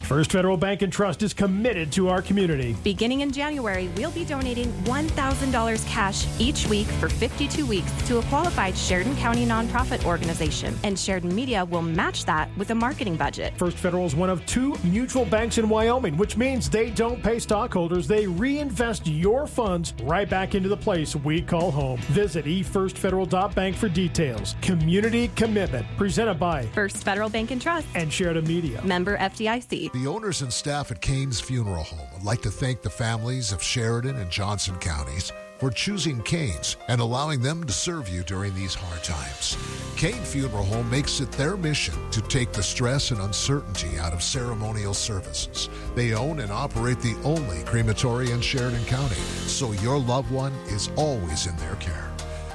First 0.09 0.31
Federal 0.31 0.57
Bank 0.57 0.81
and 0.81 0.91
Trust 0.91 1.21
is 1.21 1.35
committed 1.35 1.91
to 1.91 2.09
our 2.09 2.19
community. 2.19 2.75
Beginning 2.83 3.21
in 3.21 3.31
January, 3.31 3.91
we'll 3.95 4.09
be 4.09 4.25
donating 4.25 4.65
$1,000 4.85 5.87
cash 5.87 6.25
each 6.39 6.65
week 6.65 6.87
for 6.87 7.09
52 7.09 7.63
weeks 7.63 7.91
to 8.07 8.17
a 8.17 8.23
qualified 8.23 8.75
Sheridan 8.75 9.15
County 9.17 9.45
nonprofit 9.45 10.03
organization. 10.05 10.75
And 10.83 10.97
Sheridan 10.97 11.35
Media 11.35 11.63
will 11.63 11.83
match 11.83 12.25
that 12.25 12.49
with 12.57 12.71
a 12.71 12.75
marketing 12.75 13.17
budget. 13.17 13.53
First 13.55 13.77
Federal 13.77 14.07
is 14.07 14.15
one 14.15 14.31
of 14.31 14.43
two 14.47 14.75
mutual 14.83 15.25
banks 15.25 15.59
in 15.59 15.69
Wyoming, 15.69 16.17
which 16.17 16.37
means 16.37 16.71
they 16.71 16.89
don't 16.89 17.21
pay 17.21 17.37
stockholders. 17.37 18.07
They 18.07 18.25
reinvest 18.25 19.05
your 19.05 19.45
funds 19.45 19.93
right 20.01 20.27
back 20.27 20.55
into 20.55 20.69
the 20.69 20.77
place 20.77 21.15
we 21.15 21.39
call 21.39 21.69
home. 21.69 21.99
Visit 22.07 22.45
efirstfederal.bank 22.45 23.75
for 23.75 23.89
details. 23.89 24.55
Community 24.63 25.27
commitment 25.35 25.85
presented 25.97 26.39
by 26.39 26.63
First 26.73 27.03
Federal 27.03 27.29
Bank 27.29 27.51
and 27.51 27.61
Trust 27.61 27.85
and 27.93 28.11
Sheridan 28.11 28.47
Media. 28.47 28.83
Member 28.83 29.15
FDIC. 29.15 29.98
The 29.99 30.07
owners 30.07 30.41
and 30.41 30.53
staff 30.53 30.91
at 30.91 31.01
Kane's 31.01 31.41
Funeral 31.41 31.83
Home 31.83 32.07
would 32.13 32.23
like 32.23 32.41
to 32.43 32.49
thank 32.49 32.81
the 32.81 32.89
families 32.89 33.51
of 33.51 33.61
Sheridan 33.61 34.15
and 34.15 34.31
Johnson 34.31 34.77
counties 34.77 35.33
for 35.57 35.69
choosing 35.69 36.21
Kane's 36.21 36.77
and 36.87 37.01
allowing 37.01 37.41
them 37.41 37.65
to 37.65 37.73
serve 37.73 38.07
you 38.07 38.23
during 38.23 38.55
these 38.55 38.73
hard 38.73 39.03
times. 39.03 39.57
Kane 39.97 40.13
Funeral 40.13 40.63
Home 40.63 40.89
makes 40.89 41.19
it 41.19 41.29
their 41.33 41.57
mission 41.57 41.95
to 42.11 42.21
take 42.21 42.53
the 42.53 42.63
stress 42.63 43.11
and 43.11 43.19
uncertainty 43.19 43.99
out 43.99 44.13
of 44.13 44.23
ceremonial 44.23 44.93
services. 44.93 45.67
They 45.95 46.13
own 46.13 46.39
and 46.39 46.51
operate 46.51 47.01
the 47.01 47.17
only 47.25 47.61
crematory 47.65 48.31
in 48.31 48.39
Sheridan 48.39 48.85
County, 48.85 49.15
so 49.47 49.73
your 49.73 49.99
loved 49.99 50.31
one 50.31 50.53
is 50.67 50.89
always 50.95 51.45
in 51.45 51.57
their 51.57 51.75
care. 51.75 52.09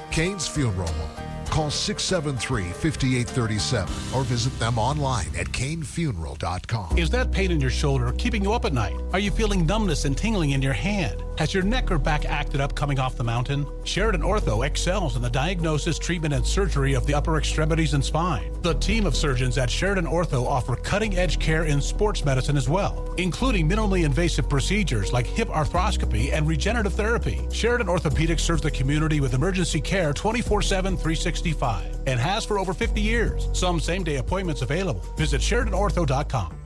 Kane's 0.09 0.47
Funeral 0.47 0.87
Home. 0.87 1.24
Call 1.55 1.71
673 1.71 2.63
5837 2.63 3.87
or 4.13 4.25
visit 4.25 4.59
them 4.59 4.77
online 4.77 5.27
at 5.37 5.47
kanefuneral.com. 5.47 6.97
Is 6.97 7.09
that 7.11 7.31
pain 7.31 7.49
in 7.49 7.61
your 7.61 7.69
shoulder 7.69 8.11
keeping 8.17 8.43
you 8.43 8.51
up 8.51 8.65
at 8.65 8.73
night? 8.73 8.97
Are 9.13 9.19
you 9.19 9.31
feeling 9.31 9.65
numbness 9.65 10.03
and 10.03 10.17
tingling 10.17 10.51
in 10.51 10.61
your 10.61 10.73
hand? 10.73 11.23
Has 11.37 11.53
your 11.53 11.63
neck 11.63 11.91
or 11.91 11.97
back 11.97 12.23
acted 12.23 12.61
up 12.61 12.75
coming 12.75 12.97
off 12.97 13.17
the 13.17 13.23
mountain? 13.23 13.67
Sheridan 13.83 14.21
Ortho 14.21 14.65
excels 14.65 15.17
in 15.17 15.21
the 15.21 15.29
diagnosis, 15.29 15.99
treatment, 15.99 16.33
and 16.33 16.47
surgery 16.47 16.93
of 16.93 17.05
the 17.05 17.13
upper 17.13 17.37
extremities 17.37 17.93
and 17.93 18.03
spine. 18.03 18.53
The 18.61 18.75
team 18.75 19.05
of 19.05 19.17
surgeons 19.17 19.57
at 19.57 19.69
Sheridan 19.69 20.05
Ortho 20.05 20.45
offer 20.45 20.77
cutting 20.77 21.17
edge 21.17 21.37
care 21.39 21.65
in 21.65 21.81
sports 21.81 22.23
medicine 22.23 22.55
as 22.55 22.69
well, 22.69 23.13
including 23.17 23.67
minimally 23.67 24.05
invasive 24.05 24.47
procedures 24.47 25.11
like 25.11 25.27
hip 25.27 25.49
arthroscopy 25.49 26.31
and 26.31 26.47
regenerative 26.47 26.93
therapy. 26.93 27.45
Sheridan 27.51 27.87
Orthopedics 27.87 28.39
serves 28.39 28.61
the 28.61 28.71
community 28.71 29.19
with 29.19 29.33
emergency 29.33 29.81
care 29.81 30.13
24 30.13 30.61
7, 30.61 30.95
365 30.95 31.99
and 32.07 32.17
has 32.17 32.45
for 32.45 32.59
over 32.59 32.73
50 32.73 33.01
years. 33.01 33.49
Some 33.51 33.81
same 33.81 34.05
day 34.05 34.17
appointments 34.17 34.61
available. 34.61 35.01
Visit 35.17 35.41
SheridanOrtho.com. 35.41 36.64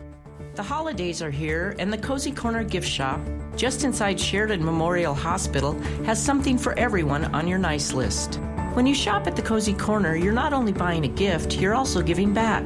The 0.56 0.64
holidays 0.64 1.22
are 1.22 1.32
here, 1.32 1.76
and 1.80 1.94
the 1.94 1.98
Cozy 1.98 2.32
Corner 2.32 2.64
gift 2.64 2.88
shop, 2.88 3.20
just 3.56 3.84
inside 3.84 4.20
Sheridan 4.20 4.64
Memorial 4.64 5.14
Hospital, 5.14 5.74
has 6.06 6.22
something 6.22 6.58
for 6.58 6.78
everyone 6.78 7.26
on 7.36 7.48
your 7.48 7.60
nice 7.60 7.94
list. 7.94 8.40
When 8.74 8.86
you 8.86 8.96
shop 8.96 9.28
at 9.28 9.36
the 9.36 9.42
Cozy 9.42 9.74
Corner, 9.74 10.16
you're 10.16 10.34
not 10.34 10.52
only 10.52 10.74
buying 10.74 11.06
a 11.06 11.10
gift, 11.10 11.58
you're 11.58 11.76
also 11.76 12.02
giving 12.02 12.34
back. 12.34 12.66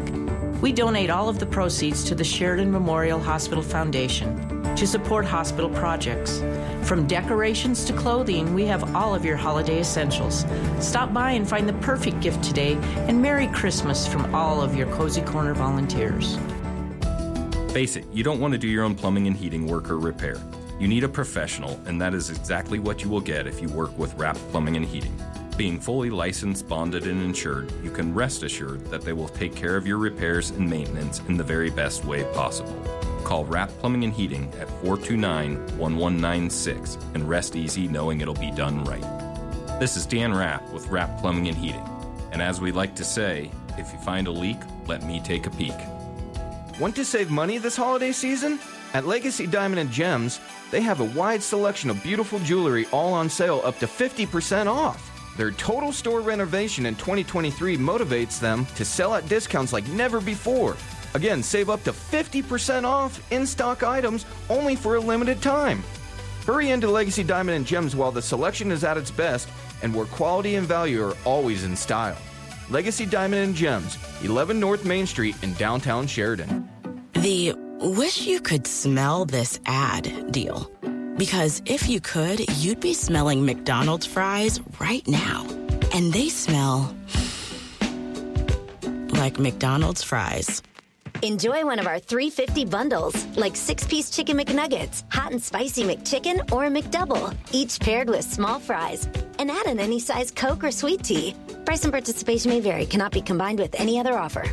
We 0.61 0.71
donate 0.71 1.09
all 1.09 1.29
of 1.29 1.39
the 1.39 1.45
proceeds 1.45 2.03
to 2.05 2.15
the 2.15 2.23
Sheridan 2.23 2.71
Memorial 2.71 3.19
Hospital 3.19 3.63
Foundation 3.63 4.75
to 4.75 4.87
support 4.87 5.25
hospital 5.25 5.69
projects. 5.69 6.41
From 6.83 7.05
decorations 7.05 7.85
to 7.85 7.93
clothing, 7.93 8.53
we 8.53 8.65
have 8.65 8.95
all 8.95 9.13
of 9.13 9.23
your 9.23 9.37
holiday 9.37 9.81
essentials. 9.81 10.45
Stop 10.79 11.13
by 11.13 11.31
and 11.31 11.47
find 11.47 11.69
the 11.69 11.73
perfect 11.73 12.21
gift 12.21 12.43
today, 12.43 12.73
and 13.07 13.21
Merry 13.21 13.47
Christmas 13.47 14.07
from 14.07 14.33
all 14.33 14.61
of 14.61 14.75
your 14.75 14.87
Cozy 14.93 15.21
Corner 15.21 15.53
volunteers. 15.53 16.39
Face 17.73 17.95
it, 17.95 18.05
you 18.13 18.23
don't 18.23 18.39
want 18.39 18.51
to 18.51 18.59
do 18.59 18.67
your 18.67 18.83
own 18.83 18.93
plumbing 18.93 19.25
and 19.25 19.35
heating 19.35 19.65
work 19.65 19.89
or 19.89 19.97
repair. 19.97 20.39
You 20.79 20.87
need 20.87 21.03
a 21.03 21.09
professional, 21.09 21.71
and 21.87 21.99
that 21.99 22.13
is 22.13 22.29
exactly 22.29 22.77
what 22.77 23.03
you 23.03 23.09
will 23.09 23.19
get 23.19 23.47
if 23.47 23.59
you 23.59 23.67
work 23.67 23.97
with 23.97 24.13
Rapp 24.13 24.35
Plumbing 24.51 24.75
and 24.75 24.85
Heating. 24.85 25.19
Being 25.57 25.79
fully 25.79 26.11
licensed, 26.11 26.69
bonded, 26.69 27.07
and 27.07 27.19
insured, 27.19 27.73
you 27.83 27.89
can 27.89 28.13
rest 28.13 28.43
assured 28.43 28.85
that 28.91 29.01
they 29.01 29.11
will 29.11 29.27
take 29.27 29.55
care 29.55 29.75
of 29.75 29.87
your 29.87 29.97
repairs 29.97 30.51
and 30.51 30.69
maintenance 30.69 31.19
in 31.27 31.35
the 31.35 31.43
very 31.43 31.71
best 31.71 32.05
way 32.05 32.23
possible. 32.35 32.75
Call 33.23 33.43
Rapp 33.43 33.69
Plumbing 33.79 34.03
and 34.03 34.13
Heating 34.13 34.53
at 34.59 34.69
429 34.83 35.55
1196 35.79 36.99
and 37.15 37.27
rest 37.27 37.55
easy 37.55 37.87
knowing 37.87 38.21
it'll 38.21 38.35
be 38.35 38.51
done 38.51 38.83
right. 38.83 39.79
This 39.79 39.97
is 39.97 40.05
Dan 40.05 40.31
Rapp 40.31 40.71
with 40.71 40.89
Rapp 40.89 41.19
Plumbing 41.21 41.47
and 41.47 41.57
Heating. 41.57 41.89
And 42.31 42.39
as 42.39 42.61
we 42.61 42.71
like 42.71 42.93
to 42.97 43.03
say, 43.03 43.49
if 43.79 43.91
you 43.91 43.97
find 44.01 44.27
a 44.27 44.31
leak, 44.31 44.59
let 44.85 45.01
me 45.01 45.21
take 45.21 45.47
a 45.47 45.49
peek. 45.49 45.73
Want 46.79 46.95
to 46.95 47.05
save 47.05 47.29
money 47.29 47.59
this 47.59 47.75
holiday 47.75 48.11
season? 48.11 48.59
At 48.95 49.05
Legacy 49.05 49.45
Diamond 49.45 49.79
and 49.79 49.91
Gems, 49.91 50.39
they 50.71 50.81
have 50.81 51.01
a 51.01 51.05
wide 51.05 51.43
selection 51.43 51.91
of 51.91 52.01
beautiful 52.01 52.39
jewelry 52.39 52.87
all 52.91 53.13
on 53.13 53.29
sale 53.29 53.61
up 53.63 53.77
to 53.77 53.85
50% 53.85 54.65
off. 54.65 55.11
Their 55.37 55.51
total 55.51 55.91
store 55.91 56.21
renovation 56.21 56.87
in 56.87 56.95
2023 56.95 57.77
motivates 57.77 58.39
them 58.39 58.65
to 58.75 58.83
sell 58.83 59.13
at 59.13 59.29
discounts 59.29 59.71
like 59.71 59.87
never 59.89 60.19
before. 60.19 60.75
Again, 61.13 61.43
save 61.43 61.69
up 61.69 61.83
to 61.83 61.91
50% 61.91 62.85
off 62.85 63.21
in 63.31 63.45
stock 63.45 63.83
items 63.83 64.25
only 64.49 64.75
for 64.75 64.95
a 64.95 64.99
limited 64.99 65.43
time. 65.43 65.83
Hurry 66.47 66.71
into 66.71 66.89
Legacy 66.89 67.23
Diamond 67.23 67.55
and 67.55 67.67
Gems 67.67 67.95
while 67.95 68.11
the 68.11 68.21
selection 68.21 68.71
is 68.71 68.83
at 68.83 68.97
its 68.97 69.11
best 69.11 69.47
and 69.83 69.93
where 69.93 70.07
quality 70.07 70.55
and 70.55 70.67
value 70.67 71.03
are 71.03 71.15
always 71.23 71.65
in 71.65 71.75
style. 71.75 72.17
Legacy 72.69 73.05
Diamond 73.05 73.43
and 73.43 73.55
Gems, 73.55 73.97
11 74.23 74.59
North 74.59 74.85
Main 74.85 75.05
Street 75.05 75.35
in 75.43 75.53
downtown 75.53 76.07
Sheridan. 76.07 76.69
The 77.13 77.53
wish 77.79 78.25
you 78.25 78.39
could 78.39 78.65
smell 78.65 79.25
this 79.25 79.59
ad 79.65 80.31
deal. 80.31 80.71
Because 81.17 81.61
if 81.65 81.87
you 81.89 82.01
could, 82.01 82.39
you'd 82.57 82.79
be 82.79 82.93
smelling 82.93 83.45
McDonald's 83.45 84.05
fries 84.05 84.59
right 84.79 85.07
now. 85.07 85.45
And 85.93 86.11
they 86.11 86.29
smell 86.29 86.95
like 89.11 89.39
McDonald's 89.39 90.03
fries. 90.03 90.61
Enjoy 91.21 91.65
one 91.65 91.79
of 91.79 91.87
our 91.87 91.99
350 91.99 92.65
bundles, 92.65 93.25
like 93.37 93.55
six 93.55 93.85
piece 93.85 94.09
chicken 94.09 94.37
McNuggets, 94.37 95.03
hot 95.09 95.31
and 95.31 95.41
spicy 95.41 95.83
McChicken, 95.83 96.51
or 96.51 96.65
a 96.65 96.69
McDouble, 96.69 97.33
each 97.53 97.79
paired 97.79 98.09
with 98.09 98.23
small 98.25 98.59
fries. 98.59 99.07
And 99.39 99.49
add 99.49 99.67
in 99.67 99.79
any 99.79 99.99
size 99.99 100.31
Coke 100.31 100.63
or 100.63 100.71
sweet 100.71 101.03
tea. 101.03 101.35
Price 101.65 101.83
and 101.83 101.93
participation 101.93 102.51
may 102.51 102.59
vary, 102.59 102.85
cannot 102.85 103.11
be 103.11 103.21
combined 103.21 103.59
with 103.59 103.79
any 103.79 103.99
other 103.99 104.17
offer. 104.17 104.45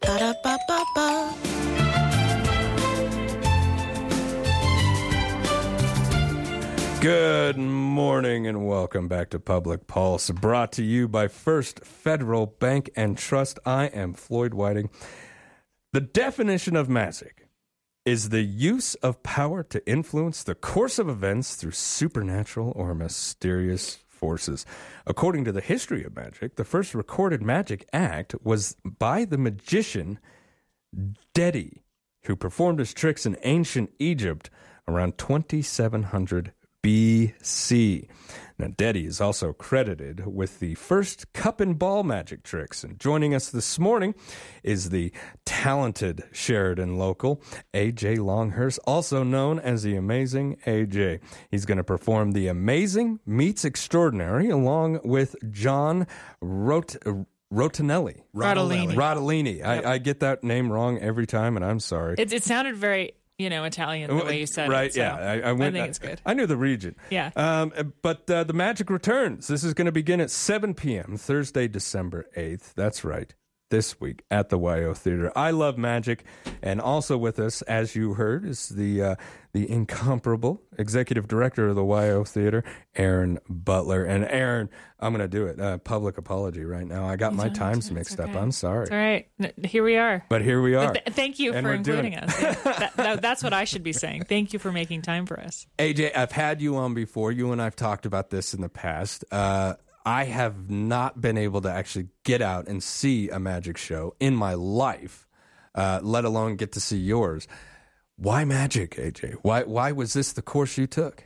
Ba-da-ba-ba-ba. 0.00 1.34
Good 7.00 7.56
morning 7.56 8.46
and 8.46 8.66
welcome 8.66 9.08
back 9.08 9.30
to 9.30 9.40
Public 9.40 9.86
Pulse, 9.86 10.28
brought 10.30 10.70
to 10.72 10.82
you 10.82 11.08
by 11.08 11.28
First 11.28 11.82
Federal 11.82 12.44
Bank 12.44 12.90
and 12.94 13.16
Trust. 13.16 13.58
I 13.64 13.86
am 13.86 14.12
Floyd 14.12 14.52
Whiting. 14.52 14.90
The 15.94 16.02
definition 16.02 16.76
of 16.76 16.90
magic 16.90 17.48
is 18.04 18.28
the 18.28 18.42
use 18.42 18.96
of 18.96 19.22
power 19.22 19.62
to 19.62 19.86
influence 19.88 20.42
the 20.42 20.54
course 20.54 20.98
of 20.98 21.08
events 21.08 21.54
through 21.54 21.70
supernatural 21.70 22.72
or 22.76 22.94
mysterious 22.94 23.98
forces. 24.20 24.66
According 25.06 25.44
to 25.46 25.52
the 25.52 25.62
history 25.62 26.04
of 26.04 26.14
magic, 26.14 26.56
the 26.56 26.64
first 26.64 26.94
recorded 26.94 27.40
magic 27.42 27.88
act 27.92 28.34
was 28.42 28.76
by 28.84 29.24
the 29.24 29.38
magician 29.38 30.18
Dedi, 31.34 31.78
who 32.24 32.36
performed 32.36 32.78
his 32.80 32.92
tricks 32.92 33.24
in 33.24 33.38
ancient 33.42 33.90
Egypt 33.98 34.50
around 34.86 35.16
2700 35.16 36.52
BC. 36.82 38.08
Now, 38.60 38.66
Dedi 38.66 39.06
is 39.06 39.22
also 39.22 39.54
credited 39.54 40.26
with 40.26 40.60
the 40.60 40.74
first 40.74 41.32
cup 41.32 41.60
and 41.60 41.78
ball 41.78 42.02
magic 42.02 42.42
tricks. 42.42 42.84
And 42.84 43.00
joining 43.00 43.34
us 43.34 43.48
this 43.48 43.78
morning 43.78 44.14
is 44.62 44.90
the 44.90 45.14
talented 45.46 46.24
Sheridan 46.30 46.98
local, 46.98 47.42
AJ 47.72 48.18
Longhurst, 48.18 48.78
also 48.86 49.22
known 49.22 49.58
as 49.58 49.82
the 49.82 49.96
Amazing 49.96 50.58
AJ. 50.66 51.20
He's 51.50 51.64
going 51.64 51.78
to 51.78 51.84
perform 51.84 52.32
The 52.32 52.48
Amazing 52.48 53.20
Meets 53.24 53.64
Extraordinary 53.64 54.50
along 54.50 55.00
with 55.04 55.36
John 55.50 56.06
Rot. 56.42 56.96
Rotinelli. 57.52 58.22
Rodolini. 58.32 58.94
Rodolini. 58.94 59.58
Yep. 59.58 59.84
I, 59.86 59.94
I 59.94 59.98
get 59.98 60.20
that 60.20 60.44
name 60.44 60.70
wrong 60.70 60.98
every 60.98 61.26
time, 61.26 61.56
and 61.56 61.64
I'm 61.64 61.80
sorry. 61.80 62.14
It, 62.16 62.32
it 62.32 62.44
sounded 62.44 62.76
very, 62.76 63.14
you 63.40 63.48
know, 63.50 63.64
Italian 63.64 64.16
the 64.16 64.24
way 64.24 64.38
you 64.40 64.46
said 64.46 64.68
right, 64.68 64.86
it. 64.86 64.94
so 64.94 65.00
yeah. 65.00 65.16
I, 65.16 65.40
I, 65.40 65.52
went, 65.52 65.74
think 65.74 65.88
it's 65.88 65.98
good. 65.98 66.20
I 66.26 66.34
knew 66.34 66.46
the 66.46 66.56
region. 66.56 66.94
Yeah. 67.08 67.30
Um, 67.36 67.72
but 68.02 68.30
uh, 68.30 68.44
the 68.44 68.52
magic 68.52 68.90
returns. 68.90 69.48
This 69.48 69.64
is 69.64 69.72
going 69.74 69.86
to 69.86 69.92
begin 69.92 70.20
at 70.20 70.30
7 70.30 70.74
p.m. 70.74 71.16
Thursday, 71.16 71.66
December 71.66 72.26
8th. 72.36 72.74
That's 72.74 73.04
right. 73.04 73.34
This 73.70 74.00
week 74.00 74.22
at 74.32 74.48
the 74.48 74.58
WYO 74.58 74.96
Theater. 74.96 75.30
I 75.36 75.52
love 75.52 75.78
magic, 75.78 76.24
and 76.60 76.80
also 76.80 77.16
with 77.16 77.38
us, 77.38 77.62
as 77.62 77.94
you 77.94 78.14
heard, 78.14 78.44
is 78.44 78.68
the 78.70 79.00
uh, 79.00 79.14
the 79.52 79.70
incomparable 79.70 80.60
executive 80.76 81.28
director 81.28 81.68
of 81.68 81.76
the 81.76 81.82
WYO 81.82 82.26
Theater, 82.26 82.64
Aaron 82.96 83.38
Butler. 83.48 84.04
And 84.04 84.24
Aaron, 84.24 84.70
I'm 84.98 85.12
going 85.14 85.22
to 85.22 85.28
do 85.28 85.46
it. 85.46 85.60
Uh, 85.60 85.78
public 85.78 86.18
apology 86.18 86.64
right 86.64 86.84
now. 86.84 87.06
I 87.06 87.14
got 87.14 87.32
my 87.32 87.48
times 87.48 87.92
mixed 87.92 88.18
up. 88.18 88.34
I'm 88.34 88.50
sorry. 88.50 88.82
It's 88.82 88.90
all 88.90 88.98
right. 88.98 89.28
Here 89.64 89.84
we 89.84 89.96
are. 89.96 90.24
But 90.28 90.42
here 90.42 90.60
we 90.60 90.74
are. 90.74 90.92
Th- 90.92 91.04
thank 91.14 91.38
you 91.38 91.52
And 91.52 91.64
for 91.64 91.70
we're 91.76 91.78
doing 91.78 92.12
including 92.14 92.28
us. 92.28 92.42
Yeah, 92.42 92.54
that, 92.78 92.96
that- 92.96 93.22
that's 93.22 93.44
what 93.44 93.52
I 93.52 93.62
should 93.64 93.84
be 93.84 93.92
saying. 93.92 94.24
Thank 94.24 94.52
you 94.52 94.58
for 94.58 94.72
making 94.72 95.02
time 95.02 95.26
for 95.26 95.38
us. 95.38 95.68
AJ, 95.78 96.16
I've 96.16 96.32
had 96.32 96.60
you 96.60 96.74
on 96.76 96.92
before. 96.94 97.30
You 97.30 97.52
and 97.52 97.62
I've 97.62 97.76
talked 97.76 98.04
about 98.04 98.30
this 98.30 98.52
in 98.52 98.62
the 98.62 98.68
past. 98.68 99.24
Uh, 99.30 99.74
I 100.04 100.24
have 100.24 100.70
not 100.70 101.20
been 101.20 101.36
able 101.36 101.60
to 101.62 101.70
actually 101.70 102.08
get 102.24 102.40
out 102.40 102.68
and 102.68 102.82
see 102.82 103.28
a 103.28 103.38
magic 103.38 103.76
show 103.76 104.14
in 104.18 104.34
my 104.34 104.54
life, 104.54 105.26
uh, 105.74 106.00
let 106.02 106.24
alone 106.24 106.56
get 106.56 106.72
to 106.72 106.80
see 106.80 106.96
yours. 106.96 107.46
Why 108.16 108.44
magic, 108.44 108.96
AJ? 108.96 109.36
Why 109.42 109.62
why 109.62 109.92
was 109.92 110.12
this 110.12 110.32
the 110.32 110.42
course 110.42 110.76
you 110.76 110.86
took? 110.86 111.24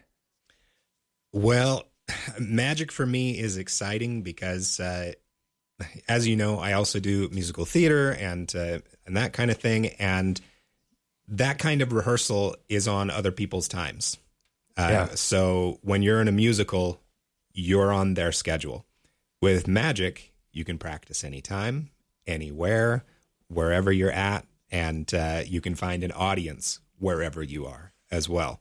Well, 1.33 1.85
magic 2.39 2.93
for 2.93 3.07
me 3.07 3.39
is 3.39 3.57
exciting 3.57 4.23
because, 4.23 4.79
uh, 4.81 5.13
as 6.09 6.27
you 6.27 6.37
know, 6.37 6.59
I 6.59 6.73
also 6.73 7.01
do 7.01 7.29
musical 7.31 7.65
theater 7.65 8.11
and 8.13 8.55
uh, 8.55 8.79
and 9.07 9.17
that 9.17 9.33
kind 9.33 9.51
of 9.51 9.57
thing, 9.59 9.89
and 9.99 10.41
that 11.29 11.59
kind 11.59 11.83
of 11.83 11.93
rehearsal 11.93 12.57
is 12.69 12.87
on 12.87 13.11
other 13.11 13.33
people's 13.33 13.69
times. 13.69 14.19
Uh, 14.77 14.89
Yeah. 14.91 15.15
So 15.15 15.79
when 15.83 16.03
you're 16.03 16.21
in 16.21 16.29
a 16.29 16.33
musical, 16.33 17.01
you're 17.55 17.93
on 17.93 18.15
their 18.15 18.33
schedule. 18.33 18.85
With 19.41 19.69
magic, 19.69 20.33
you 20.53 20.65
can 20.65 20.79
practice 20.79 21.25
anytime, 21.25 21.91
anywhere, 22.27 23.05
wherever 23.49 23.93
you're 23.93 24.11
at, 24.11 24.47
and 24.71 25.13
uh, 25.15 25.43
you 25.47 25.61
can 25.61 25.75
find 25.75 26.03
an 26.03 26.13
audience 26.13 26.81
wherever 26.99 27.43
you 27.43 27.67
are 27.67 27.93
as 28.11 28.29
well. 28.29 28.61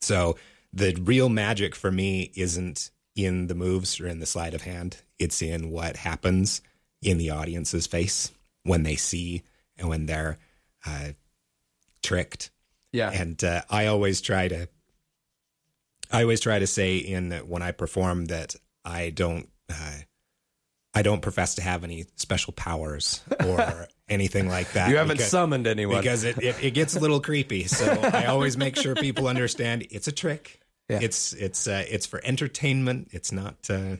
So 0.00 0.36
the 0.72 0.94
real 0.94 1.28
magic 1.28 1.74
for 1.74 1.90
me 1.90 2.32
isn't 2.34 2.90
in 3.16 3.48
the 3.48 3.54
moves 3.54 4.00
or 4.00 4.06
in 4.06 4.20
the 4.20 4.26
sleight 4.26 4.54
of 4.54 4.62
hand. 4.62 4.98
It's 5.18 5.42
in 5.42 5.70
what 5.70 5.96
happens 5.96 6.62
in 7.02 7.18
the 7.18 7.30
audience's 7.30 7.86
face 7.86 8.30
when 8.62 8.84
they 8.84 8.96
see 8.96 9.42
and 9.76 9.88
when 9.88 10.06
they're 10.06 10.38
uh, 10.86 11.10
tricked. 12.02 12.50
Yeah. 12.92 13.10
And 13.10 13.42
uh, 13.42 13.62
I 13.68 13.86
always 13.86 14.20
try 14.20 14.48
to, 14.48 14.68
I 16.10 16.22
always 16.22 16.40
try 16.40 16.58
to 16.58 16.66
say 16.66 16.96
in 16.96 17.32
when 17.32 17.62
I 17.62 17.72
perform 17.72 18.26
that 18.26 18.54
I 18.84 19.10
don't, 19.10 19.48
uh, 19.70 19.96
I 20.94 21.02
don't 21.02 21.20
profess 21.20 21.56
to 21.56 21.62
have 21.62 21.84
any 21.84 22.06
special 22.16 22.52
powers 22.52 23.20
or 23.44 23.86
anything 24.08 24.48
like 24.48 24.72
that. 24.72 24.90
You 24.90 24.96
haven't 24.96 25.20
summoned 25.20 25.66
anyone. 25.66 26.00
because 26.00 26.24
it, 26.24 26.38
it, 26.42 26.56
it 26.62 26.70
gets 26.72 26.96
a 26.96 27.00
little 27.00 27.20
creepy. 27.20 27.64
So 27.64 27.86
I 28.02 28.26
always 28.26 28.56
make 28.56 28.76
sure 28.76 28.94
people 28.94 29.28
understand 29.28 29.86
it's 29.90 30.08
a 30.08 30.12
trick. 30.12 30.60
Yeah. 30.88 31.00
It's 31.02 31.34
it's 31.34 31.68
uh, 31.68 31.84
it's 31.88 32.06
for 32.06 32.20
entertainment. 32.24 33.08
It's 33.12 33.30
not, 33.30 33.56
uh, 33.68 33.96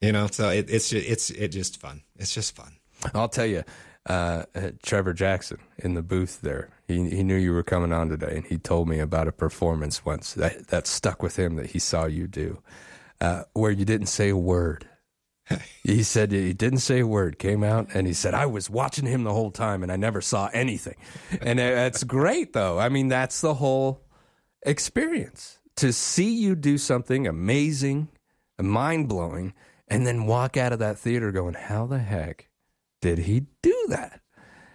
you 0.00 0.12
know. 0.12 0.28
So 0.30 0.50
it, 0.50 0.70
it's 0.70 0.92
it's 0.92 1.30
it 1.30 1.48
just 1.48 1.80
fun. 1.80 2.02
It's 2.16 2.32
just 2.32 2.54
fun. 2.54 2.76
I'll 3.12 3.28
tell 3.28 3.44
you, 3.46 3.64
uh, 4.06 4.44
uh, 4.54 4.70
Trevor 4.82 5.14
Jackson 5.14 5.58
in 5.78 5.94
the 5.94 6.02
booth 6.02 6.40
there, 6.42 6.70
he, 6.86 7.08
he 7.08 7.22
knew 7.22 7.36
you 7.36 7.52
were 7.52 7.62
coming 7.62 7.92
on 7.92 8.08
today, 8.08 8.36
and 8.36 8.46
he 8.46 8.58
told 8.58 8.88
me 8.88 8.98
about 8.98 9.28
a 9.28 9.32
performance 9.32 10.04
once 10.04 10.34
that, 10.34 10.68
that 10.68 10.86
stuck 10.86 11.22
with 11.22 11.38
him 11.38 11.56
that 11.56 11.70
he 11.70 11.78
saw 11.78 12.04
you 12.04 12.26
do, 12.26 12.62
uh, 13.20 13.44
where 13.54 13.70
you 13.70 13.84
didn't 13.84 14.08
say 14.08 14.28
a 14.28 14.36
word. 14.36 14.86
he 15.82 16.02
said 16.02 16.32
he 16.32 16.52
didn't 16.52 16.80
say 16.80 17.00
a 17.00 17.06
word, 17.06 17.38
came 17.38 17.64
out, 17.64 17.88
and 17.94 18.06
he 18.06 18.12
said, 18.12 18.34
I 18.34 18.46
was 18.46 18.68
watching 18.68 19.06
him 19.06 19.24
the 19.24 19.32
whole 19.32 19.50
time, 19.50 19.82
and 19.82 19.90
I 19.90 19.96
never 19.96 20.20
saw 20.20 20.48
anything. 20.52 20.96
And 21.40 21.58
uh, 21.58 21.70
that's 21.70 22.04
great, 22.04 22.52
though. 22.52 22.78
I 22.78 22.88
mean, 22.88 23.08
that's 23.08 23.40
the 23.40 23.54
whole 23.54 24.02
experience 24.64 25.58
to 25.76 25.92
see 25.92 26.34
you 26.34 26.54
do 26.54 26.78
something 26.78 27.26
amazing, 27.26 28.08
mind 28.60 29.08
blowing, 29.08 29.52
and 29.88 30.06
then 30.06 30.26
walk 30.26 30.56
out 30.56 30.72
of 30.72 30.78
that 30.78 30.98
theater 30.98 31.32
going, 31.32 31.54
How 31.54 31.86
the 31.86 31.98
heck 31.98 32.48
did 33.04 33.18
he 33.18 33.44
do 33.62 33.84
that? 33.88 34.22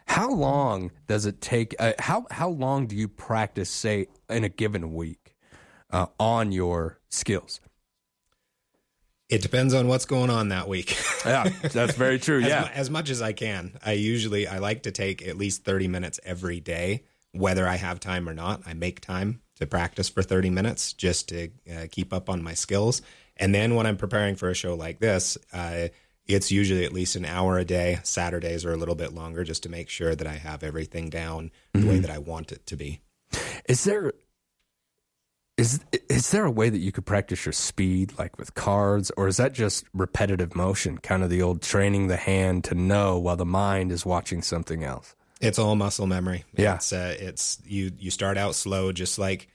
How 0.06 0.30
long 0.32 0.92
does 1.08 1.26
it 1.26 1.42
take? 1.42 1.76
Uh, 1.80 1.94
how 1.98 2.28
how 2.30 2.50
long 2.50 2.86
do 2.86 2.96
you 2.96 3.08
practice, 3.08 3.72
say, 3.72 4.06
in 4.30 4.44
a 4.44 4.50
given 4.50 4.94
week, 4.94 5.36
uh, 5.90 6.06
on 6.20 6.52
your 6.52 7.00
skills? 7.10 7.60
It 9.30 9.42
depends 9.42 9.74
on 9.74 9.88
what's 9.88 10.06
going 10.06 10.30
on 10.30 10.50
that 10.50 10.68
week. 10.68 10.96
Yeah, 11.26 11.50
that's 11.74 11.96
very 11.96 12.18
true. 12.18 12.40
as, 12.42 12.48
Yeah. 12.48 12.62
mu- 12.62 12.68
as 12.74 12.90
much 12.90 13.10
as 13.10 13.22
I 13.22 13.34
can. 13.34 13.78
I 13.86 13.92
usually 13.94 14.48
I 14.48 14.60
like 14.60 14.84
to 14.84 14.92
take 14.92 15.28
at 15.28 15.36
least 15.38 15.66
thirty 15.66 15.88
minutes 15.88 16.20
every 16.24 16.60
day, 16.60 17.04
whether 17.34 17.68
I 17.68 17.76
have 17.78 18.00
time 18.00 18.30
or 18.30 18.34
not. 18.36 18.62
I 18.68 18.74
make 18.76 19.02
time 19.02 19.42
to 19.56 19.66
practice 19.66 20.08
for 20.08 20.22
thirty 20.22 20.50
minutes 20.52 20.94
just 20.94 21.30
to 21.30 21.50
uh, 21.70 21.88
keep 21.92 22.14
up 22.14 22.30
on 22.30 22.44
my 22.44 22.54
skills. 22.54 23.02
And 23.38 23.54
then 23.56 23.74
when 23.76 23.86
I'm 23.88 23.98
preparing 23.98 24.36
for 24.36 24.50
a 24.50 24.54
show 24.54 24.76
like 24.76 25.00
this, 25.00 25.38
uh, 25.52 25.88
it's 26.30 26.52
usually 26.52 26.86
at 26.86 26.94
least 26.94 27.16
an 27.18 27.26
hour 27.26 27.58
a 27.58 27.66
day. 27.66 28.00
Saturdays 28.04 28.64
are 28.64 28.72
a 28.72 28.78
little 28.78 28.96
bit 28.96 29.14
longer, 29.14 29.44
just 29.44 29.64
to 29.64 29.70
make 29.70 29.90
sure 29.90 30.16
that 30.16 30.28
I 30.28 30.36
have 30.36 30.64
everything 30.64 31.10
down 31.10 31.52
the 31.74 31.86
way 31.88 31.98
Mhm. 31.98 32.02
that 32.04 32.12
I 32.12 32.20
want 32.20 32.52
it 32.54 32.66
to 32.68 32.78
be. 32.78 33.02
Is 33.68 33.84
there 33.84 34.14
is 35.58 35.82
is 36.08 36.32
there 36.32 36.46
a 36.46 36.52
way 36.52 36.70
that 36.70 36.78
you 36.78 36.92
could 36.92 37.06
practice 37.06 37.46
your 37.46 37.52
speed 37.54 38.14
like 38.18 38.38
with 38.38 38.54
cards 38.54 39.12
or 39.18 39.28
is 39.28 39.36
that 39.38 39.52
just 39.54 39.84
repetitive 39.94 40.56
motion 40.56 40.98
kind 41.00 41.22
of 41.22 41.30
the 41.30 41.42
old 41.42 41.62
training 41.62 42.08
the 42.08 42.16
hand 42.16 42.64
to 42.64 42.74
know 42.74 43.18
while 43.20 43.36
the 43.36 43.46
mind 43.46 43.92
is 43.92 44.06
watching 44.06 44.42
something 44.42 44.86
else 44.86 45.16
It's 45.42 45.60
all 45.60 45.76
muscle 45.76 46.08
memory. 46.08 46.46
Yeah. 46.56 46.76
It's 46.76 46.94
uh, 46.94 47.14
it's 47.20 47.60
you 47.66 47.92
you 48.00 48.10
start 48.12 48.38
out 48.38 48.56
slow, 48.56 48.92
just 48.94 49.20
like 49.20 49.50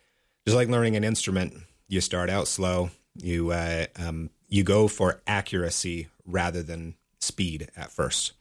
just 0.46 0.56
like 0.56 0.68
learning 0.68 0.94
an 0.96 1.04
instrument. 1.04 1.54
You 1.88 2.00
start 2.02 2.28
out 2.28 2.48
slow. 2.48 2.90
You 3.16 3.52
uh, 3.52 3.86
um, 3.96 4.28
you 4.54 4.62
go 4.62 4.86
for 4.86 5.20
accuracy 5.26 6.06
rather 6.24 6.62
than 6.62 6.94
speed 7.20 7.68
at 7.76 7.90
first. 7.90 8.34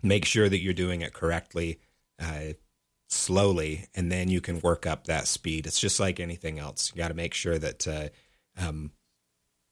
Make 0.00 0.24
sure 0.24 0.48
that 0.48 0.60
you're 0.60 0.72
doing 0.72 1.00
it 1.00 1.12
correctly, 1.12 1.80
uh, 2.20 2.52
slowly, 3.08 3.86
and 3.92 4.10
then 4.12 4.28
you 4.28 4.40
can 4.40 4.60
work 4.60 4.86
up 4.86 5.06
that 5.06 5.26
speed. 5.26 5.66
It's 5.66 5.80
just 5.80 5.98
like 5.98 6.20
anything 6.20 6.60
else. 6.60 6.92
You 6.94 6.98
got 7.02 7.08
to 7.08 7.14
make 7.14 7.34
sure 7.34 7.58
that 7.58 7.88
uh, 7.88 8.08
um, 8.56 8.92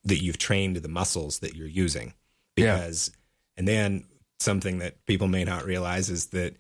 that 0.03 0.21
you've 0.21 0.39
trained 0.39 0.77
the 0.79 0.89
muscles 0.89 1.39
that 1.39 1.55
you're 1.55 1.69
using 1.69 2.15
Yeah. 2.57 2.75
because 2.77 3.13
and 3.57 3.69
then 3.69 4.05
something 4.41 4.79
that 4.79 5.07
people 5.07 5.29
may 5.29 5.45
not 5.45 5.65
realize 5.67 6.11
is 6.11 6.27
that 6.29 6.57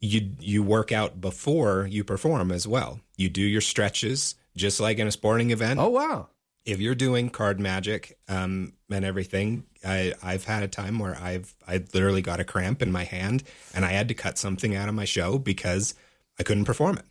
you 0.00 0.32
you 0.40 0.62
work 0.62 0.92
out 0.92 1.22
before 1.22 1.86
you 1.90 2.04
perform 2.04 2.52
as 2.52 2.68
well. 2.68 3.00
You 3.16 3.30
do 3.30 3.40
your 3.42 3.62
stretches 3.62 4.34
just 4.56 4.78
like 4.78 4.98
in 4.98 5.06
a 5.06 5.12
sporting 5.12 5.52
event. 5.52 5.80
Oh 5.80 5.88
wow. 5.88 6.28
If 6.66 6.80
you're 6.80 6.96
doing 6.96 7.30
card 7.30 7.60
magic 7.60 8.18
um, 8.28 8.74
and 8.90 9.04
everything, 9.04 9.64
I, 9.84 10.14
I've 10.22 10.44
had 10.44 10.62
a 10.62 10.68
time 10.68 10.98
where 10.98 11.16
I've 11.16 11.54
I 11.66 11.84
literally 11.94 12.22
got 12.22 12.40
a 12.40 12.44
cramp 12.44 12.82
in 12.82 12.90
my 12.90 13.04
hand 13.04 13.44
and 13.74 13.84
I 13.84 13.92
had 13.92 14.08
to 14.08 14.14
cut 14.14 14.36
something 14.36 14.74
out 14.74 14.88
of 14.88 14.94
my 14.94 15.04
show 15.04 15.38
because 15.38 15.94
I 16.38 16.42
couldn't 16.42 16.64
perform 16.64 16.98
it. 16.98 17.04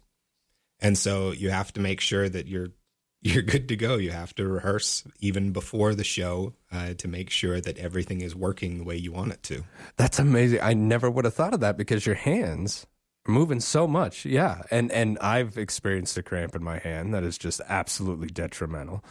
And 0.80 0.98
so 0.98 1.32
you 1.32 1.50
have 1.50 1.72
to 1.74 1.80
make 1.80 2.02
sure 2.02 2.28
that 2.28 2.48
you're 2.48 2.70
you're 3.22 3.42
good 3.42 3.68
to 3.70 3.76
go. 3.76 3.96
You 3.96 4.12
have 4.12 4.36
to 4.36 4.48
rehearse 4.48 5.04
even 5.20 5.52
before 5.52 5.96
the 5.96 6.04
show 6.04 6.54
uh, 6.72 6.94
to 6.96 7.08
make 7.08 7.32
sure 7.32 7.60
that 7.60 7.78
everything 7.80 8.22
is 8.22 8.36
working 8.36 8.78
the 8.78 8.84
way 8.84 8.98
you 8.98 9.12
want 9.12 9.32
it 9.32 9.42
to. 9.44 9.64
That's 9.98 10.20
amazing. 10.20 10.60
I 10.62 10.74
never 10.74 11.10
would 11.10 11.26
have 11.26 11.34
thought 11.34 11.56
of 11.56 11.60
that 11.62 11.76
because 11.76 12.06
your 12.06 12.16
hands 12.16 12.86
are 13.28 13.32
moving 13.32 13.62
so 13.62 13.88
much. 13.88 14.26
Yeah. 14.26 14.62
And 14.70 14.92
and 14.92 15.18
I've 15.20 15.58
experienced 15.58 16.18
a 16.18 16.24
cramp 16.24 16.56
in 16.56 16.64
my 16.64 16.78
hand 16.78 17.14
that 17.14 17.24
is 17.24 17.38
just 17.38 17.62
absolutely 17.68 18.28
detrimental. 18.28 19.04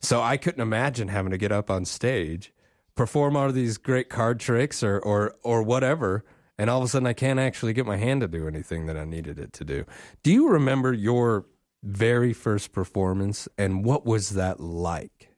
So 0.00 0.22
I 0.22 0.36
couldn't 0.36 0.62
imagine 0.62 1.08
having 1.08 1.30
to 1.30 1.38
get 1.38 1.52
up 1.52 1.70
on 1.70 1.84
stage, 1.84 2.52
perform 2.94 3.36
all 3.36 3.46
of 3.48 3.54
these 3.54 3.76
great 3.76 4.08
card 4.08 4.40
tricks 4.40 4.82
or 4.82 4.98
or 4.98 5.34
or 5.42 5.62
whatever, 5.62 6.24
and 6.58 6.70
all 6.70 6.78
of 6.78 6.84
a 6.84 6.88
sudden 6.88 7.06
I 7.06 7.12
can't 7.12 7.40
actually 7.40 7.72
get 7.72 7.86
my 7.86 7.96
hand 7.96 8.20
to 8.22 8.28
do 8.28 8.48
anything 8.48 8.86
that 8.86 8.96
I 8.96 9.04
needed 9.04 9.38
it 9.38 9.52
to 9.54 9.64
do. 9.64 9.84
Do 10.22 10.32
you 10.32 10.48
remember 10.48 10.92
your 10.92 11.46
very 11.82 12.32
first 12.32 12.72
performance 12.72 13.48
and 13.56 13.84
what 13.84 14.04
was 14.04 14.30
that 14.30 14.60
like? 14.60 15.30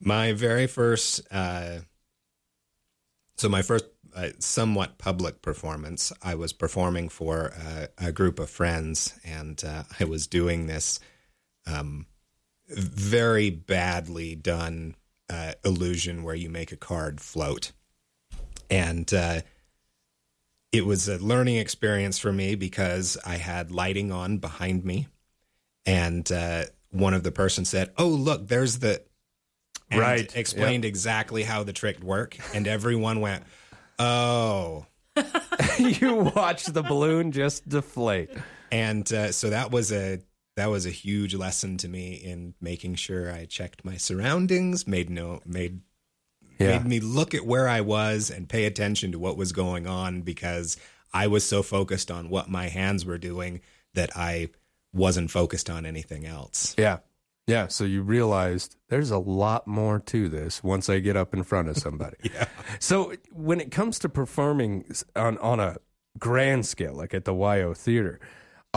My 0.00 0.32
very 0.32 0.66
first, 0.66 1.20
uh, 1.30 1.80
so 3.36 3.48
my 3.48 3.62
first 3.62 3.86
uh, 4.14 4.30
somewhat 4.38 4.98
public 4.98 5.42
performance, 5.42 6.12
I 6.22 6.34
was 6.34 6.52
performing 6.52 7.08
for 7.08 7.52
uh, 7.52 7.86
a 7.98 8.12
group 8.12 8.38
of 8.38 8.48
friends, 8.48 9.18
and 9.24 9.62
uh, 9.64 9.84
I 10.00 10.04
was 10.04 10.26
doing 10.26 10.66
this 10.66 11.00
um, 11.66 12.06
very 12.68 13.50
badly 13.50 14.34
done 14.34 14.94
uh, 15.30 15.52
illusion 15.64 16.22
where 16.22 16.34
you 16.34 16.50
make 16.50 16.72
a 16.72 16.76
card 16.76 17.20
float, 17.20 17.72
and 18.70 19.12
uh, 19.12 19.40
it 20.72 20.84
was 20.84 21.08
a 21.08 21.18
learning 21.18 21.56
experience 21.56 22.18
for 22.18 22.32
me 22.32 22.54
because 22.54 23.16
I 23.24 23.36
had 23.36 23.70
lighting 23.70 24.12
on 24.12 24.38
behind 24.38 24.84
me, 24.84 25.08
and 25.86 26.30
uh, 26.30 26.64
one 26.90 27.14
of 27.14 27.22
the 27.22 27.32
persons 27.32 27.68
said, 27.68 27.90
"Oh, 27.96 28.08
look, 28.08 28.48
there's 28.48 28.78
the." 28.78 29.02
Right. 29.90 30.36
Explained 30.36 30.84
exactly 30.84 31.42
how 31.42 31.62
the 31.62 31.72
trick 31.72 32.00
worked, 32.02 32.40
and 32.54 32.66
everyone 32.68 33.20
went, 33.20 33.44
"Oh." 33.98 34.86
you 35.78 36.30
watched 36.36 36.72
the 36.72 36.82
balloon 36.82 37.32
just 37.32 37.68
deflate, 37.68 38.30
and 38.70 39.10
uh, 39.12 39.32
so 39.32 39.50
that 39.50 39.72
was 39.72 39.90
a 39.90 40.20
that 40.58 40.70
was 40.70 40.86
a 40.86 40.90
huge 40.90 41.34
lesson 41.34 41.76
to 41.78 41.88
me 41.88 42.14
in 42.14 42.54
making 42.60 42.96
sure 42.96 43.32
I 43.32 43.44
checked 43.46 43.84
my 43.84 43.96
surroundings, 43.96 44.86
made 44.86 45.08
no 45.08 45.40
made 45.46 45.80
Yeah. 46.58 46.78
made 46.78 46.86
me 46.86 47.00
look 47.00 47.34
at 47.34 47.46
where 47.46 47.68
I 47.68 47.80
was 47.80 48.30
and 48.30 48.48
pay 48.48 48.64
attention 48.64 49.12
to 49.12 49.18
what 49.18 49.36
was 49.36 49.52
going 49.52 49.86
on 49.86 50.22
because 50.22 50.76
I 51.12 51.26
was 51.28 51.44
so 51.48 51.62
focused 51.62 52.10
on 52.10 52.28
what 52.28 52.48
my 52.50 52.68
hands 52.68 53.04
were 53.06 53.18
doing 53.18 53.60
that 53.94 54.10
I 54.16 54.50
wasn't 54.92 55.30
focused 55.30 55.70
on 55.70 55.86
anything 55.86 56.26
else. 56.26 56.74
Yeah. 56.76 56.98
Yeah. 57.46 57.68
So 57.68 57.84
you 57.84 58.02
realized 58.02 58.76
there's 58.88 59.10
a 59.10 59.18
lot 59.18 59.66
more 59.66 60.00
to 60.00 60.28
this 60.28 60.62
once 60.62 60.88
I 60.90 60.98
get 60.98 61.16
up 61.16 61.32
in 61.32 61.44
front 61.44 61.68
of 61.68 61.78
somebody. 61.78 62.16
yeah. 62.34 62.46
So 62.78 63.12
when 63.30 63.60
it 63.60 63.70
comes 63.70 63.98
to 64.00 64.08
performing 64.08 64.84
on, 65.14 65.38
on 65.38 65.60
a 65.60 65.76
grand 66.18 66.66
scale, 66.66 66.94
like 66.94 67.14
at 67.14 67.24
the 67.24 67.32
WYO 67.32 67.76
Theater, 67.76 68.18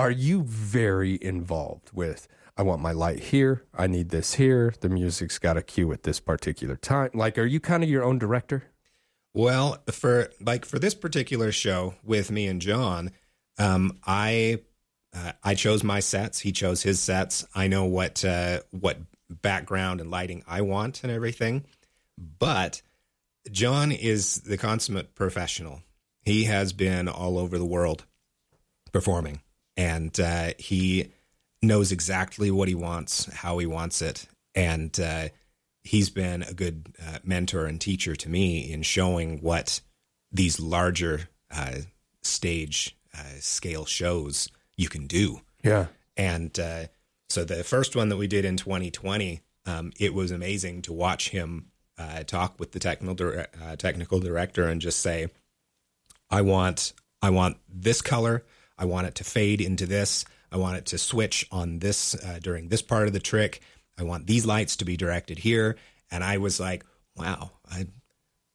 are 0.02 0.10
you 0.10 0.42
very 0.42 1.20
involved 1.22 1.92
with, 1.94 2.28
I 2.58 2.64
want 2.64 2.82
my 2.82 2.92
light 2.92 3.20
here, 3.20 3.66
I 3.72 3.86
need 3.86 4.10
this 4.10 4.34
here, 4.34 4.74
the 4.82 4.90
music's 4.90 5.38
got 5.38 5.58
a 5.58 5.62
cue 5.62 5.92
at 5.92 6.02
this 6.02 6.20
particular 6.20 6.76
time? 6.76 7.12
Like, 7.14 7.38
are 7.38 7.46
you 7.46 7.60
kind 7.60 7.84
of 7.84 7.90
your 7.90 8.04
own 8.04 8.18
director? 8.18 8.64
Well, 9.36 9.78
for 9.92 10.32
like 10.42 10.66
for 10.66 10.80
this 10.80 10.96
particular 10.96 11.52
show 11.52 11.94
with 12.04 12.32
me 12.32 12.48
and 12.48 12.60
John, 12.60 13.12
um, 13.60 14.00
I 14.04 14.62
uh, 15.14 15.34
I 15.44 15.54
chose 15.54 15.84
my 15.84 16.00
sets. 16.00 16.40
He 16.40 16.52
chose 16.52 16.82
his 16.82 17.00
sets. 17.00 17.46
I 17.54 17.68
know 17.68 17.86
what 17.86 18.26
uh, 18.26 18.62
what 18.72 18.98
background 19.30 20.02
and 20.02 20.10
lighting 20.10 20.44
I 20.48 20.62
want 20.62 21.04
and 21.04 21.12
everything. 21.12 21.66
But 22.18 22.82
John 23.52 23.92
is 23.92 24.38
the 24.38 24.58
consummate 24.58 25.14
professional. 25.14 25.84
He 26.24 26.46
has 26.46 26.74
been 26.74 27.08
all 27.08 27.38
over 27.38 27.60
the 27.60 27.66
world 27.66 28.06
performing, 28.92 29.42
and 29.78 30.18
uh, 30.20 30.52
he 30.58 31.12
knows 31.62 31.92
exactly 31.92 32.52
what 32.52 32.68
he 32.68 32.76
wants, 32.76 33.32
how 33.34 33.58
he 33.58 33.66
wants 33.66 34.02
it, 34.02 34.28
and 34.56 35.00
uh, 35.00 35.30
he's 35.84 36.10
been 36.10 36.44
a 36.44 36.54
good 36.54 36.94
uh, 37.02 37.20
mentor 37.24 37.66
and 37.66 37.80
teacher 37.80 38.16
to 38.16 38.30
me 38.30 38.72
in 38.72 38.82
showing 38.84 39.40
what 39.40 39.82
these 40.32 40.60
larger 40.60 41.30
uh, 41.52 41.78
stage 42.22 42.98
uh, 43.18 43.24
scale 43.40 43.86
shows 43.86 44.50
you 44.78 44.90
can 44.90 45.08
do. 45.08 45.42
Yeah. 45.64 45.88
And 46.18 46.58
uh, 46.60 46.86
so 47.30 47.44
the 47.44 47.64
first 47.64 47.96
one 47.96 48.10
that 48.10 48.18
we 48.18 48.28
did 48.28 48.46
in 48.46 48.58
2020, 48.58 49.42
um, 49.66 49.92
it 50.00 50.14
was 50.14 50.32
amazing 50.32 50.82
to 50.84 50.94
watch 50.94 51.30
him 51.30 51.68
uh, 51.98 52.24
talk 52.24 52.60
with 52.60 52.72
the 52.72 52.80
technical 52.80 53.16
dir- 53.16 53.48
uh, 53.62 53.76
technical 53.76 54.20
director 54.20 54.68
and 54.68 54.82
just 54.82 55.00
say, 55.00 55.28
"I 56.30 56.42
want 56.42 56.94
I 57.22 57.30
want 57.30 57.58
this 57.70 58.02
color. 58.02 58.44
I 58.82 58.86
want 58.86 59.06
it 59.06 59.16
to 59.16 59.24
fade 59.24 59.62
into 59.62 59.86
this. 59.86 60.26
I 60.52 60.58
want 60.58 60.76
it 60.76 60.88
to 60.88 60.98
switch 60.98 61.48
on 61.52 61.78
this 61.78 62.16
uh, 62.16 62.40
during 62.42 62.70
this 62.70 62.82
part 62.82 63.06
of 63.06 63.14
the 63.14 63.20
trick. 63.20 63.62
I 63.98 64.02
want 64.04 64.26
these 64.26 64.44
lights 64.44 64.78
to 64.78 64.86
be 64.86 64.98
directed 64.98 65.38
here." 65.38 65.78
And 66.10 66.24
I 66.24 66.40
was 66.40 66.60
like, 66.60 66.84
"Wow, 67.16 67.52
I, 67.72 67.86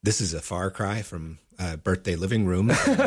this 0.03 0.21
is 0.21 0.35
a 0.35 0.41
far 0.41 0.73
cry 0.73 1.03
from 1.03 1.39
uh, 1.61 1.77
birthday 1.77 2.17
living 2.17 2.45
room." 2.45 2.71
and, 2.87 3.01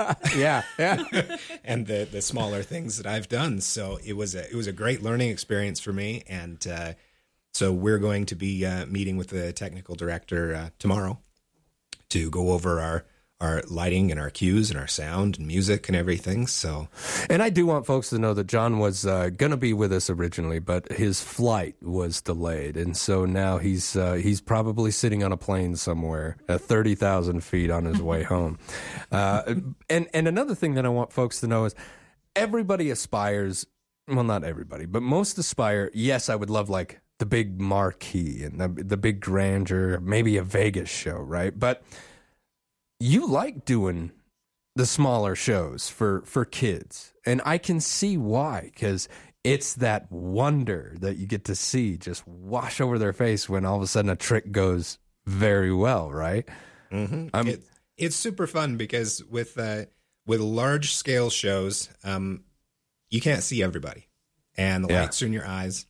uh, 0.00 0.14
yeah, 0.34 0.62
yeah. 0.78 1.04
and 1.64 1.86
the 1.86 2.08
the 2.10 2.22
smaller 2.22 2.62
things 2.62 2.96
that 2.96 3.06
I've 3.06 3.28
done. 3.28 3.60
So 3.60 3.98
it 4.02 4.14
was 4.14 4.34
a 4.34 4.48
it 4.48 4.54
was 4.54 4.66
a 4.66 4.72
great 4.72 5.02
learning 5.02 5.28
experience 5.28 5.78
for 5.78 5.92
me, 5.92 6.22
and 6.26 6.66
uh, 6.66 6.94
so 7.52 7.70
we're 7.70 7.98
going 7.98 8.24
to 8.26 8.34
be 8.34 8.64
uh, 8.64 8.86
meeting 8.86 9.18
with 9.18 9.28
the 9.28 9.52
technical 9.52 9.94
director 9.94 10.54
uh, 10.54 10.70
tomorrow 10.78 11.18
to 12.08 12.30
go 12.30 12.52
over 12.52 12.80
our 12.80 13.04
our 13.40 13.62
lighting 13.68 14.10
and 14.10 14.18
our 14.18 14.30
cues 14.30 14.70
and 14.70 14.78
our 14.78 14.86
sound 14.88 15.38
and 15.38 15.46
music 15.46 15.88
and 15.88 15.96
everything. 15.96 16.46
So 16.46 16.88
And 17.30 17.42
I 17.42 17.50
do 17.50 17.66
want 17.66 17.86
folks 17.86 18.10
to 18.10 18.18
know 18.18 18.34
that 18.34 18.48
John 18.48 18.78
was 18.78 19.06
uh, 19.06 19.30
going 19.30 19.50
to 19.50 19.56
be 19.56 19.72
with 19.72 19.92
us 19.92 20.10
originally, 20.10 20.58
but 20.58 20.90
his 20.90 21.20
flight 21.20 21.76
was 21.80 22.20
delayed, 22.20 22.76
and 22.76 22.96
so 22.96 23.24
now 23.24 23.58
he's 23.58 23.96
uh, 23.96 24.14
he's 24.14 24.40
probably 24.40 24.90
sitting 24.90 25.22
on 25.22 25.32
a 25.32 25.36
plane 25.36 25.76
somewhere 25.76 26.36
at 26.48 26.60
thirty 26.60 26.94
thousand 26.94 27.44
feet 27.44 27.70
on 27.70 27.84
his 27.84 28.02
way 28.02 28.22
home. 28.34 28.58
Uh, 29.12 29.54
and 29.88 30.08
and 30.12 30.26
another 30.26 30.54
thing 30.54 30.74
that 30.74 30.84
I 30.84 30.88
want 30.88 31.12
folks 31.12 31.40
to 31.40 31.46
know 31.46 31.64
is 31.64 31.74
everybody 32.34 32.90
aspires. 32.90 33.66
Well, 34.08 34.24
not 34.24 34.42
everybody, 34.42 34.86
but 34.86 35.02
most 35.02 35.36
aspire. 35.38 35.90
Yes, 35.92 36.28
I 36.28 36.34
would 36.34 36.50
love 36.50 36.70
like 36.70 37.00
the 37.18 37.26
big 37.26 37.60
marquee 37.60 38.42
and 38.42 38.60
the, 38.60 38.68
the 38.68 38.96
big 38.96 39.20
grandeur, 39.20 40.00
maybe 40.00 40.36
a 40.36 40.42
Vegas 40.42 40.88
show, 40.88 41.16
right? 41.16 41.56
But 41.58 41.82
you 43.00 43.26
like 43.26 43.64
doing 43.64 44.10
the 44.76 44.86
smaller 44.86 45.34
shows 45.34 45.88
for 45.88 46.22
for 46.24 46.44
kids 46.44 47.12
and 47.26 47.40
i 47.44 47.58
can 47.58 47.80
see 47.80 48.16
why 48.16 48.70
because 48.74 49.08
it's 49.44 49.74
that 49.74 50.10
wonder 50.10 50.94
that 51.00 51.16
you 51.16 51.26
get 51.26 51.44
to 51.44 51.54
see 51.54 51.96
just 51.96 52.26
wash 52.26 52.80
over 52.80 52.98
their 52.98 53.12
face 53.12 53.48
when 53.48 53.64
all 53.64 53.76
of 53.76 53.82
a 53.82 53.86
sudden 53.86 54.10
a 54.10 54.16
trick 54.16 54.52
goes 54.52 54.98
very 55.26 55.72
well 55.72 56.10
right 56.12 56.48
Mhm. 56.90 57.28
Um, 57.34 57.48
It- 57.48 57.64
it's 57.98 58.16
super 58.16 58.46
fun 58.46 58.76
because 58.78 59.22
with 59.24 59.58
uh, 59.58 59.84
with 60.26 60.40
large 60.40 60.94
scale 60.94 61.28
shows, 61.28 61.90
um, 62.02 62.44
you 63.10 63.20
can't 63.20 63.42
see 63.42 63.62
everybody, 63.62 64.08
and 64.56 64.84
the 64.84 64.92
Yeah. 64.94 65.00
lights 65.02 65.20
are 65.20 65.26
in 65.26 65.32
your 65.34 65.46
eyes. 65.46 65.84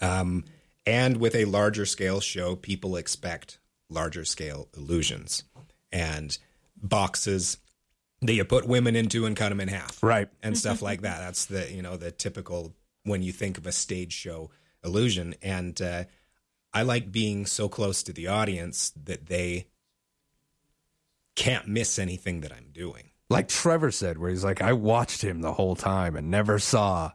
Um, 0.00 0.44
and 0.86 1.16
with 1.16 1.34
a 1.34 1.46
larger 1.46 1.84
scale 1.86 2.20
show, 2.20 2.54
people 2.54 2.94
expect 2.96 3.58
larger 3.90 4.24
scale 4.24 4.68
illusions 4.76 5.42
and 5.94 6.36
boxes 6.76 7.56
that 8.20 8.34
you 8.34 8.44
put 8.44 8.66
women 8.68 8.94
into 8.96 9.24
and 9.24 9.34
cut 9.36 9.48
them 9.48 9.60
in 9.60 9.68
half, 9.68 10.02
right, 10.02 10.28
and 10.42 10.58
stuff 10.58 10.82
like 10.88 11.00
that. 11.02 11.20
That's 11.20 11.46
the 11.46 11.72
you 11.72 11.80
know 11.80 11.96
the 11.96 12.10
typical 12.10 12.74
when 13.04 13.22
you 13.22 13.32
think 13.32 13.56
of 13.56 13.66
a 13.66 13.72
stage 13.72 14.12
show 14.12 14.50
illusion, 14.84 15.34
and 15.40 15.80
uh, 15.80 16.04
I 16.72 16.82
like 16.82 17.10
being 17.12 17.46
so 17.46 17.68
close 17.68 18.02
to 18.02 18.12
the 18.12 18.26
audience 18.26 18.92
that 19.04 19.26
they 19.26 19.68
can't 21.36 21.66
miss 21.68 21.98
anything 21.98 22.40
that 22.42 22.52
I'm 22.52 22.68
doing. 22.72 23.10
like 23.30 23.48
trevor 23.48 23.90
said 23.90 24.18
where 24.18 24.30
he's 24.30 24.44
like 24.44 24.62
i 24.62 24.72
watched 24.72 25.22
him 25.22 25.40
the 25.40 25.52
whole 25.54 25.74
time 25.74 26.14
and 26.14 26.30
never 26.30 26.58
saw 26.60 27.10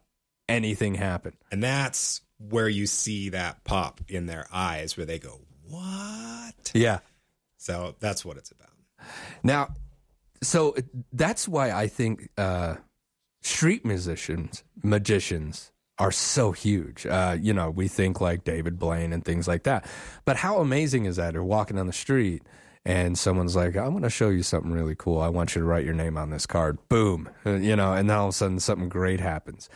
anything 0.49 0.95
happen 0.95 1.33
And 1.51 1.63
that's 1.63 2.21
where 2.37 2.67
you 2.67 2.85
see 2.87 3.29
that 3.29 3.63
pop 3.63 4.01
in 4.07 4.25
their 4.25 4.45
eyes 4.51 4.97
where 4.97 5.05
they 5.05 5.19
go, 5.19 5.39
What? 5.69 6.71
yeah 6.73 6.99
So 7.57 7.95
that's 7.99 8.25
what 8.25 8.37
it's 8.37 8.51
about. 8.51 8.68
Now, 9.43 9.69
so 10.41 10.75
that's 11.11 11.47
why 11.47 11.71
I 11.71 11.87
think 11.87 12.29
uh, 12.37 12.75
street 13.41 13.85
musicians, 13.85 14.63
magicians 14.83 15.71
are 15.97 16.11
so 16.11 16.51
huge. 16.53 17.05
Uh, 17.05 17.37
you 17.39 17.53
know, 17.53 17.69
we 17.69 17.87
think 17.87 18.21
like 18.21 18.43
David 18.45 18.79
Blaine 18.79 19.11
and 19.11 19.23
things 19.23 19.47
like 19.47 19.63
that. 19.63 19.85
But 20.23 20.37
how 20.37 20.59
amazing 20.59 21.05
is 21.05 21.17
that? 21.17 21.33
You're 21.33 21.43
walking 21.43 21.75
down 21.75 21.87
the 21.87 21.93
street 21.93 22.43
and 22.85 23.17
someone's 23.17 23.55
like, 23.55 23.75
I'm 23.75 23.91
going 23.91 24.03
to 24.03 24.09
show 24.09 24.29
you 24.29 24.41
something 24.41 24.71
really 24.71 24.95
cool. 24.95 25.19
I 25.19 25.27
want 25.27 25.55
you 25.55 25.61
to 25.61 25.65
write 25.67 25.83
your 25.83 25.93
name 25.93 26.17
on 26.17 26.29
this 26.29 26.45
card. 26.45 26.77
Boom. 26.87 27.29
You 27.45 27.75
know, 27.75 27.93
and 27.93 28.09
then 28.09 28.17
all 28.17 28.27
of 28.27 28.33
a 28.33 28.37
sudden 28.37 28.59
something 28.59 28.87
great 28.87 29.19
happens. 29.19 29.69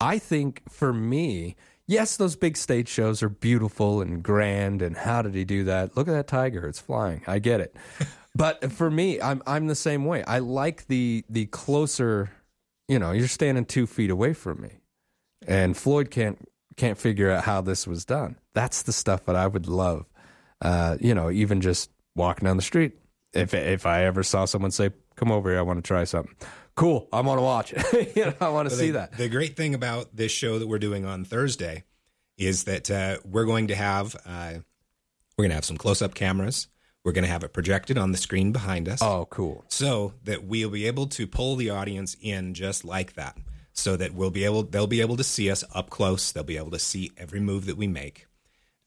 I 0.00 0.18
think 0.18 0.62
for 0.68 0.92
me, 0.92 1.56
yes, 1.88 2.16
those 2.16 2.36
big 2.36 2.56
stage 2.56 2.88
shows 2.88 3.20
are 3.24 3.28
beautiful 3.28 4.00
and 4.00 4.22
grand. 4.22 4.80
And 4.80 4.96
how 4.96 5.22
did 5.22 5.34
he 5.34 5.44
do 5.44 5.64
that? 5.64 5.96
Look 5.96 6.06
at 6.06 6.12
that 6.12 6.28
tiger; 6.28 6.68
it's 6.68 6.78
flying. 6.78 7.22
I 7.26 7.40
get 7.40 7.60
it. 7.60 7.74
but 8.36 8.70
for 8.70 8.88
me, 8.88 9.20
I'm 9.20 9.42
I'm 9.44 9.66
the 9.66 9.74
same 9.74 10.04
way. 10.04 10.22
I 10.22 10.38
like 10.38 10.86
the 10.86 11.24
the 11.28 11.46
closer. 11.46 12.30
You 12.86 12.98
know, 12.98 13.10
you're 13.10 13.28
standing 13.28 13.64
two 13.64 13.86
feet 13.86 14.10
away 14.10 14.32
from 14.32 14.62
me, 14.62 14.78
and 15.46 15.76
Floyd 15.76 16.10
can't 16.10 16.48
can't 16.76 16.96
figure 16.96 17.30
out 17.30 17.44
how 17.44 17.60
this 17.60 17.86
was 17.86 18.04
done. 18.04 18.36
That's 18.54 18.82
the 18.82 18.92
stuff 18.92 19.26
that 19.26 19.34
I 19.36 19.46
would 19.48 19.66
love. 19.66 20.06
Uh, 20.62 20.96
you 21.00 21.14
know, 21.14 21.30
even 21.30 21.60
just 21.60 21.90
walking 22.14 22.46
down 22.46 22.56
the 22.56 22.62
street. 22.62 22.92
If 23.34 23.52
if 23.52 23.84
I 23.84 24.04
ever 24.04 24.22
saw 24.22 24.46
someone 24.46 24.70
say, 24.70 24.90
"Come 25.16 25.30
over 25.30 25.50
here, 25.50 25.58
I 25.58 25.62
want 25.62 25.82
to 25.82 25.86
try 25.86 26.04
something," 26.04 26.34
cool, 26.78 27.08
I 27.12 27.20
want 27.20 27.38
to 27.38 27.42
watch. 27.42 27.72
you 28.16 28.24
know, 28.24 28.34
I 28.40 28.48
want 28.48 28.70
to 28.70 28.74
see 28.74 28.92
the, 28.92 28.98
that. 28.98 29.18
The 29.18 29.28
great 29.28 29.56
thing 29.56 29.74
about 29.74 30.14
this 30.14 30.32
show 30.32 30.58
that 30.58 30.66
we're 30.66 30.78
doing 30.78 31.04
on 31.04 31.24
Thursday 31.24 31.84
is 32.36 32.64
that 32.64 32.90
uh, 32.90 33.18
we're 33.24 33.44
going 33.44 33.68
to 33.68 33.74
have 33.74 34.14
uh, 34.24 34.54
we're 35.36 35.42
going 35.42 35.50
to 35.50 35.56
have 35.56 35.64
some 35.64 35.76
close 35.76 36.00
up 36.00 36.14
cameras. 36.14 36.68
We're 37.04 37.12
going 37.12 37.24
to 37.24 37.30
have 37.30 37.44
it 37.44 37.52
projected 37.52 37.96
on 37.98 38.12
the 38.12 38.18
screen 38.18 38.52
behind 38.52 38.88
us. 38.88 39.02
Oh, 39.02 39.26
cool! 39.30 39.64
So 39.68 40.14
that 40.24 40.44
we'll 40.44 40.70
be 40.70 40.86
able 40.86 41.06
to 41.08 41.26
pull 41.26 41.56
the 41.56 41.70
audience 41.70 42.16
in 42.20 42.54
just 42.54 42.84
like 42.84 43.14
that. 43.14 43.36
So 43.72 43.96
that 43.96 44.14
we'll 44.14 44.30
be 44.30 44.44
able 44.44 44.62
they'll 44.62 44.86
be 44.86 45.00
able 45.00 45.16
to 45.16 45.24
see 45.24 45.50
us 45.50 45.64
up 45.74 45.90
close. 45.90 46.32
They'll 46.32 46.44
be 46.44 46.56
able 46.56 46.72
to 46.72 46.78
see 46.78 47.12
every 47.16 47.40
move 47.40 47.66
that 47.66 47.76
we 47.76 47.86
make. 47.86 48.26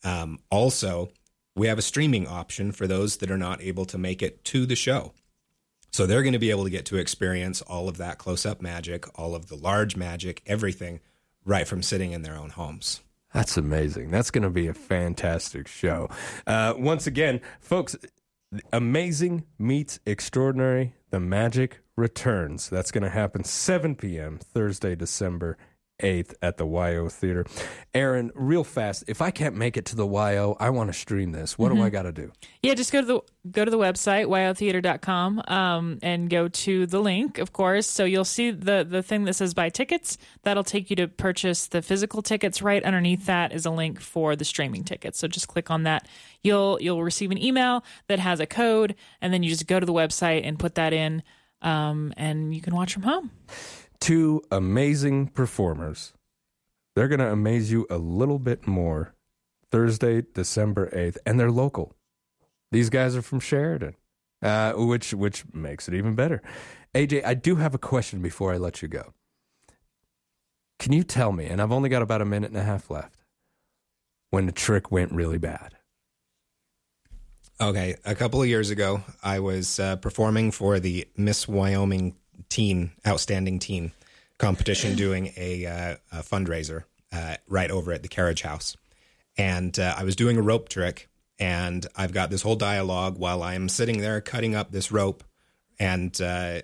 Um, 0.03 0.39
also, 0.49 1.11
we 1.55 1.67
have 1.67 1.77
a 1.77 1.83
streaming 1.83 2.27
option 2.27 2.71
for 2.71 2.87
those 2.87 3.17
that 3.17 3.31
are 3.31 3.37
not 3.37 3.61
able 3.61 3.85
to 3.85 3.97
make 3.97 4.21
it 4.21 4.43
to 4.45 4.65
the 4.65 4.75
show. 4.75 5.13
So 5.91 6.05
they're 6.05 6.23
going 6.23 6.33
to 6.33 6.39
be 6.39 6.51
able 6.51 6.63
to 6.63 6.69
get 6.69 6.85
to 6.85 6.97
experience 6.97 7.61
all 7.61 7.89
of 7.89 7.97
that 7.97 8.17
close 8.17 8.45
up 8.45 8.61
magic, 8.61 9.07
all 9.19 9.35
of 9.35 9.47
the 9.47 9.55
large 9.55 9.95
magic, 9.95 10.41
everything 10.45 11.01
right 11.45 11.67
from 11.67 11.83
sitting 11.83 12.11
in 12.11 12.21
their 12.21 12.35
own 12.35 12.49
homes. 12.49 13.01
That's 13.33 13.57
amazing. 13.57 14.11
That's 14.11 14.31
going 14.31 14.43
to 14.43 14.49
be 14.49 14.67
a 14.67 14.73
fantastic 14.73 15.67
show. 15.67 16.09
Uh, 16.45 16.73
once 16.77 17.07
again, 17.07 17.41
folks, 17.59 17.95
amazing 18.73 19.45
meets 19.57 19.99
extraordinary. 20.05 20.93
The 21.09 21.19
magic 21.19 21.79
returns. 21.95 22.69
That's 22.69 22.91
going 22.91 23.03
to 23.03 23.09
happen 23.09 23.43
7 23.43 23.95
p.m. 23.95 24.37
Thursday, 24.37 24.95
December 24.95 25.57
8th 26.01 26.33
at 26.41 26.57
the 26.57 26.65
WYO 26.65 27.11
Theater. 27.11 27.45
Aaron, 27.93 28.31
real 28.35 28.63
fast, 28.63 29.03
if 29.07 29.21
I 29.21 29.31
can't 29.31 29.55
make 29.55 29.77
it 29.77 29.85
to 29.85 29.95
the 29.95 30.05
WYO, 30.07 30.55
I 30.59 30.69
want 30.69 30.89
to 30.89 30.93
stream 30.93 31.31
this. 31.31 31.57
What 31.57 31.69
do 31.69 31.75
Mhm. 31.75 31.83
I 31.83 31.89
got 31.89 32.03
to 32.03 32.11
do? 32.11 32.31
Yeah, 32.61 32.73
just 32.73 32.91
go 32.91 33.01
to 33.01 33.07
the 33.07 33.21
go 33.51 33.65
to 33.65 33.71
the 33.71 33.77
website 33.77 34.27
wyotheater.com 34.27 35.41
um, 35.47 35.97
and 36.03 36.29
go 36.29 36.47
to 36.47 36.85
the 36.85 36.99
link, 36.99 37.37
of 37.39 37.53
course. 37.53 37.87
So 37.87 38.05
you'll 38.05 38.23
see 38.25 38.51
the 38.51 38.85
the 38.87 39.01
thing 39.01 39.23
that 39.25 39.33
says 39.33 39.53
buy 39.53 39.69
tickets. 39.69 40.17
That'll 40.43 40.63
take 40.63 40.89
you 40.89 40.95
to 40.97 41.07
purchase 41.07 41.65
the 41.67 41.81
physical 41.81 42.21
tickets. 42.21 42.61
Right 42.61 42.83
underneath 42.83 43.25
that 43.25 43.51
is 43.51 43.65
a 43.65 43.71
link 43.71 43.99
for 43.99 44.35
the 44.35 44.45
streaming 44.45 44.83
tickets. 44.83 45.17
So 45.19 45.27
just 45.27 45.47
click 45.47 45.71
on 45.71 45.83
that. 45.83 46.07
You'll 46.43 46.77
you'll 46.81 47.03
receive 47.03 47.31
an 47.31 47.41
email 47.41 47.83
that 48.07 48.19
has 48.19 48.39
a 48.39 48.45
code, 48.45 48.95
and 49.21 49.33
then 49.33 49.43
you 49.43 49.49
just 49.49 49.67
go 49.67 49.79
to 49.79 49.85
the 49.85 49.93
website 49.93 50.41
and 50.43 50.57
put 50.59 50.75
that 50.75 50.93
in, 50.93 51.23
um, 51.61 52.13
and 52.17 52.53
you 52.53 52.61
can 52.61 52.75
watch 52.75 52.93
from 52.93 53.03
home. 53.03 53.31
Two 54.01 54.41
amazing 54.51 55.27
performers. 55.27 56.13
They're 56.95 57.07
going 57.07 57.19
to 57.19 57.31
amaze 57.31 57.71
you 57.71 57.87
a 57.89 57.97
little 57.97 58.39
bit 58.39 58.67
more 58.67 59.13
Thursday, 59.71 60.23
December 60.33 60.89
8th, 60.89 61.17
and 61.25 61.39
they're 61.39 61.51
local. 61.51 61.95
These 62.71 62.89
guys 62.89 63.15
are 63.15 63.21
from 63.21 63.39
Sheridan, 63.39 63.95
uh, 64.41 64.73
which 64.73 65.13
which 65.13 65.45
makes 65.53 65.87
it 65.87 65.93
even 65.93 66.15
better. 66.15 66.41
AJ, 66.95 67.25
I 67.25 67.35
do 67.35 67.57
have 67.57 67.75
a 67.75 67.77
question 67.77 68.21
before 68.21 68.53
I 68.53 68.57
let 68.57 68.81
you 68.81 68.87
go. 68.87 69.13
Can 70.79 70.93
you 70.93 71.03
tell 71.03 71.31
me, 71.31 71.45
and 71.45 71.61
I've 71.61 71.71
only 71.71 71.89
got 71.89 72.01
about 72.01 72.21
a 72.21 72.25
minute 72.25 72.49
and 72.49 72.59
a 72.59 72.63
half 72.63 72.89
left, 72.89 73.23
when 74.31 74.47
the 74.47 74.51
trick 74.51 74.91
went 74.91 75.11
really 75.11 75.37
bad? 75.37 75.75
Okay, 77.59 77.95
a 78.05 78.15
couple 78.15 78.41
of 78.41 78.47
years 78.47 78.71
ago, 78.71 79.03
I 79.21 79.39
was 79.39 79.79
uh, 79.79 79.97
performing 79.97 80.49
for 80.49 80.79
the 80.79 81.07
Miss 81.15 81.47
Wyoming 81.47 82.15
Teen 82.49 82.91
Outstanding 83.07 83.59
Teen 83.59 83.91
competition, 84.37 84.95
doing 84.95 85.31
a, 85.37 85.65
uh, 85.65 85.95
a 86.11 86.23
fundraiser 86.23 86.83
uh, 87.11 87.35
right 87.47 87.69
over 87.71 87.91
at 87.91 88.01
the 88.01 88.09
Carriage 88.09 88.41
House, 88.41 88.75
and 89.37 89.77
uh, 89.79 89.95
I 89.97 90.03
was 90.03 90.15
doing 90.15 90.37
a 90.37 90.41
rope 90.41 90.69
trick, 90.69 91.09
and 91.39 91.85
I've 91.95 92.13
got 92.13 92.29
this 92.29 92.41
whole 92.41 92.55
dialogue 92.55 93.17
while 93.17 93.43
I'm 93.43 93.69
sitting 93.69 94.01
there 94.01 94.19
cutting 94.21 94.55
up 94.55 94.71
this 94.71 94.91
rope, 94.91 95.23
and 95.79 96.19
uh, 96.21 96.61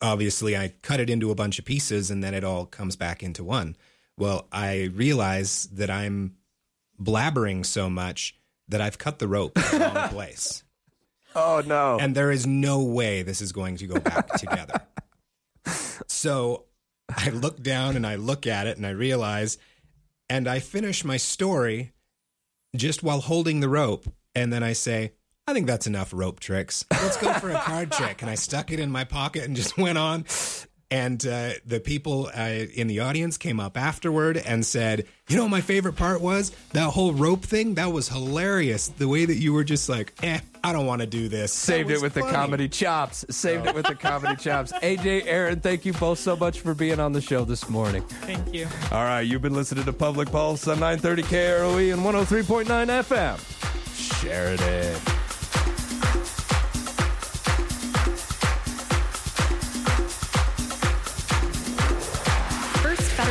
obviously 0.00 0.56
I 0.56 0.74
cut 0.82 1.00
it 1.00 1.10
into 1.10 1.30
a 1.30 1.34
bunch 1.34 1.58
of 1.58 1.64
pieces, 1.64 2.10
and 2.10 2.22
then 2.22 2.34
it 2.34 2.44
all 2.44 2.66
comes 2.66 2.96
back 2.96 3.22
into 3.22 3.44
one. 3.44 3.76
Well, 4.16 4.46
I 4.52 4.90
realize 4.94 5.64
that 5.72 5.90
I'm 5.90 6.36
blabbering 7.00 7.66
so 7.66 7.90
much 7.90 8.36
that 8.68 8.80
I've 8.80 8.98
cut 8.98 9.18
the 9.18 9.28
rope 9.28 9.56
in 9.56 9.78
the 9.78 9.92
wrong 9.94 10.08
place. 10.10 10.63
Oh 11.34 11.62
no! 11.66 11.98
And 12.00 12.14
there 12.14 12.30
is 12.30 12.46
no 12.46 12.82
way 12.82 13.22
this 13.22 13.40
is 13.40 13.52
going 13.52 13.76
to 13.78 13.86
go 13.86 13.98
back 14.00 14.28
together. 14.38 14.82
So 16.06 16.64
I 17.08 17.30
look 17.30 17.62
down 17.62 17.96
and 17.96 18.06
I 18.06 18.16
look 18.16 18.46
at 18.46 18.66
it 18.66 18.76
and 18.76 18.86
I 18.86 18.90
realize, 18.90 19.58
and 20.30 20.48
I 20.48 20.58
finish 20.58 21.04
my 21.04 21.16
story 21.16 21.92
just 22.74 23.02
while 23.02 23.20
holding 23.20 23.60
the 23.60 23.68
rope. 23.68 24.06
And 24.34 24.52
then 24.52 24.62
I 24.62 24.72
say, 24.72 25.12
I 25.46 25.52
think 25.52 25.66
that's 25.66 25.86
enough 25.86 26.12
rope 26.14 26.40
tricks. 26.40 26.84
Let's 26.90 27.16
go 27.18 27.32
for 27.34 27.50
a 27.50 27.60
card 27.60 27.92
trick. 27.92 28.22
And 28.22 28.30
I 28.30 28.34
stuck 28.34 28.70
it 28.72 28.80
in 28.80 28.90
my 28.90 29.04
pocket 29.04 29.44
and 29.44 29.54
just 29.54 29.76
went 29.76 29.98
on. 29.98 30.24
And 30.94 31.26
uh, 31.26 31.54
the 31.66 31.80
people 31.80 32.30
uh, 32.32 32.66
in 32.72 32.86
the 32.86 33.00
audience 33.00 33.36
came 33.36 33.58
up 33.58 33.76
afterward 33.76 34.36
and 34.36 34.64
said, 34.64 35.06
You 35.26 35.34
know, 35.34 35.42
what 35.42 35.50
my 35.50 35.60
favorite 35.60 35.96
part 35.96 36.20
was 36.20 36.52
that 36.72 36.90
whole 36.90 37.12
rope 37.12 37.42
thing. 37.42 37.74
That 37.74 37.90
was 37.90 38.08
hilarious. 38.08 38.86
The 38.86 39.08
way 39.08 39.24
that 39.24 39.34
you 39.34 39.52
were 39.52 39.64
just 39.64 39.88
like, 39.88 40.12
Eh, 40.22 40.38
I 40.62 40.72
don't 40.72 40.86
want 40.86 41.00
to 41.00 41.08
do 41.08 41.28
this. 41.28 41.52
Saved 41.52 41.90
it 41.90 41.94
was 41.94 42.02
with 42.02 42.14
the 42.14 42.20
comedy 42.20 42.68
chops. 42.68 43.24
Saved 43.28 43.66
it 43.66 43.74
with 43.74 43.86
the 43.86 43.96
comedy 43.96 44.36
chops. 44.36 44.70
AJ, 44.84 45.24
Aaron, 45.26 45.58
thank 45.58 45.84
you 45.84 45.92
both 45.94 46.20
so 46.20 46.36
much 46.36 46.60
for 46.60 46.74
being 46.74 47.00
on 47.00 47.12
the 47.12 47.20
show 47.20 47.44
this 47.44 47.68
morning. 47.68 48.04
Thank 48.04 48.54
you. 48.54 48.68
All 48.92 49.02
right, 49.02 49.22
you've 49.22 49.42
been 49.42 49.54
listening 49.54 49.86
to 49.86 49.92
Public 49.92 50.30
Pulse 50.30 50.68
on 50.68 50.78
930 50.78 51.24
KROE 51.24 51.92
and 51.92 52.02
103.9 52.02 52.66
FM. 53.02 54.20
Sheridan. 54.20 55.23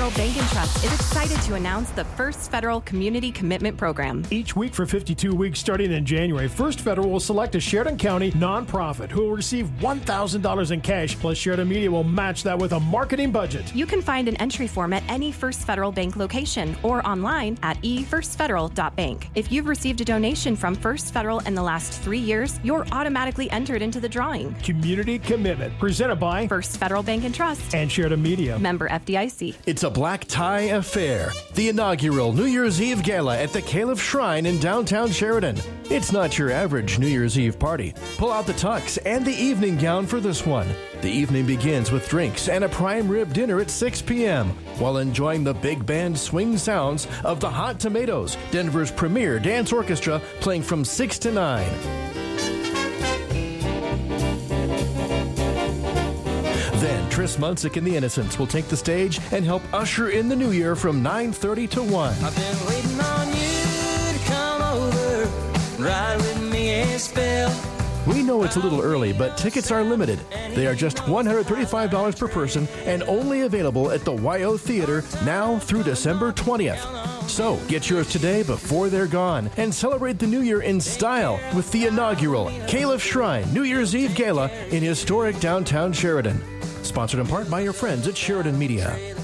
Federal 0.04 0.28
Bank 0.28 0.38
and 0.38 0.51
Trust 0.51 0.84
is 0.84 0.93
excited 0.93 1.41
to 1.43 1.54
announce 1.54 1.89
the 1.91 2.04
First 2.04 2.51
Federal 2.51 2.82
Community 2.82 3.32
Commitment 3.32 3.78
Program. 3.78 4.26
Each 4.32 4.54
week 4.54 4.74
for 4.74 4.86
52 4.86 5.34
weeks 5.34 5.62
starting 5.62 5.93
in 5.93 6.06
January, 6.06 6.49
First 6.49 6.82
Federal 6.82 7.10
will 7.10 7.22
select 7.22 7.56
a 7.56 7.60
Sheridan 7.62 7.97
County 7.97 8.32
nonprofit 8.32 9.10
who 9.10 9.22
will 9.22 9.32
receive 9.32 9.68
$1,000 9.80 10.72
in 10.72 10.82
cash, 10.82 11.18
plus 11.18 11.38
Sheridan 11.38 11.70
Media 11.70 11.89
will 11.89 12.04
match 12.04 12.43
that 12.43 12.60
with 12.60 12.74
a 12.74 12.82
marketing 12.82 13.32
budget. 13.32 13.74
You 13.74 13.86
can 13.86 14.01
find 14.01 14.28
an 14.28 14.36
entry 14.41 14.68
form 14.68 14.91
at 14.91 15.04
any 15.08 15.32
First 15.32 15.62
Federal 15.62 15.93
Bank 15.93 16.18
location 16.18 16.76
or 16.84 17.06
online 17.08 17.58
at 17.64 17.82
efirstfederal.bank. 17.82 19.30
If 19.36 19.54
you've 19.54 19.68
received 19.68 20.01
a 20.01 20.06
donation 20.06 20.58
from 20.58 20.76
First 20.76 21.14
Federal 21.14 21.39
in 21.39 21.56
the 21.56 21.64
last 21.64 22.01
three 22.01 22.20
years, 22.20 22.60
you're 22.62 22.86
automatically 22.91 23.49
entered 23.51 23.82
into 23.82 24.01
the 24.01 24.10
drawing. 24.10 24.54
Community 24.56 25.18
Commitment, 25.18 25.80
presented 25.80 26.18
by 26.18 26.45
First 26.49 26.76
Federal 26.76 27.04
Bank 27.04 27.24
and 27.24 27.34
Trust 27.34 27.74
and 27.74 27.89
Sheridan 27.89 28.22
Media. 28.22 28.60
Member 28.60 28.89
FDIC. 28.89 29.56
It's 29.66 29.84
a 29.84 29.92
black 29.93 30.25
tie 30.25 30.61
affair. 30.61 31.31
The 31.53 31.69
inaugural 31.69 32.33
New 32.33 32.45
Year's 32.45 32.81
Eve 32.81 33.03
gala 33.03 33.37
at 33.37 33.53
the 33.53 33.61
Kalif 33.61 33.99
Shrine 33.99 34.45
in 34.45 34.59
downtown 34.59 35.11
Sheridan. 35.11 35.57
It's 35.89 36.11
not 36.11 36.37
your 36.37 36.51
average 36.51 36.97
New 36.97 37.07
Year's 37.07 37.37
Eve 37.37 37.59
party. 37.59 37.93
Pull 38.17 38.31
out 38.31 38.47
the 38.47 38.53
tux 38.53 38.97
and 39.05 39.23
the 39.23 39.35
evening 39.35 39.77
gown 39.77 40.07
for 40.07 40.19
this 40.19 40.45
one. 40.45 40.67
The 41.01 41.11
evening 41.11 41.45
begins 41.45 41.91
with 41.91 42.09
drinks 42.09 42.49
and 42.49 42.63
a 42.63 42.69
prime 42.69 43.07
rib 43.07 43.33
dinner 43.33 43.59
at 43.59 43.69
6 43.69 44.01
p.m. 44.01 44.49
while 44.79 44.97
enjoying 44.97 45.43
the 45.43 45.53
big 45.53 45.85
band 45.85 46.17
swing 46.17 46.57
sounds 46.57 47.07
of 47.23 47.39
the 47.39 47.49
Hot 47.49 47.79
Tomatoes, 47.79 48.35
Denver's 48.51 48.91
premier 48.91 49.37
dance 49.39 49.71
orchestra, 49.71 50.19
playing 50.39 50.63
from 50.63 50.83
6 50.83 51.19
to 51.19 51.31
9. 51.31 52.03
Tris 57.14 57.38
Munsick 57.38 57.78
and 57.78 57.86
the 57.86 57.95
Innocents 57.95 58.39
will 58.39 58.47
take 58.47 58.68
the 58.70 58.76
stage 58.76 59.20
and 59.32 59.45
help 59.45 59.61
usher 59.72 60.09
in 60.09 60.28
the 60.28 60.36
new 60.36 60.49
year 60.49 60.76
from 60.76 61.03
9:30 61.03 61.70
to 61.70 61.84
1. 61.84 62.11
I've 62.24 62.36
been 62.36 62.66
waiting 62.66 62.99
on 62.99 63.28
you 63.28 64.18
to 64.18 64.26
come 64.26 64.61
over 64.64 65.30
ride 65.78 66.18
with 66.18 66.51
me 66.51 66.82
a 66.82 66.97
spell. 66.97 67.53
We 68.07 68.24
know 68.24 68.41
it's 68.41 68.55
a 68.55 68.59
little 68.59 68.82
early, 68.82 69.14
but 69.14 69.38
tickets 69.38 69.70
are 69.70 69.84
limited. 69.84 70.22
They 70.55 70.66
are 70.66 70.74
just 70.74 70.97
$135 71.05 72.18
per 72.18 72.28
person 72.28 72.68
and 72.86 73.03
only 73.03 73.41
available 73.41 73.91
at 73.91 74.03
the 74.05 74.14
WYO 74.14 74.57
Theater 74.59 75.03
now 75.24 75.59
through 75.59 75.84
December 75.84 76.32
20th. 76.32 76.82
So 77.30 77.57
get 77.68 77.91
yours 77.91 78.09
today 78.09 78.41
before 78.41 78.89
they're 78.89 79.05
gone 79.05 79.51
and 79.57 79.72
celebrate 79.72 80.18
the 80.18 80.26
new 80.26 80.41
year 80.41 80.64
in 80.64 80.82
style 80.82 81.39
with 81.55 81.72
the 81.72 81.86
inaugural 81.86 82.47
Kalif 82.68 83.01
Shrine 83.01 83.53
New 83.53 83.64
Year's 83.64 83.95
Eve 83.95 84.16
Gala 84.16 84.49
in 84.72 84.82
historic 84.82 85.39
downtown 85.39 85.93
Sheridan. 85.93 86.41
Sponsored 86.84 87.21
in 87.21 87.27
part 87.27 87.49
by 87.49 87.61
your 87.61 87.73
friends 87.73 88.07
at 88.07 88.17
Sheridan 88.17 88.59
Media. 88.59 89.15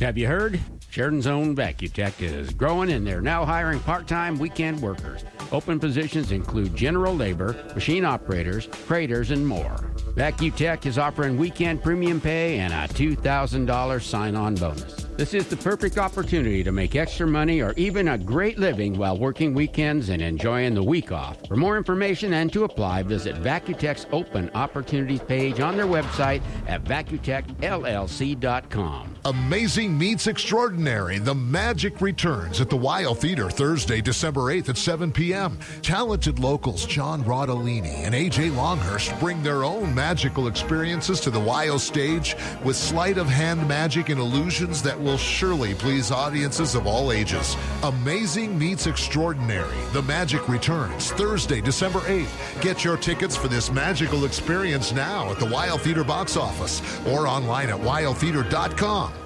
Have 0.00 0.18
you 0.18 0.26
heard? 0.26 0.60
Sheridan's 0.90 1.26
own 1.26 1.56
VacuTech 1.56 2.20
is 2.20 2.50
growing 2.50 2.90
and 2.92 3.06
they're 3.06 3.20
now 3.20 3.44
hiring 3.44 3.80
part 3.80 4.06
time 4.06 4.38
weekend 4.38 4.80
workers. 4.80 5.24
Open 5.50 5.80
positions 5.80 6.30
include 6.30 6.76
general 6.76 7.14
labor, 7.14 7.56
machine 7.74 8.04
operators, 8.04 8.66
freighters, 8.66 9.30
and 9.30 9.46
more. 9.46 9.76
VacuTech 10.14 10.86
is 10.86 10.98
offering 10.98 11.36
weekend 11.36 11.82
premium 11.82 12.20
pay 12.20 12.58
and 12.58 12.72
a 12.72 12.92
$2,000 12.92 14.02
sign 14.02 14.36
on 14.36 14.54
bonus. 14.56 14.99
This 15.20 15.34
is 15.34 15.46
the 15.48 15.56
perfect 15.58 15.98
opportunity 15.98 16.64
to 16.64 16.72
make 16.72 16.96
extra 16.96 17.26
money 17.26 17.60
or 17.60 17.74
even 17.74 18.08
a 18.08 18.16
great 18.16 18.58
living 18.58 18.96
while 18.96 19.18
working 19.18 19.52
weekends 19.52 20.08
and 20.08 20.22
enjoying 20.22 20.72
the 20.72 20.82
week 20.82 21.12
off. 21.12 21.36
For 21.46 21.56
more 21.56 21.76
information 21.76 22.32
and 22.32 22.50
to 22.54 22.64
apply, 22.64 23.02
visit 23.02 23.36
VacuTech's 23.36 24.06
open 24.12 24.50
opportunities 24.54 25.20
page 25.20 25.60
on 25.60 25.76
their 25.76 25.84
website 25.84 26.40
at 26.66 26.84
vacutechllc.com. 26.84 29.16
Amazing 29.26 29.98
Meets 29.98 30.26
Extraordinary. 30.26 31.18
The 31.18 31.34
magic 31.34 32.00
returns 32.00 32.62
at 32.62 32.70
the 32.70 32.78
WYO 32.78 33.14
Theater 33.14 33.50
Thursday, 33.50 34.00
December 34.00 34.40
8th 34.40 34.70
at 34.70 34.78
7 34.78 35.12
p.m. 35.12 35.58
Talented 35.82 36.38
locals 36.38 36.86
John 36.86 37.22
Rodolini 37.24 38.06
and 38.06 38.14
AJ 38.14 38.56
Longhurst 38.56 39.12
bring 39.20 39.42
their 39.42 39.64
own 39.64 39.94
magical 39.94 40.48
experiences 40.48 41.20
to 41.20 41.30
the 41.30 41.40
WYO 41.40 41.78
stage 41.78 42.34
with 42.64 42.74
sleight 42.74 43.18
of 43.18 43.26
hand 43.26 43.68
magic 43.68 44.08
and 44.08 44.18
illusions 44.18 44.82
that 44.82 44.98
will 44.98 45.09
surely 45.16 45.74
please 45.74 46.10
audiences 46.10 46.74
of 46.74 46.86
all 46.86 47.12
ages. 47.12 47.56
Amazing 47.82 48.58
Meets 48.58 48.86
Extraordinary. 48.86 49.76
The 49.92 50.02
magic 50.02 50.48
returns 50.48 51.12
Thursday, 51.12 51.60
December 51.60 52.00
8th. 52.00 52.62
Get 52.62 52.84
your 52.84 52.96
tickets 52.96 53.36
for 53.36 53.48
this 53.48 53.70
magical 53.70 54.24
experience 54.24 54.92
now 54.92 55.30
at 55.30 55.38
the 55.38 55.46
WYO 55.46 55.78
Theater 55.78 56.04
box 56.04 56.36
office 56.36 56.80
or 57.06 57.26
online 57.26 57.68
at 57.68 57.78
wyotheater.com. 57.78 59.19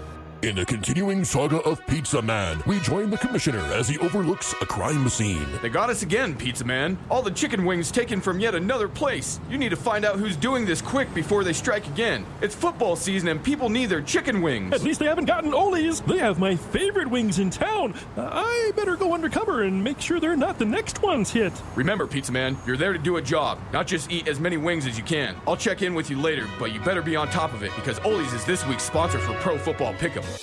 In 0.45 0.57
the 0.57 0.67
continuing 0.67 1.25
saga 1.25 1.61
of 1.61 1.81
Pizza 1.87 2.21
Man, 2.21 2.63
we 2.67 2.79
join 2.81 3.09
the 3.09 3.17
commissioner 3.17 3.61
as 3.73 3.89
he 3.89 3.99
overlooks 4.01 4.55
a 4.61 4.67
crime 4.67 5.09
scene. 5.09 5.47
They 5.63 5.71
got 5.71 5.89
us 5.89 6.03
again, 6.03 6.37
Pizza 6.37 6.67
Man. 6.67 6.99
All 7.09 7.23
the 7.23 7.31
chicken 7.31 7.65
wings 7.65 7.91
taken 7.91 8.21
from 8.21 8.39
yet 8.39 8.55
another 8.55 8.87
place. 8.87 9.41
You 9.49 9.57
need 9.57 9.71
to 9.71 9.77
find 9.77 10.05
out 10.05 10.17
who's 10.17 10.37
doing 10.37 10.67
this 10.67 10.83
quick 10.83 11.15
before 11.15 11.45
they 11.45 11.55
strike 11.55 11.87
again. 11.87 12.27
It's 12.43 12.55
football 12.55 12.95
season 12.95 13.29
and 13.29 13.43
people 13.43 13.71
need 13.71 13.87
their 13.87 14.03
chicken 14.03 14.43
wings. 14.43 14.75
At 14.75 14.83
least 14.83 15.01
they 15.01 15.07
haven't 15.07 15.25
gotten 15.25 15.55
Ole's. 15.55 16.03
They 16.03 16.19
have 16.19 16.39
my 16.39 16.57
favorite 16.57 17.09
wings 17.09 17.39
in 17.39 17.49
town. 17.49 17.95
Uh, 18.15 18.29
I 18.31 18.73
better 18.77 18.97
go 18.97 19.15
undercover 19.15 19.63
and 19.63 19.83
make 19.83 19.99
sure 19.99 20.21
they're 20.21 20.37
not 20.37 20.59
the 20.59 20.67
next 20.67 21.01
ones 21.01 21.31
hit. 21.31 21.55
Remember, 21.75 22.07
Pizza 22.07 22.33
Man, 22.33 22.59
you're 22.67 22.77
there 22.77 22.93
to 22.93 22.99
do 22.99 23.17
a 23.17 23.23
job, 23.23 23.59
not 23.73 23.87
just 23.87 24.13
eat 24.13 24.29
as 24.29 24.39
many 24.39 24.59
wings 24.59 24.87
as 24.87 24.99
you 24.99 25.05
can. 25.05 25.37
I'll 25.47 25.57
check 25.57 25.81
in 25.81 25.95
with 25.95 26.11
you 26.11 26.21
later, 26.21 26.47
but 26.59 26.71
you 26.71 26.81
better 26.81 27.01
be 27.01 27.17
on 27.17 27.31
top 27.31 27.55
of 27.55 27.63
it 27.63 27.75
because 27.77 27.99
Ole's 28.01 28.35
is 28.35 28.45
this 28.45 28.67
week's 28.67 28.85
sponsor 28.85 29.19
for 29.21 29.33
Pro 29.37 29.57
Football 29.57 29.95
Pick'em. 29.95 30.34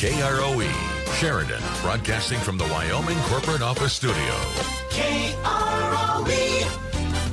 KROE, 0.00 0.70
Sheridan, 1.18 1.62
broadcasting 1.82 2.38
from 2.38 2.56
the 2.58 2.64
Wyoming 2.64 3.18
Corporate 3.24 3.62
Office 3.62 3.92
Studio. 3.92 4.34
KROE, 4.90 6.64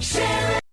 Sheridan. 0.01 0.66